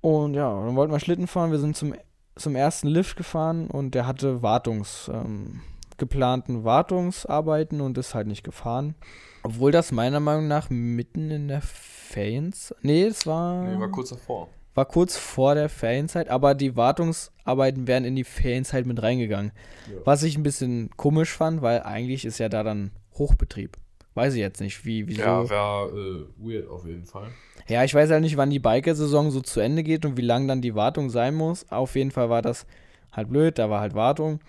Und 0.00 0.34
ja, 0.34 0.48
dann 0.64 0.76
wollten 0.76 0.92
wir 0.92 1.00
Schlitten 1.00 1.26
fahren. 1.26 1.50
Wir 1.50 1.58
sind 1.58 1.76
zum, 1.76 1.94
zum 2.36 2.56
ersten 2.56 2.88
Lift 2.88 3.16
gefahren 3.16 3.68
und 3.68 3.94
der 3.94 4.06
hatte 4.06 4.42
Wartungs, 4.42 5.10
ähm, 5.12 5.60
geplanten 5.98 6.64
Wartungsarbeiten 6.64 7.80
und 7.80 7.98
ist 7.98 8.14
halt 8.14 8.26
nicht 8.26 8.42
gefahren. 8.44 8.94
Obwohl 9.42 9.72
das 9.72 9.92
meiner 9.92 10.20
Meinung 10.20 10.48
nach 10.48 10.70
mitten 10.70 11.30
in 11.30 11.48
der 11.48 11.60
Feriens. 11.62 12.74
Nee, 12.82 13.04
es 13.04 13.26
war. 13.26 13.64
Nee, 13.64 13.78
war 13.78 13.90
kurz 13.90 14.10
davor. 14.10 14.48
war 14.74 14.86
kurz 14.86 15.16
vor 15.16 15.54
der 15.54 15.68
Ferienzeit, 15.68 16.28
aber 16.28 16.54
die 16.54 16.76
Wartungsarbeiten 16.76 17.86
wären 17.86 18.04
in 18.04 18.16
die 18.16 18.24
Ferienzeit 18.24 18.86
mit 18.86 19.02
reingegangen. 19.02 19.52
Ja. 19.90 20.00
Was 20.04 20.22
ich 20.22 20.36
ein 20.36 20.42
bisschen 20.42 20.90
komisch 20.96 21.32
fand, 21.32 21.60
weil 21.62 21.82
eigentlich 21.82 22.24
ist 22.24 22.38
ja 22.38 22.48
da 22.48 22.62
dann 22.62 22.92
Hochbetrieb. 23.18 23.76
Weiß 24.14 24.34
ich 24.34 24.40
jetzt 24.40 24.60
nicht, 24.60 24.84
wie, 24.84 25.06
wieso. 25.06 25.22
Ja, 25.22 25.42
Ja, 25.42 25.50
war 25.50 25.88
äh, 25.88 26.24
weird 26.36 26.68
auf 26.68 26.84
jeden 26.86 27.04
Fall. 27.04 27.28
Ich 27.66 27.94
weiß 27.94 28.10
halt 28.10 28.22
nicht, 28.22 28.36
wann 28.36 28.50
die 28.50 28.58
Biker-Saison 28.58 29.30
so 29.30 29.40
zu 29.40 29.60
Ende 29.60 29.82
geht 29.82 30.04
und 30.04 30.16
wie 30.16 30.22
lang 30.22 30.48
dann 30.48 30.62
die 30.62 30.74
Wartung 30.74 31.10
sein 31.10 31.34
muss. 31.34 31.70
Auf 31.70 31.94
jeden 31.96 32.10
Fall 32.10 32.30
war 32.30 32.42
das 32.42 32.66
halt 33.12 33.28
blöd, 33.28 33.58
da 33.58 33.70
war 33.70 33.80
halt 33.80 33.94
Wartung. 33.94 34.40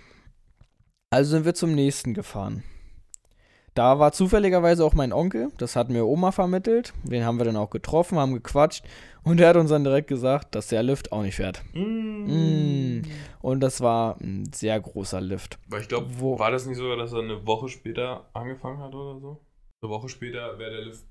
Also 1.12 1.32
sind 1.32 1.46
wir 1.46 1.54
zum 1.54 1.74
nächsten 1.74 2.14
gefahren. 2.14 2.64
Da 3.74 4.00
war 4.00 4.12
zufälligerweise 4.12 4.84
auch 4.84 4.94
mein 4.94 5.14
Onkel, 5.14 5.50
das 5.58 5.78
hat 5.78 5.90
mir 5.90 6.06
Oma 6.06 6.34
vermittelt. 6.34 6.94
Den 7.04 7.24
haben 7.24 7.38
wir 7.38 7.46
dann 7.46 7.56
auch 7.56 7.70
getroffen, 7.70 8.18
haben 8.18 8.34
gequatscht 8.34 8.84
und 9.24 9.40
er 9.40 9.50
hat 9.50 9.56
uns 9.56 9.70
dann 9.70 9.86
direkt 9.86 10.10
gesagt, 10.10 10.56
dass 10.56 10.68
der 10.68 10.84
Lift 10.84 11.14
auch 11.14 11.22
nicht 11.22 11.36
fährt. 11.36 11.64
Mm. 11.74 13.02
Und 13.40 13.62
das 13.62 13.80
war 13.80 14.20
ein 14.20 14.52
sehr 14.54 14.78
großer 14.80 15.22
Lift. 15.22 15.58
Weil 15.70 15.82
ich 15.82 15.88
glaube, 15.88 16.10
war 16.20 16.52
das 16.52 16.66
nicht 16.66 16.78
sogar, 16.78 16.98
dass 16.98 17.14
er 17.14 17.20
eine 17.20 17.48
Woche 17.48 17.70
später 17.70 18.30
angefangen 18.34 18.80
hat 18.80 18.94
oder 18.94 19.20
so? 19.22 19.40
Eine 19.82 19.90
Woche 19.90 20.10
später 20.10 20.60
wäre 20.60 20.72
der 20.72 20.82
Lift 20.82 21.06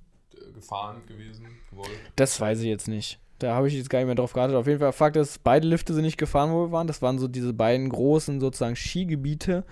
gefahren 0.55 1.03
gewesen, 1.07 1.47
gewollt. 1.71 1.89
Das 2.17 2.41
weiß 2.41 2.61
ich 2.61 2.67
jetzt 2.67 2.89
nicht. 2.89 3.19
Da 3.39 3.55
habe 3.55 3.69
ich 3.69 3.75
jetzt 3.75 3.89
gar 3.89 3.99
nicht 4.01 4.07
mehr 4.07 4.15
drauf 4.15 4.33
geachtet. 4.35 4.55
Auf 4.57 4.67
jeden 4.67 4.81
Fall, 4.81 4.93
Fakt 4.93 5.17
ist, 5.17 5.43
beide 5.43 5.67
Lifte 5.67 5.95
sind 5.95 6.05
nicht 6.05 6.19
gefahren, 6.19 6.53
wo 6.53 6.67
wir 6.67 6.73
waren. 6.73 6.87
Das 6.87 7.01
waren 7.01 7.19
so 7.19 7.27
diese 7.27 7.55
beiden 7.55 7.89
großen 7.89 8.39
sozusagen 8.41 8.77
Skigebiete 8.77 9.65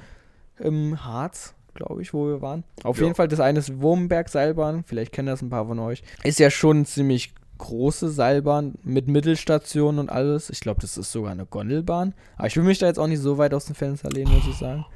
im 0.58 1.04
Harz, 1.04 1.54
glaube 1.74 2.00
ich, 2.00 2.14
wo 2.14 2.26
wir 2.26 2.40
waren. 2.40 2.64
Auf 2.82 2.96
Ja. 2.96 3.04
jeden 3.04 3.14
Fall, 3.14 3.28
das 3.28 3.40
eine 3.40 3.58
ist 3.58 3.80
Wurmberg-Seilbahn. 3.80 4.84
Vielleicht 4.84 5.12
kennen 5.12 5.28
das 5.28 5.42
ein 5.42 5.50
paar 5.50 5.66
von 5.66 5.78
euch. 5.80 6.02
Ist 6.24 6.38
ja 6.38 6.50
schon 6.50 6.78
eine 6.78 6.86
ziemlich 6.86 7.34
große 7.58 8.08
Seilbahn 8.08 8.76
mit 8.84 9.08
Mittelstation 9.08 9.98
und 9.98 10.08
alles. 10.10 10.48
Ich 10.48 10.60
glaube, 10.60 10.80
das 10.80 10.96
ist 10.96 11.12
sogar 11.12 11.32
eine 11.32 11.44
Gondelbahn. 11.44 12.14
Aber 12.36 12.46
ich 12.46 12.56
will 12.56 12.64
mich 12.64 12.78
da 12.78 12.86
jetzt 12.86 12.98
auch 12.98 13.06
nicht 13.08 13.20
so 13.20 13.36
weit 13.36 13.52
aus 13.52 13.66
dem 13.66 13.74
Fenster 13.74 14.08
lehnen, 14.10 14.32
muss 14.32 14.46
ich 14.48 14.56
sagen. 14.56 14.86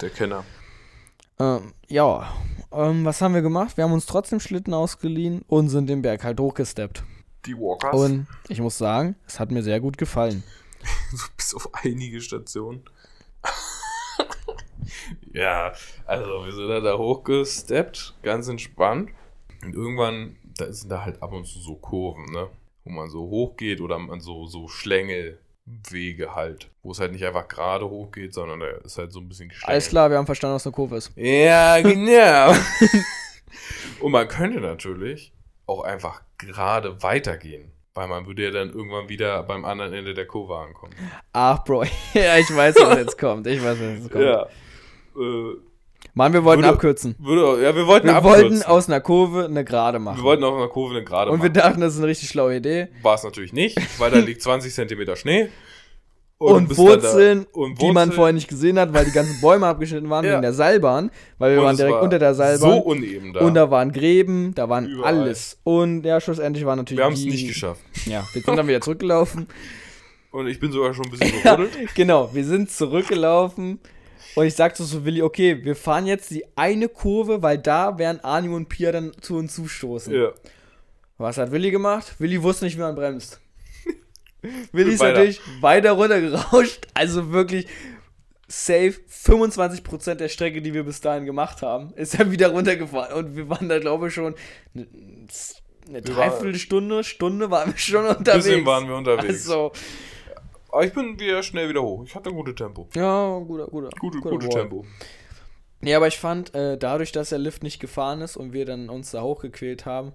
Der 0.00 0.10
Kenner. 0.10 0.44
Ähm, 1.38 1.72
ja, 1.88 2.32
ähm, 2.72 3.04
was 3.04 3.20
haben 3.20 3.34
wir 3.34 3.42
gemacht? 3.42 3.76
Wir 3.76 3.84
haben 3.84 3.92
uns 3.92 4.06
trotzdem 4.06 4.40
Schlitten 4.40 4.74
ausgeliehen 4.74 5.42
und 5.48 5.68
sind 5.68 5.88
den 5.88 6.02
Berg 6.02 6.24
halt 6.24 6.40
hochgesteppt. 6.40 7.04
Die 7.46 7.56
Walkers. 7.56 7.94
Und 7.94 8.26
ich 8.48 8.60
muss 8.60 8.78
sagen, 8.78 9.16
es 9.26 9.40
hat 9.40 9.50
mir 9.50 9.62
sehr 9.62 9.80
gut 9.80 9.98
gefallen. 9.98 10.42
bis 11.36 11.54
auf 11.54 11.68
einige 11.84 12.20
Stationen. 12.20 12.84
ja, 15.32 15.72
also 16.06 16.44
wir 16.44 16.52
sind 16.52 16.68
dann 16.68 16.84
da 16.84 16.96
hochgesteppt, 16.96 18.14
ganz 18.22 18.48
entspannt. 18.48 19.10
Und 19.64 19.74
irgendwann, 19.74 20.36
da 20.56 20.72
sind 20.72 20.90
da 20.90 21.04
halt 21.04 21.22
ab 21.22 21.32
und 21.32 21.46
zu 21.46 21.58
so 21.60 21.76
Kurven, 21.76 22.24
ne? 22.32 22.48
Wo 22.84 22.90
man 22.90 23.10
so 23.10 23.20
hochgeht 23.20 23.80
oder 23.80 23.98
man 23.98 24.20
so, 24.20 24.46
so 24.46 24.66
Schlängel, 24.66 25.38
Wege 25.64 26.34
halt, 26.34 26.70
wo 26.82 26.90
es 26.90 27.00
halt 27.00 27.12
nicht 27.12 27.24
einfach 27.24 27.46
gerade 27.48 27.88
hochgeht, 27.88 28.34
sondern 28.34 28.60
da 28.60 28.66
ist 28.84 28.98
halt 28.98 29.12
so 29.12 29.20
ein 29.20 29.28
bisschen 29.28 29.48
gestellt. 29.48 29.68
Alles 29.68 29.88
klar, 29.88 30.10
wir 30.10 30.18
haben 30.18 30.26
verstanden, 30.26 30.56
was 30.56 30.66
eine 30.66 30.72
Kurve 30.72 30.96
ist. 30.96 31.12
Ja, 31.16 31.80
genau. 31.82 32.54
Und 34.00 34.12
man 34.12 34.26
könnte 34.28 34.60
natürlich 34.60 35.32
auch 35.66 35.82
einfach 35.82 36.22
gerade 36.38 37.02
weitergehen. 37.02 37.70
Weil 37.94 38.08
man 38.08 38.26
würde 38.26 38.44
ja 38.44 38.50
dann 38.50 38.70
irgendwann 38.70 39.10
wieder 39.10 39.42
beim 39.42 39.66
anderen 39.66 39.92
Ende 39.92 40.14
der 40.14 40.26
Kurve 40.26 40.56
ankommen. 40.56 40.94
Ach, 41.34 41.62
Bro, 41.62 41.82
ja, 42.14 42.38
ich 42.38 42.54
weiß, 42.54 42.76
was 42.80 42.98
jetzt 42.98 43.18
kommt. 43.18 43.46
Ich 43.46 43.62
weiß, 43.62 43.78
was 43.78 43.98
jetzt 43.98 44.10
kommt. 44.10 44.24
Ja. 44.24 44.46
Äh, 45.14 45.56
Mann, 46.14 46.32
wir 46.34 46.44
wollten 46.44 46.62
Würde- 46.62 46.74
abkürzen. 46.74 47.14
würde, 47.18 47.62
ja, 47.62 47.74
wir 47.74 47.86
wollten 47.86 48.06
Wir 48.08 48.16
abkürzen. 48.16 48.42
wollten 48.50 48.62
aus 48.64 48.88
einer 48.88 49.00
Kurve 49.00 49.46
eine 49.46 49.64
Gerade 49.64 49.98
machen. 49.98 50.18
wir 50.18 50.24
wollten 50.24 50.44
auf 50.44 50.54
einer 50.56 50.68
Kurve 50.68 50.94
eine 50.96 51.04
gerade 51.04 51.30
und 51.30 51.38
wir 51.42 51.48
machen. 51.48 51.54
dachten, 51.54 51.80
das 51.80 51.94
ist 51.94 51.98
eine 52.00 52.08
richtig 52.08 52.28
schlaue 52.28 52.56
Idee. 52.56 52.88
War 53.02 53.14
es 53.14 53.24
natürlich 53.24 53.52
nicht, 53.54 53.78
weil 53.98 54.10
da 54.10 54.18
liegt 54.18 54.42
20 54.42 54.74
Zentimeter 54.74 55.16
Schnee. 55.16 55.48
Und, 56.38 56.66
bist 56.68 56.80
dann 56.80 56.86
da- 56.86 56.92
Wurzeln, 56.94 57.46
und 57.52 57.80
die 57.80 57.86
man 57.86 57.94
Wurzeln. 57.94 58.12
vorher 58.12 58.32
nicht 58.32 58.48
gesehen 58.48 58.76
hat, 58.76 58.92
weil 58.92 59.04
die 59.04 59.12
ganzen 59.12 59.40
Bäume 59.40 59.64
abgeschnitten 59.68 60.10
waren 60.10 60.24
Ja. 60.26 60.32
wegen 60.32 60.42
der 60.42 60.52
Seilbahn, 60.52 61.10
weil 61.38 61.52
wir 61.52 61.58
Und 61.60 61.66
waren 61.66 61.76
direkt 61.76 61.94
war 61.94 62.02
unter 62.02 62.18
der 62.18 62.34
So 62.34 62.38
Seilbahn. 62.42 62.80
uneben 62.82 63.32
da. 63.32 63.40
und 63.40 63.54
da 63.54 63.70
waren 63.70 63.92
Gräben, 63.92 64.52
da 64.56 64.68
waren 64.68 64.86
Überall. 64.88 65.20
alles. 65.20 65.60
Und 65.62 66.02
ja, 66.04 66.20
schlussendlich 66.20 66.66
war 66.66 66.74
natürlich 66.74 66.98
wir 66.98 67.04
haben 67.04 67.12
es 67.12 67.24
nicht 67.24 67.46
geschafft. 67.46 67.80
Ja, 68.06 68.24
wir 68.32 68.42
sind 68.42 68.56
dann 68.56 68.66
wieder 68.66 68.80
zurückgelaufen. 68.82 69.46
Und 70.32 70.48
ich 70.48 70.58
bin 70.58 70.72
sogar 70.72 70.92
schon 70.94 71.04
ein 71.04 71.10
bisschen 71.12 71.32
Ja, 71.44 71.54
gerodelt. 71.54 71.94
genau, 71.94 72.34
wir 72.34 72.44
sind 72.44 72.70
zurückgelaufen. 72.72 73.78
Und 74.34 74.46
ich 74.46 74.54
sagte 74.54 74.82
so, 74.84 75.04
Willi, 75.04 75.22
okay, 75.22 75.64
wir 75.64 75.76
fahren 75.76 76.06
jetzt 76.06 76.30
die 76.30 76.44
eine 76.56 76.88
Kurve, 76.88 77.42
weil 77.42 77.58
da 77.58 77.98
werden 77.98 78.20
Arni 78.24 78.48
und 78.48 78.68
Pia 78.68 78.92
dann 78.92 79.12
zu 79.20 79.36
uns 79.36 79.54
zustoßen. 79.54 80.14
Ja. 80.14 80.32
Was 81.18 81.38
hat 81.38 81.50
Willi 81.52 81.70
gemacht? 81.70 82.14
Willi 82.18 82.42
wusste 82.42 82.64
nicht, 82.64 82.76
wie 82.76 82.80
man 82.80 82.94
bremst. 82.94 83.40
Willi 84.72 84.94
ist 84.94 85.00
Weiter. 85.00 85.12
natürlich 85.12 85.40
weiter 85.60 85.92
runtergerauscht. 85.92 86.88
Also 86.94 87.30
wirklich 87.30 87.66
safe 88.48 88.94
25% 89.08 90.14
der 90.14 90.28
Strecke, 90.28 90.62
die 90.62 90.74
wir 90.74 90.84
bis 90.84 91.00
dahin 91.00 91.24
gemacht 91.24 91.62
haben, 91.62 91.92
ist 91.94 92.18
er 92.18 92.30
wieder 92.30 92.48
runtergefahren. 92.48 93.14
Und 93.16 93.36
wir 93.36 93.48
waren 93.48 93.68
da, 93.68 93.78
glaube 93.78 94.08
ich, 94.08 94.14
schon 94.14 94.34
eine, 94.74 96.02
Dreiviertelstunde, 96.02 97.02
Stunde 97.02 97.50
waren 97.50 97.72
wir 97.72 97.78
schon 97.78 98.06
unterwegs. 98.06 98.44
Bisschen 98.44 98.66
waren 98.66 98.88
wir 98.88 98.96
unterwegs. 98.96 99.48
Also, 99.48 99.72
Aber 100.72 100.84
ich 100.84 100.92
bin 100.92 101.18
wieder 101.20 101.42
schnell 101.42 101.68
wieder 101.68 101.82
hoch. 101.82 102.02
Ich 102.04 102.14
hatte 102.14 102.30
ein 102.30 102.34
gutes 102.34 102.54
Tempo. 102.56 102.88
ja, 102.94 103.38
guter, 103.38 103.66
guter. 103.66 103.90
Gute, 104.00 104.18
guter 104.18 104.30
gutes 104.30 104.48
Boy. 104.48 104.58
Tempo. 104.60 104.84
Nee, 105.80 105.94
aber 105.94 106.06
ich 106.06 106.18
fand, 106.18 106.54
äh, 106.54 106.78
dadurch, 106.78 107.12
dass 107.12 107.28
der 107.30 107.38
Lift 107.38 107.62
nicht 107.62 107.78
gefahren 107.80 108.20
ist 108.20 108.36
und 108.36 108.52
wir 108.52 108.64
dann 108.64 108.88
uns 108.88 109.10
da 109.10 109.22
hochgequält 109.22 109.84
haben, 109.84 110.12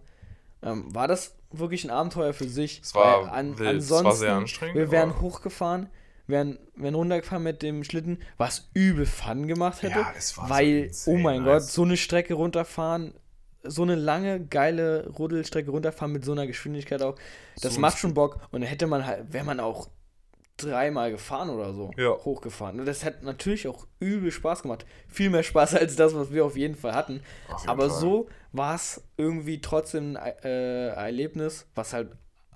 ähm, 0.64 0.94
war 0.96 1.08
das 1.08 1.36
wirklich 1.52 1.84
ein 1.84 1.90
Abenteuer 1.92 2.34
für 2.34 2.48
sich. 2.48 2.82
Es 2.84 2.96
war 2.96 3.32
an, 3.32 3.60
wild, 3.60 3.70
es 3.78 3.84
ansonsten, 3.92 4.06
war 4.06 4.16
sehr 4.16 4.34
anstrengend, 4.34 4.76
Wir 4.78 4.92
wären 4.92 5.12
aber- 5.12 5.22
hochgefahren, 5.22 5.90
wären, 6.26 6.58
wären 6.76 6.96
runtergefahren 6.96 7.44
mit 7.44 7.62
dem 7.62 7.84
Schlitten, 7.84 8.20
was 8.38 8.70
übel 8.74 9.06
Fun 9.06 9.48
gemacht 9.48 9.84
hätte. 9.84 10.00
Ja, 10.00 10.14
es 10.18 10.38
war 10.38 10.48
so 10.48 10.54
weil, 10.54 10.68
insane 10.86 11.18
oh 11.18 11.20
mein 11.22 11.44
nice. 11.44 11.64
Gott, 11.64 11.72
so 11.72 11.84
eine 11.84 11.98
Strecke 11.98 12.34
runterfahren, 12.34 13.14
so 13.64 13.84
eine 13.84 13.96
lange, 13.96 14.46
geile 14.46 15.10
Ruddelstrecke 15.20 15.70
runterfahren 15.70 16.14
mit 16.14 16.24
so 16.26 16.32
einer 16.32 16.48
Geschwindigkeit 16.48 17.02
auch, 17.02 17.16
das 17.62 17.76
So 17.76 17.80
macht 17.82 17.98
schon 18.00 18.14
Bock. 18.14 18.40
Und 18.52 18.62
dann 18.62 18.70
hätte 18.70 18.88
man 18.88 19.06
halt, 19.06 19.32
wäre 19.34 19.46
man 19.46 19.60
auch 19.60 19.90
dreimal 20.58 21.12
gefahren 21.12 21.50
oder 21.50 21.74
so, 21.74 21.92
Ja. 21.98 22.12
hochgefahren. 22.18 22.80
Und 22.80 22.86
das 22.86 23.06
hat 23.06 23.24
natürlich 23.24 23.68
auch 23.68 23.88
übel 24.00 24.32
Spaß 24.32 24.64
gemacht. 24.64 24.86
Viel 25.08 25.30
mehr 25.30 25.44
Spaß 25.44 25.76
als 25.76 25.96
das, 25.96 26.16
was 26.16 26.32
wir 26.32 26.44
auf 26.46 26.58
jeden 26.58 26.76
Fall 26.76 26.94
hatten. 26.96 27.22
Jeden 27.58 27.70
Aber 27.70 27.90
Fall. 27.90 28.00
so 28.00 28.30
war 28.52 28.76
es 28.76 29.04
irgendwie 29.18 29.62
trotzdem 29.62 30.18
ein 30.18 30.34
äh, 30.44 30.88
Erlebnis, 30.90 31.68
was 31.76 31.94
halt 31.94 32.12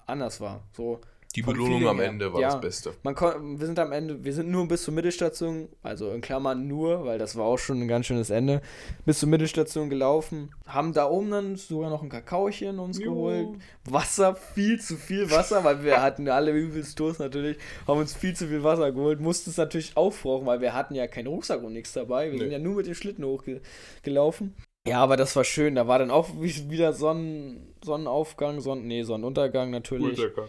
anders 0.07 0.41
war. 0.41 0.63
So 0.75 0.99
Die 1.33 1.41
Belohnung 1.41 1.87
am 1.87 1.99
her. 1.99 2.09
Ende 2.09 2.33
war 2.33 2.41
Ja. 2.41 2.49
das 2.51 2.59
Beste. 2.61 2.93
man 3.03 3.15
kon 3.15 3.59
wir 3.59 3.65
sind 3.65 3.79
am 3.79 3.91
Ende, 3.91 4.23
wir 4.23 4.33
sind 4.33 4.49
nur 4.49 4.67
bis 4.67 4.83
zur 4.83 4.93
Mittelstation, 4.93 5.69
also 5.81 6.11
in 6.11 6.21
Klammern 6.21 6.67
nur, 6.67 7.05
weil 7.05 7.17
das 7.19 7.35
war 7.37 7.45
auch 7.45 7.57
schon 7.57 7.81
ein 7.81 7.87
ganz 7.87 8.05
schönes 8.07 8.29
Ende, 8.29 8.61
bis 9.05 9.19
zur 9.19 9.29
Mittelstation 9.29 9.89
gelaufen, 9.89 10.51
haben 10.65 10.91
da 10.93 11.07
oben 11.09 11.31
dann 11.31 11.55
sogar 11.55 11.89
noch 11.89 12.03
ein 12.03 12.09
Kakaochen 12.09 12.79
uns 12.79 12.99
Jo. 12.99 13.13
geholt, 13.13 13.47
Wasser, 13.85 14.35
viel 14.35 14.79
zu 14.81 14.97
viel 14.97 15.31
Wasser, 15.31 15.63
weil 15.63 15.83
wir 15.83 16.01
hatten 16.01 16.27
alle 16.27 16.51
übelst 16.51 16.99
Durst 16.99 17.19
natürlich, 17.19 17.57
haben 17.87 17.99
uns 17.99 18.13
viel 18.13 18.35
zu 18.35 18.47
viel 18.47 18.63
Wasser 18.63 18.91
geholt, 18.91 19.19
mussten 19.21 19.49
es 19.51 19.57
natürlich 19.57 19.95
aufbrauchen, 19.95 20.45
weil 20.45 20.59
wir 20.61 20.73
hatten 20.73 20.95
ja 20.95 21.07
keinen 21.07 21.27
Rucksack 21.27 21.63
und 21.63 21.73
nichts 21.73 21.93
dabei, 21.93 22.25
wir 22.27 22.33
Nee. 22.33 22.39
sind 22.39 22.51
ja 22.51 22.59
nur 22.59 22.75
mit 22.75 22.87
dem 22.87 22.95
Schlitten 22.95 23.23
hochgelaufen. 23.25 24.53
Ja, 24.87 24.97
aber 25.03 25.15
das 25.15 25.35
war 25.35 25.43
schön, 25.43 25.75
da 25.75 25.87
war 25.87 25.99
dann 25.99 26.09
auch 26.09 26.29
wie- 26.39 26.69
wieder 26.71 26.91
Sonnen, 26.93 27.73
Sonnenaufgang, 27.83 28.61
Sonnen, 28.61 28.87
nee, 28.87 29.03
Sonnenuntergang 29.03 29.69
natürlich. 29.69 30.17
lecker. 30.17 30.47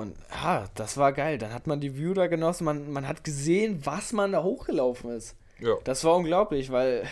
Und 0.00 0.14
ja, 0.42 0.64
das 0.74 0.96
war 0.96 1.12
geil. 1.12 1.38
Dann 1.38 1.52
hat 1.52 1.66
man 1.66 1.80
die 1.80 1.96
View 1.96 2.14
da 2.14 2.26
genossen. 2.26 2.64
Man, 2.64 2.92
man 2.92 3.06
hat 3.08 3.24
gesehen, 3.24 3.80
was 3.84 4.12
man 4.12 4.32
da 4.32 4.42
hochgelaufen 4.42 5.10
ist. 5.10 5.36
Ja. 5.58 5.74
Das 5.84 6.02
war 6.04 6.16
unglaublich, 6.16 6.70
weil. 6.72 7.04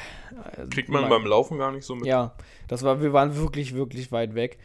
äh, 0.56 0.66
Kriegt 0.66 0.88
man 0.88 1.08
beim 1.08 1.24
Laufen 1.26 1.58
gar 1.58 1.72
nicht 1.72 1.84
so 1.84 1.94
mit. 1.94 2.06
Ja, 2.06 2.32
das 2.68 2.82
war, 2.82 3.00
wir 3.00 3.12
waren 3.12 3.36
wirklich, 3.36 3.74
wirklich 3.74 4.10
weit 4.12 4.34
weg. 4.34 4.58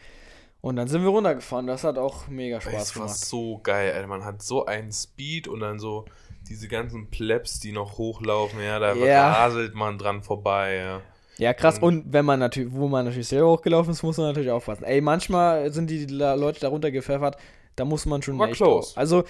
Und 0.60 0.76
dann 0.76 0.88
sind 0.88 1.02
wir 1.02 1.10
runtergefahren. 1.10 1.66
Das 1.66 1.84
hat 1.84 1.96
auch 1.98 2.26
mega 2.28 2.60
Spaß 2.60 2.82
es 2.82 2.96
war 2.96 3.04
gemacht. 3.06 3.18
so 3.18 3.60
geil, 3.62 3.92
Alter. 3.92 4.08
Man 4.08 4.24
hat 4.24 4.42
so 4.42 4.66
einen 4.66 4.90
Speed 4.92 5.46
und 5.46 5.60
dann 5.60 5.78
so 5.78 6.04
diese 6.48 6.66
ganzen 6.68 7.10
Plebs, 7.10 7.60
die 7.60 7.72
noch 7.72 7.98
hochlaufen, 7.98 8.60
ja, 8.62 8.78
da 8.78 8.94
Ja. 8.94 9.32
raselt 9.32 9.74
man 9.74 9.98
dran 9.98 10.22
vorbei, 10.22 10.76
ja. 10.76 11.00
Ja, 11.38 11.52
krass. 11.52 11.78
Und 11.78 12.12
wenn 12.12 12.24
man 12.24 12.40
natürlich, 12.40 12.72
wo 12.72 12.88
man 12.88 13.04
natürlich 13.04 13.28
selber 13.28 13.50
hochgelaufen 13.50 13.92
ist, 13.92 14.02
muss 14.02 14.16
man 14.16 14.28
natürlich 14.28 14.50
aufpassen. 14.50 14.84
Ey, 14.84 15.00
manchmal 15.02 15.70
sind 15.70 15.90
die 15.90 16.06
Leute 16.06 16.60
da 16.60 16.68
runtergepfeffert, 16.68 17.36
da 17.76 17.84
muss 17.84 18.06
man 18.06 18.22
schon 18.22 18.38
War 18.38 18.48
echt 18.48 18.56
close. 18.56 18.90
auf- 18.92 18.98
Also 18.98 19.24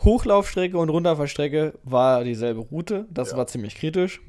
Hochlaufstrecke 0.00 0.78
und 0.78 0.88
Runterfahrstrecke 0.88 1.78
war 1.84 2.24
dieselbe 2.24 2.60
Route. 2.60 3.06
Das 3.10 3.32
Ja. 3.32 3.36
war 3.36 3.46
ziemlich 3.46 3.74
kritisch. 3.76 4.20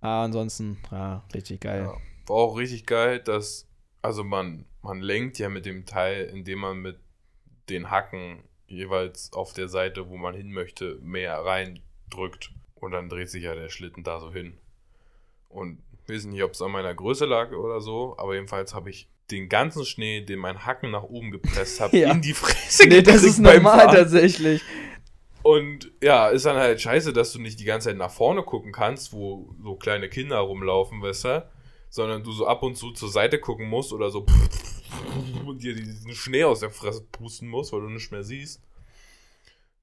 Aber 0.00 0.24
ansonsten, 0.24 0.78
ja, 0.90 1.24
richtig 1.34 1.60
geil. 1.60 1.82
Ja. 1.82 1.96
War 2.28 2.36
auch 2.36 2.56
richtig 2.56 2.86
geil, 2.86 3.18
dass, 3.20 3.68
also 4.02 4.22
man, 4.24 4.64
man 4.82 5.00
lenkt 5.00 5.38
ja 5.38 5.48
mit 5.48 5.66
dem 5.66 5.84
Teil, 5.84 6.24
indem 6.26 6.60
man 6.60 6.78
mit 6.78 6.98
den 7.68 7.90
Hacken 7.90 8.44
jeweils 8.66 9.32
auf 9.32 9.52
der 9.52 9.68
Seite, 9.68 10.08
wo 10.08 10.16
man 10.16 10.34
hin 10.34 10.52
möchte, 10.52 10.98
mehr 11.02 11.44
reindrückt. 11.44 12.52
Und 12.76 12.92
dann 12.92 13.08
dreht 13.08 13.28
sich 13.28 13.42
ja 13.44 13.54
der 13.54 13.68
Schlitten 13.68 14.04
da 14.04 14.20
so 14.20 14.32
hin. 14.32 14.56
Und 15.48 15.82
ich 16.06 16.14
weiß 16.14 16.24
nicht, 16.26 16.42
ob 16.44 16.52
es 16.52 16.62
an 16.62 16.70
meiner 16.70 16.94
Größe 16.94 17.26
lag 17.26 17.50
oder 17.52 17.80
so, 17.80 18.14
aber 18.16 18.34
jedenfalls 18.34 18.72
habe 18.74 18.88
ich 18.90 19.08
den 19.30 19.48
ganzen 19.48 19.84
Schnee, 19.84 20.20
den 20.22 20.38
mein 20.38 20.64
Hacken 20.66 20.90
nach 20.90 21.02
oben 21.04 21.30
gepresst 21.30 21.80
hat, 21.80 21.92
Ja. 21.94 22.10
in 22.12 22.20
die 22.22 22.34
Fresse 22.34 22.86
Nee, 22.88 23.02
das 23.02 23.22
ist 23.22 23.38
normal 23.38 23.62
Fahren. 23.86 23.94
tatsächlich. 23.96 24.62
Und 25.42 25.90
ja, 26.02 26.28
ist 26.28 26.44
dann 26.44 26.56
halt 26.56 26.80
scheiße, 26.80 27.12
dass 27.12 27.32
du 27.32 27.40
nicht 27.40 27.58
die 27.60 27.64
ganze 27.64 27.88
Zeit 27.88 27.96
nach 27.96 28.10
vorne 28.10 28.42
gucken 28.42 28.72
kannst, 28.72 29.12
wo 29.12 29.54
so 29.62 29.74
kleine 29.74 30.08
Kinder 30.10 30.38
rumlaufen, 30.38 31.00
weißt 31.00 31.24
du? 31.24 31.50
Sondern 31.88 32.22
du 32.22 32.30
so 32.32 32.46
ab 32.46 32.62
und 32.62 32.76
zu 32.76 32.92
zur 32.92 33.08
Seite 33.08 33.38
gucken 33.38 33.66
musst 33.68 33.92
oder 33.92 34.10
so 34.10 34.26
und 35.46 35.62
dir 35.62 35.74
diesen 35.74 36.14
Schnee 36.14 36.44
aus 36.44 36.60
der 36.60 36.70
Fresse 36.70 37.02
pusten 37.10 37.48
musst, 37.48 37.72
weil 37.72 37.80
du 37.80 37.88
nichts 37.88 38.10
mehr 38.10 38.22
siehst. 38.22 38.60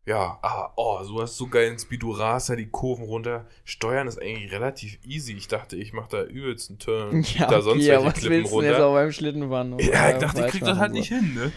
Ja, 0.08 0.39
aber 0.41 0.72
oh, 0.78 1.01
du 1.05 1.22
hast 1.22 1.36
so 1.36 1.47
geilen 1.47 1.78
Speed, 1.78 2.01
du 2.01 2.12
rast 2.12 2.49
da 2.49 2.55
die 2.55 2.70
Kurven 2.70 3.03
runter. 3.03 3.45
Steuern 3.66 4.08
ist 4.08 4.22
eigentlich 4.22 4.53
relativ 4.53 4.97
easy. 5.05 5.34
Ich 5.34 5.49
dachte, 5.49 5.76
ich 5.76 5.91
mache 5.91 6.08
da 6.10 6.24
übelst 6.24 6.70
einen 6.70 6.80
Turn. 6.80 7.26
Ja, 7.38 7.47
da 7.47 7.62
sonst 7.62 7.86
welche 7.86 8.05
was 8.05 8.14
Klippen 8.14 8.38
willst 8.38 8.53
du 8.53 8.62
denn 8.62 8.70
jetzt 8.70 8.80
runter. 8.80 8.88
auch 8.88 8.93
beim 8.93 9.12
Schlittenfahren? 9.12 9.80
Ja, 9.80 10.12
ich 10.12 10.18
dachte, 10.20 10.45
ich 10.45 10.47
krieg 10.47 10.64
das 10.64 10.78
halt 10.78 10.93
nicht 10.93 11.10
hin, 11.10 11.34
ne? 11.36 11.51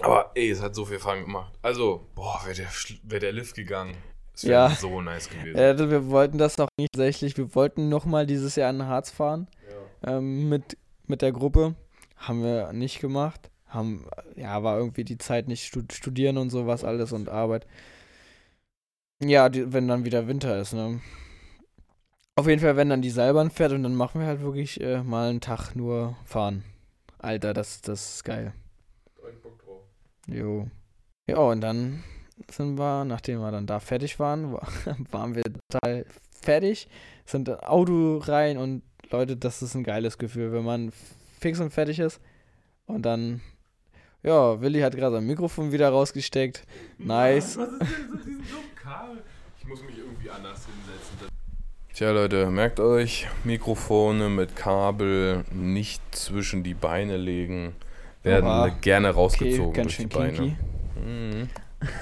Aber 0.00 0.32
ey, 0.34 0.50
es 0.50 0.60
hat 0.60 0.74
so 0.74 0.84
viel 0.84 0.98
Fun 0.98 1.20
gemacht. 1.22 1.52
Also, 1.62 2.04
boah, 2.16 2.40
wäre 2.44 2.56
der, 2.56 2.68
wär 3.04 3.20
der 3.20 3.32
Lift 3.32 3.54
gegangen. 3.54 3.96
Es 4.34 4.42
wäre 4.42 4.70
Ja. 4.70 4.70
so 4.74 5.00
nice 5.00 5.30
gewesen. 5.30 5.56
Äh, 5.56 5.78
wir 5.78 6.08
wollten 6.08 6.38
das 6.38 6.58
noch 6.58 6.68
nicht 6.76 6.90
tatsächlich. 6.92 7.36
Wir 7.38 7.54
wollten 7.54 7.88
nochmal 7.88 8.26
dieses 8.26 8.56
Jahr 8.56 8.70
in 8.70 8.84
Harz 8.84 9.12
fahren 9.12 9.46
ähm, 10.04 10.48
mit, 10.48 10.76
mit 11.06 11.22
der 11.22 11.30
Gruppe. 11.30 11.76
Haben 12.16 12.42
wir 12.42 12.72
nicht 12.72 12.98
gemacht. 12.98 13.48
Haben, 13.68 14.06
ja, 14.36 14.62
war 14.62 14.78
irgendwie 14.78 15.04
die 15.04 15.18
Zeit 15.18 15.48
nicht 15.48 15.66
stud 15.66 15.92
studieren 15.92 16.38
und 16.38 16.50
sowas 16.50 16.84
alles 16.84 17.12
und 17.12 17.28
Arbeit. 17.28 17.66
Ja, 19.22 19.48
die, 19.48 19.72
wenn 19.72 19.88
dann 19.88 20.04
wieder 20.04 20.26
Winter 20.28 20.58
ist, 20.60 20.72
ne? 20.72 21.00
Auf 22.34 22.46
jeden 22.46 22.60
Fall, 22.60 22.76
wenn 22.76 22.90
dann 22.90 23.02
die 23.02 23.10
Seilbahn 23.10 23.50
fährt 23.50 23.72
und 23.72 23.82
dann 23.82 23.94
machen 23.94 24.20
wir 24.20 24.26
halt 24.26 24.40
wirklich 24.40 24.80
äh, 24.80 25.02
mal 25.02 25.30
einen 25.30 25.40
Tag 25.40 25.74
nur 25.74 26.16
fahren. 26.24 26.64
Alter, 27.18 27.54
das, 27.54 27.80
das 27.80 28.16
ist 28.16 28.24
geil. 28.24 28.52
Jo. 30.28 30.68
Ja, 31.28 31.38
und 31.38 31.60
dann 31.60 32.02
sind 32.50 32.78
wir, 32.78 33.04
nachdem 33.04 33.40
wir 33.40 33.50
dann 33.50 33.66
da 33.66 33.80
fertig 33.80 34.18
waren, 34.18 34.52
wa- 34.52 34.66
waren 35.10 35.34
wir 35.34 35.42
total 35.70 36.04
fertig, 36.42 36.88
sind 37.24 37.48
in 37.48 37.54
Auto 37.56 38.18
rein 38.18 38.58
und 38.58 38.82
Leute, 39.10 39.36
das 39.36 39.62
ist 39.62 39.74
ein 39.74 39.84
geiles 39.84 40.18
Gefühl, 40.18 40.52
wenn 40.52 40.64
man 40.64 40.92
fix 41.40 41.60
und 41.60 41.70
fertig 41.70 41.98
ist 41.98 42.20
und 42.86 43.02
dann, 43.02 43.40
ja, 44.22 44.60
Willi 44.60 44.80
hat 44.80 44.94
gerade 44.94 45.16
sein 45.16 45.26
Mikrofon 45.26 45.72
wieder 45.72 45.88
rausgesteckt. 45.90 46.62
Nice. 46.98 47.56
Was 47.56 47.68
ist 47.68 47.80
denn 47.80 48.08
so 48.10 48.16
diesen 48.16 48.48
dummen 48.48 48.74
Kabel? 48.74 49.22
Ich 49.58 49.66
muss 49.66 49.82
mich 49.82 49.98
irgendwie 49.98 50.30
anders 50.30 50.66
hinsetzen. 50.66 51.36
Tja, 51.96 52.10
Leute, 52.10 52.50
merkt 52.50 52.78
euch, 52.78 53.26
Mikrofone 53.44 54.28
mit 54.28 54.54
Kabel 54.54 55.44
nicht 55.50 56.02
zwischen 56.14 56.62
die 56.62 56.74
Beine 56.74 57.16
legen. 57.16 57.74
Werden 58.22 58.50
Oha. 58.50 58.68
gerne 58.68 59.08
Okay, 59.08 59.16
rausgezogen 59.16 59.72
ganz 59.72 59.96
durch 59.96 60.08
die 60.08 60.14
Beine. 60.14 60.56
Mhm. 61.02 61.48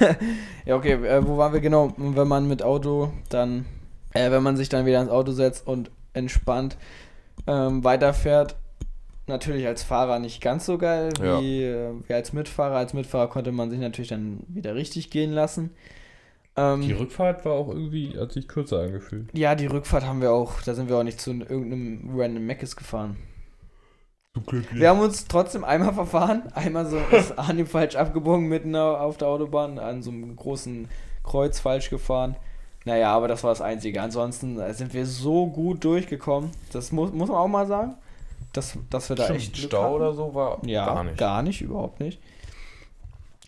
ja, 0.65 0.75
okay, 0.75 0.95
äh, 0.95 1.25
wo 1.25 1.37
waren 1.37 1.53
wir 1.53 1.61
genau? 1.61 1.93
Wenn 1.97 2.27
man 2.27 2.49
mit 2.49 2.63
Auto 2.63 3.13
dann, 3.29 3.67
äh, 4.15 4.31
wenn 4.31 4.43
man 4.43 4.57
sich 4.57 4.69
dann 4.69 4.85
wieder 4.85 5.01
ins 5.01 5.11
Auto 5.11 5.33
setzt 5.33 5.67
und 5.67 5.93
entspannt 6.13 6.77
ähm, 7.47 7.85
weiterfährt, 7.85 8.57
natürlich 9.27 9.67
als 9.67 9.83
Fahrer 9.83 10.19
nicht 10.19 10.41
ganz 10.41 10.67
so 10.67 10.79
geil 10.79 11.11
Ja. 11.23 11.41
wie, 11.41 11.63
äh, 11.65 11.91
wie 12.07 12.13
als 12.15 12.33
Mitfahrer. 12.33 12.77
Als 12.77 12.93
Mitfahrer 12.95 13.29
konnte 13.29 13.53
man 13.53 13.71
sich 13.71 13.81
natürlich 13.81 14.09
dann 14.11 14.41
wieder 14.49 14.75
richtig 14.75 15.11
gehen 15.11 15.33
lassen. 15.33 15.71
Ähm, 16.57 16.83
Die 16.83 16.93
Rückfahrt 16.93 17.45
war 17.45 17.53
auch 17.55 17.69
irgendwie, 17.69 18.17
hat 18.19 18.33
sich 18.33 18.47
kürzer 18.47 18.81
angefühlt. 18.81 19.29
ja, 19.37 19.55
die 19.55 19.67
Rückfahrt 19.67 20.05
haben 20.07 20.21
wir 20.21 20.31
auch, 20.33 20.63
da 20.63 20.75
sind 20.75 20.89
wir 20.89 20.97
auch 20.97 21.03
nicht 21.03 21.21
zu 21.21 21.33
irgendeinem 21.33 22.11
random 22.17 22.47
Meckes 22.47 22.77
gefahren. 22.77 23.17
Zum 24.35 24.47
Glück 24.47 24.75
Wir 24.75 24.89
haben 24.89 25.01
uns 25.01 25.27
trotzdem 25.27 25.65
einmal 25.65 25.93
verfahren. 25.95 26.43
Einmal 26.55 26.87
so 26.87 26.99
ist 27.13 27.39
Arne 27.39 27.67
falsch 27.67 27.97
abgebogen 27.97 28.47
mitten 28.49 28.75
auf 28.77 29.17
der 29.17 29.29
Autobahn, 29.29 29.79
an 29.79 30.03
so 30.03 30.11
einem 30.11 30.35
großen 30.37 30.89
Kreuz 31.23 31.61
falsch 31.61 31.89
gefahren. 31.91 32.37
Naja, 32.85 33.13
aber 33.15 33.29
das 33.29 33.43
war 33.45 33.51
das 33.51 33.61
Einzige. 33.63 34.03
Ansonsten 34.03 34.59
äh, 34.61 34.75
sind 34.75 34.93
wir 34.93 35.07
so 35.07 35.47
gut 35.47 35.83
durchgekommen. 35.85 36.51
Das 36.73 36.93
muss, 36.93 37.13
muss 37.13 37.29
man 37.29 37.39
auch 37.39 37.49
mal 37.49 37.67
sagen. 37.67 37.95
Dass, 38.55 38.79
dass 38.89 39.09
wir 39.11 39.17
da 39.17 39.25
Stimmt, 39.25 39.39
echt 39.41 39.53
Glück 39.55 39.67
Stau 39.67 39.83
hatten. 39.83 39.95
oder 39.95 40.15
so 40.15 40.35
war 40.35 40.59
Ja, 40.65 40.87
gar 40.87 41.05
nicht. 41.05 41.19
Gar 41.19 41.43
nicht, 41.43 41.61
überhaupt 41.61 42.01
nicht. 42.01 42.19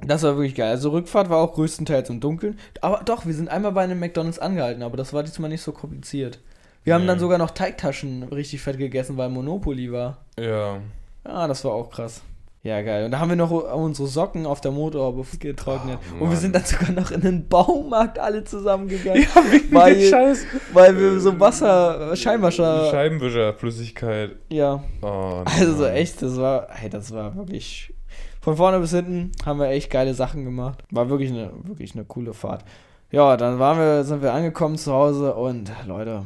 Das 0.05 0.23
war 0.25 0.37
wirklich 0.37 0.55
geil. 0.55 0.69
Also 0.71 0.91
Rückfahrt 0.91 1.31
war 1.31 1.39
auch 1.39 1.55
größtenteils 1.55 2.11
im 2.11 2.21
Dunkeln. 2.21 2.59
Aber 2.83 3.01
doch, 3.05 3.25
wir 3.25 3.33
sind 3.33 3.49
einmal 3.49 3.73
bei 3.73 3.85
einem 3.85 3.99
McDonalds 3.99 4.39
angehalten, 4.39 4.83
aber 4.83 4.99
das 4.99 5.15
war 5.15 5.23
diesmal 5.23 5.49
nicht 5.49 5.63
so 5.63 5.73
kompliziert. 5.73 6.39
Wir 6.85 6.93
haben 6.95 7.03
Nee. 7.03 7.07
dann 7.09 7.19
sogar 7.19 7.39
noch 7.39 7.51
Teigtaschen 7.51 8.25
richtig 8.25 8.61
fett 8.61 8.77
gegessen, 8.79 9.17
weil 9.17 9.31
Monopoly 9.31 9.91
war. 9.91 10.19
Ja. 10.39 10.81
Ah, 11.25 11.49
das 11.49 11.65
war 11.65 11.73
auch 11.73 11.91
krass. 11.91 12.21
Ja, 12.67 12.83
geil. 12.83 13.05
Und 13.05 13.13
da 13.13 13.21
haben 13.21 13.29
wir 13.29 13.37
noch 13.37 13.51
unsere 13.51 14.09
Socken 14.09 14.45
auf 14.45 14.61
der 14.61 14.73
Motorhaube 14.73 15.25
getrocknet. 15.39 15.99
Ah, 16.03 16.23
und 16.25 16.31
wir 16.31 16.37
sind 16.37 16.53
dann 16.55 16.65
sogar 16.65 16.91
noch 16.91 17.13
in 17.13 17.21
den 17.21 17.49
Baumarkt 17.49 18.19
alle 18.19 18.43
zusammengegangen. 18.43 19.23
wegen 19.51 19.73
Weil- 19.73 20.01
Scheiß. 20.01 20.45
Weil 20.73 20.99
wir 20.99 21.21
so 21.21 21.39
Wasser, 21.39 22.11
äh, 22.13 22.17
Scheinwascher. 22.17 22.91
Scheibenwischerflüssigkeit. 22.91 24.37
ja. 24.51 24.83
Oh, 25.03 25.43
Also 25.45 25.75
so 25.75 25.87
echt, 25.87 26.21
das 26.23 26.37
war, 26.39 26.67
hey, 26.71 26.91
das 26.91 27.13
war 27.13 27.37
wirklich. 27.37 27.93
Von 28.41 28.57
vorne 28.57 28.81
bis 28.81 28.91
hinten 28.93 29.33
haben 29.45 29.59
wir 29.61 29.69
echt 29.69 29.91
geile 29.91 30.15
Sachen 30.15 30.45
gemacht. 30.45 30.83
War 30.91 31.09
wirklich 31.09 31.31
eine, 31.31 31.51
wirklich 31.63 31.95
eine 31.95 32.05
coole 32.05 32.33
Fahrt. 32.33 32.65
Ja, 33.13 33.37
dann 33.37 33.59
waren 33.61 33.79
wir, 33.79 34.03
sind 34.05 34.23
wir 34.23 34.33
angekommen 34.33 34.77
zu 34.77 34.93
Hause 34.93 35.35
und 35.35 35.71
Leute, 35.87 36.25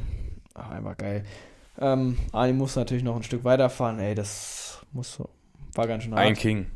ach, 0.55 0.70
einfach 0.70 0.97
geil. 0.97 1.24
Ähm, 1.78 2.16
Ani 2.32 2.53
muss 2.55 2.76
natürlich 2.76 3.05
noch 3.05 3.16
ein 3.16 3.22
Stück 3.22 3.45
weiterfahren. 3.45 3.99
Ey, 3.99 4.14
das 4.14 4.80
muss, 4.93 5.18
war 5.75 5.87
ganz 5.87 6.05
schön 6.05 6.14
hart. 6.14 6.23
Ein 6.23 6.35
King 6.35 6.66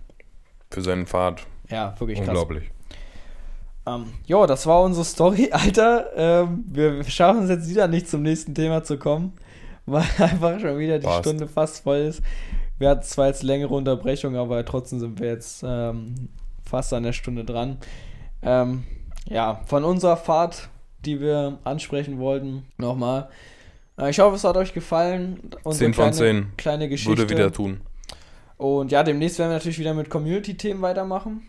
für 0.71 0.83
seinen 0.83 1.07
Fahrt. 1.07 1.47
Ja, 1.71 1.95
wirklich 1.99 2.19
krass. 2.19 2.29
Unglaublich. 2.29 2.71
Ähm, 3.87 4.07
jo, 4.27 4.47
das 4.47 4.67
war 4.67 4.83
unsere 4.83 5.05
Story, 5.05 5.51
Alter. 5.53 6.11
Ähm, 6.17 6.65
wir 6.67 7.05
schaffen 7.05 7.45
es 7.45 7.51
jetzt 7.51 7.69
wieder 7.69 7.89
nicht 7.89 8.09
zum 8.09 8.23
nächsten 8.23 8.55
Thema 8.55 8.83
zu 8.83 8.99
kommen, 8.99 9.33
weil 9.87 10.05
einfach 10.19 10.61
schon 10.61 10.79
wieder 10.79 10.99
die 10.99 11.07
Passt. 11.07 11.21
Stunde 11.21 11.49
fast 11.49 11.83
voll 11.83 11.99
ist. 11.99 12.23
Wir 12.79 12.89
hatten 12.91 13.03
zwar 13.03 13.29
jetzt 13.29 13.43
längere 13.43 13.73
Unterbrechung, 13.75 14.37
aber 14.37 14.65
trotzdem 14.65 14.99
sind 14.99 15.21
wir 15.21 15.29
jetzt 15.29 15.65
ähm, 15.67 16.29
fast 16.65 16.93
an 16.93 17.05
der 17.05 17.13
Stunde 17.13 17.45
dran. 17.45 17.79
Ähm, 18.43 18.85
ja, 19.29 19.61
von 19.67 19.85
unserer 19.85 20.17
Fahrt, 20.17 20.69
die 21.05 21.21
wir 21.21 21.59
ansprechen 21.65 22.19
wollten, 22.19 22.67
nochmal. 22.79 23.29
Äh, 23.99 24.11
ich 24.11 24.19
hoffe, 24.19 24.37
es 24.37 24.45
hat 24.45 24.57
euch 24.57 24.75
gefallen. 24.75 25.39
Unsere 25.63 25.93
10 25.93 25.95
von 25.95 26.11
kleine, 26.11 26.17
10. 26.17 26.57
Kleine 26.57 26.89
Geschichte. 26.89 27.17
Würde 27.17 27.31
wieder 27.31 27.53
tun. 27.53 27.81
Und 28.57 28.93
ja, 28.93 29.03
demnächst 29.03 29.39
werden 29.39 29.51
wir 29.51 29.55
natürlich 29.57 29.79
wieder 29.79 29.95
mit 29.95 30.11
Community-Themen 30.11 30.81
weitermachen. 30.83 31.43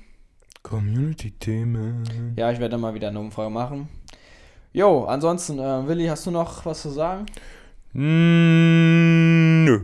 Community-Themen. 0.63 2.33
Ja, 2.37 2.51
ich 2.51 2.59
werde 2.59 2.77
mal 2.77 2.93
wieder 2.93 3.09
eine 3.09 3.19
Umfrage 3.19 3.49
machen. 3.51 3.87
Jo, 4.73 5.05
ansonsten, 5.05 5.59
äh, 5.59 5.87
Willi, 5.87 6.07
hast 6.07 6.25
du 6.25 6.31
noch 6.31 6.65
was 6.65 6.81
zu 6.81 6.89
sagen? 6.89 7.25
Nö. 7.93 9.81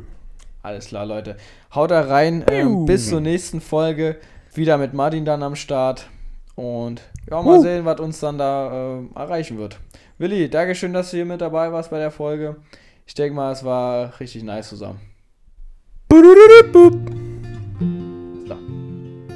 Alles 0.63 0.87
klar, 0.87 1.05
Leute. 1.05 1.37
Haut 1.73 1.91
da 1.91 2.01
rein. 2.01 2.43
Ähm, 2.49 2.85
bis 2.85 3.09
zur 3.09 3.21
nächsten 3.21 3.61
Folge. 3.61 4.17
Wieder 4.53 4.77
mit 4.77 4.93
Martin 4.93 5.23
dann 5.23 5.43
am 5.43 5.55
Start. 5.55 6.09
Und 6.55 7.01
ja, 7.29 7.41
mal 7.41 7.59
Uh. 7.59 7.61
sehen, 7.61 7.85
was 7.85 7.99
uns 7.99 8.19
dann 8.19 8.37
da 8.37 8.97
äh, 8.99 9.03
erreichen 9.15 9.57
wird. 9.57 9.79
Willi, 10.17 10.49
Dankeschön, 10.49 10.93
dass 10.93 11.11
du 11.11 11.17
hier 11.17 11.25
mit 11.25 11.41
dabei 11.41 11.71
warst 11.71 11.89
bei 11.89 11.97
der 11.99 12.11
Folge. 12.11 12.57
Ich 13.07 13.13
denke 13.13 13.35
mal, 13.35 13.51
es 13.51 13.63
war 13.63 14.19
richtig 14.19 14.43
nice 14.43 14.69
zusammen. 14.69 14.99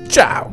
Tchau. 0.10 0.52